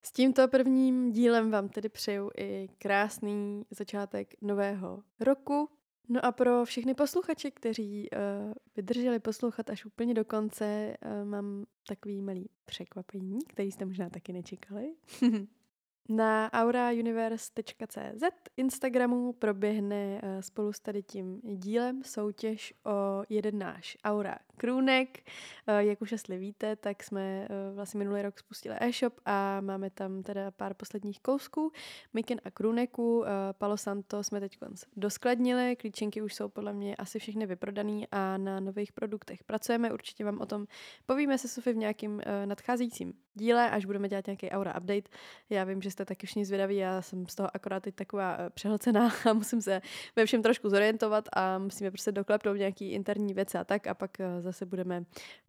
S 0.07 0.12
tímto 0.12 0.48
prvním 0.48 1.12
dílem 1.12 1.50
vám 1.50 1.68
tedy 1.68 1.88
přeju 1.88 2.30
i 2.38 2.68
krásný 2.78 3.64
začátek 3.70 4.34
nového 4.42 5.02
roku. 5.20 5.70
No 6.09 6.24
a 6.24 6.32
pro 6.32 6.64
všechny 6.64 6.94
posluchače, 6.94 7.50
kteří 7.50 8.09
uh, 8.11 8.52
vydrželi 8.76 9.18
poslouchat 9.18 9.70
až 9.70 9.84
úplně 9.84 10.14
do 10.14 10.24
konce, 10.24 10.96
uh, 11.05 11.28
mám 11.28 11.64
takový 11.88 12.22
malý 12.22 12.48
překvapení, 12.64 13.38
který 13.48 13.72
jste 13.72 13.84
možná 13.84 14.11
taky 14.11 14.32
nečekali. 14.32 14.94
Na 16.09 16.52
aurauniverse.cz 16.52 18.22
Instagramu 18.57 19.32
proběhne 19.32 20.20
eh, 20.22 20.42
spolu 20.42 20.72
s 20.72 20.80
tady 20.80 21.02
tím 21.02 21.40
dílem 21.44 22.05
soutěž 22.05 22.74
o 22.84 23.24
jeden 23.28 23.59
náš 23.59 23.96
Aura 24.05 24.38
krůnek. 24.57 25.18
Eh, 25.66 25.84
jak 25.84 26.02
už 26.02 26.12
jestli 26.12 26.38
víte, 26.38 26.76
tak 26.76 27.02
jsme 27.02 27.22
eh, 27.22 27.74
vlastně 27.74 27.98
minulý 27.98 28.22
rok 28.22 28.38
spustili 28.38 28.76
e-shop 28.80 29.20
a 29.24 29.61
máme 29.61 29.90
tam 29.90 30.22
teda 30.22 30.50
pár 30.50 30.74
posledních 30.74 31.20
kousků. 31.20 31.72
Miken 32.12 32.40
a 32.44 32.50
krůneku. 32.50 33.24
Palo 33.59 33.76
Santo 33.76 34.24
jsme 34.24 34.40
teď 34.40 34.59
doskladnili, 34.96 35.76
klíčenky 35.76 36.22
už 36.22 36.34
jsou 36.34 36.48
podle 36.48 36.72
mě 36.72 36.96
asi 36.96 37.18
všechny 37.18 37.46
vyprodaný 37.46 38.07
a 38.12 38.38
na 38.38 38.61
nových 38.61 38.92
produktech 38.92 39.44
pracujeme. 39.44 39.92
Určitě 39.92 40.24
vám 40.24 40.40
o 40.40 40.46
tom 40.46 40.66
povíme 41.07 41.38
se 41.38 41.48
Sofy 41.48 41.72
v 41.72 41.76
nějakým 41.76 42.22
nadcházejícím 42.44 43.24
díle, 43.35 43.70
až 43.70 43.85
budeme 43.85 44.09
dělat 44.09 44.26
nějaký 44.26 44.51
Aura 44.51 44.78
update. 44.78 45.11
Já 45.51 45.64
vím, 45.64 45.82
že 45.82 45.91
jste 45.91 46.05
taky 46.05 46.26
všichni 46.26 46.45
zvědaví, 46.45 46.76
já 46.76 47.03
jsem 47.03 47.26
z 47.26 47.35
toho 47.35 47.49
akorát 47.55 47.82
teď 47.82 47.95
taková 47.95 48.37
eh, 48.39 48.51
přehlcená 48.51 49.12
a 49.30 49.32
musím 49.32 49.62
se 49.62 49.82
ve 50.16 50.26
všem 50.26 50.43
trošku 50.43 50.68
zorientovat 50.68 51.28
a 51.32 51.59
musíme 51.59 51.91
prostě 51.91 52.12
doklepnout 52.12 52.57
nějaký 52.57 52.93
interní 52.93 53.35
věci 53.35 53.59
a 53.59 53.64
tak 53.64 53.87
a 53.87 53.95
pak 53.95 54.20
eh, 54.20 54.43
zase 54.43 54.66
budeme 54.66 55.05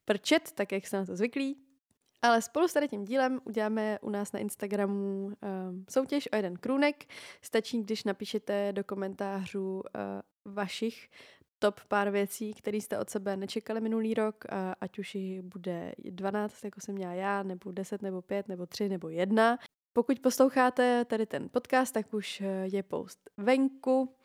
prčet, 0.05 0.51
tak 0.51 0.71
jak 0.71 0.87
jste 0.87 0.97
na 0.97 1.05
to 1.05 1.15
zvyklí. 1.15 1.57
Ale 2.21 2.41
spolu 2.41 2.67
s 2.67 2.73
tady 2.73 2.87
tím 2.87 3.05
dílem 3.05 3.39
uděláme 3.43 3.99
u 4.01 4.09
nás 4.09 4.31
na 4.31 4.39
Instagramu 4.39 5.25
um, 5.25 5.85
soutěž 5.89 6.29
o 6.33 6.35
jeden 6.35 6.55
krůnek. 6.57 7.05
Stačí, 7.41 7.83
když 7.83 8.03
napíšete 8.03 8.73
do 8.73 8.83
komentářů 8.83 9.73
uh, 9.75 9.83
vašich 10.53 11.09
top 11.59 11.79
pár 11.87 12.09
věcí, 12.09 12.53
které 12.53 12.77
jste 12.77 12.99
od 12.99 13.09
sebe 13.09 13.37
nečekali 13.37 13.81
minulý 13.81 14.13
rok, 14.13 14.45
ať 14.81 14.99
už 14.99 15.15
jich 15.15 15.41
bude 15.41 15.93
12, 15.97 16.63
jako 16.63 16.81
jsem 16.81 16.95
měla 16.95 17.13
já, 17.13 17.43
nebo 17.43 17.71
10, 17.71 18.01
nebo 18.01 18.21
5, 18.21 18.47
nebo 18.47 18.65
3, 18.65 18.89
nebo 18.89 19.09
1. 19.09 19.57
Pokud 19.97 20.19
posloucháte 20.19 21.05
tady 21.05 21.25
ten 21.25 21.49
podcast, 21.49 21.93
tak 21.93 22.13
už 22.13 22.41
eh, 22.41 22.67
je 22.71 22.83
post 22.83 23.29
venku. 23.37 24.15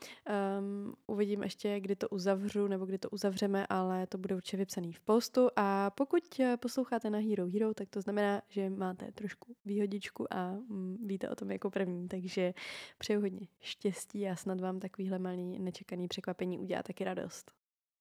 Um, 0.59 0.95
uvidím 1.07 1.43
ještě, 1.43 1.81
kdy 1.81 1.97
to 1.97 2.09
uzavřu 2.09 2.67
nebo 2.67 2.87
kdy 2.87 2.99
to 2.99 3.11
uzavřeme, 3.11 3.67
ale 3.67 4.07
to 4.07 4.19
bude 4.19 4.37
určitě 4.37 4.57
vypsaný 4.57 4.93
v 4.93 5.01
postu. 5.01 5.49
A 5.57 5.91
pokud 5.91 6.41
eh, 6.41 6.57
posloucháte 6.57 7.11
na 7.11 7.19
Hero 7.19 7.47
Hero, 7.47 7.75
tak 7.75 7.89
to 7.91 8.01
znamená, 8.01 8.43
že 8.49 8.71
máte 8.71 9.13
trošku 9.13 9.55
výhodičku 9.65 10.35
a 10.35 10.51
um, 10.71 10.99
víte 11.07 11.29
o 11.29 11.35
tom 11.35 11.51
jako 11.51 11.71
první. 11.71 12.09
Takže 12.09 12.55
přeju 12.99 13.21
hodně 13.21 13.47
štěstí 13.61 14.29
a 14.29 14.37
snad 14.37 14.61
vám 14.61 14.81
takovýhle 14.81 15.19
malý 15.19 15.59
nečekaný 15.59 16.09
překvapení 16.09 16.59
udělá 16.59 16.83
taky 16.83 17.05
radost. 17.05 17.53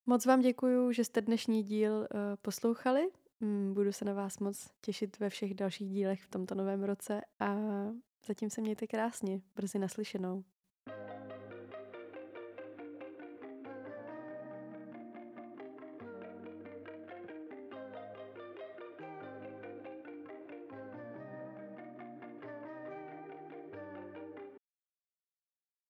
Moc 0.06 0.26
vám 0.26 0.40
děkuji, 0.40 0.92
že 0.92 1.04
jste 1.04 1.20
dnešní 1.20 1.62
díl 1.62 1.92
uh, 1.92 2.06
poslouchali. 2.42 3.10
Mm, 3.40 3.74
budu 3.74 3.92
se 3.92 4.04
na 4.04 4.12
vás 4.12 4.38
moc 4.38 4.70
těšit 4.80 5.18
ve 5.18 5.30
všech 5.30 5.54
dalších 5.54 5.90
dílech 5.90 6.22
v 6.22 6.28
tomto 6.28 6.54
novém 6.54 6.84
roce 6.84 7.20
a 7.40 7.56
zatím 8.26 8.50
se 8.50 8.60
mějte 8.60 8.86
krásně. 8.86 9.40
Brzy 9.56 9.78
naslyšenou. 9.78 10.44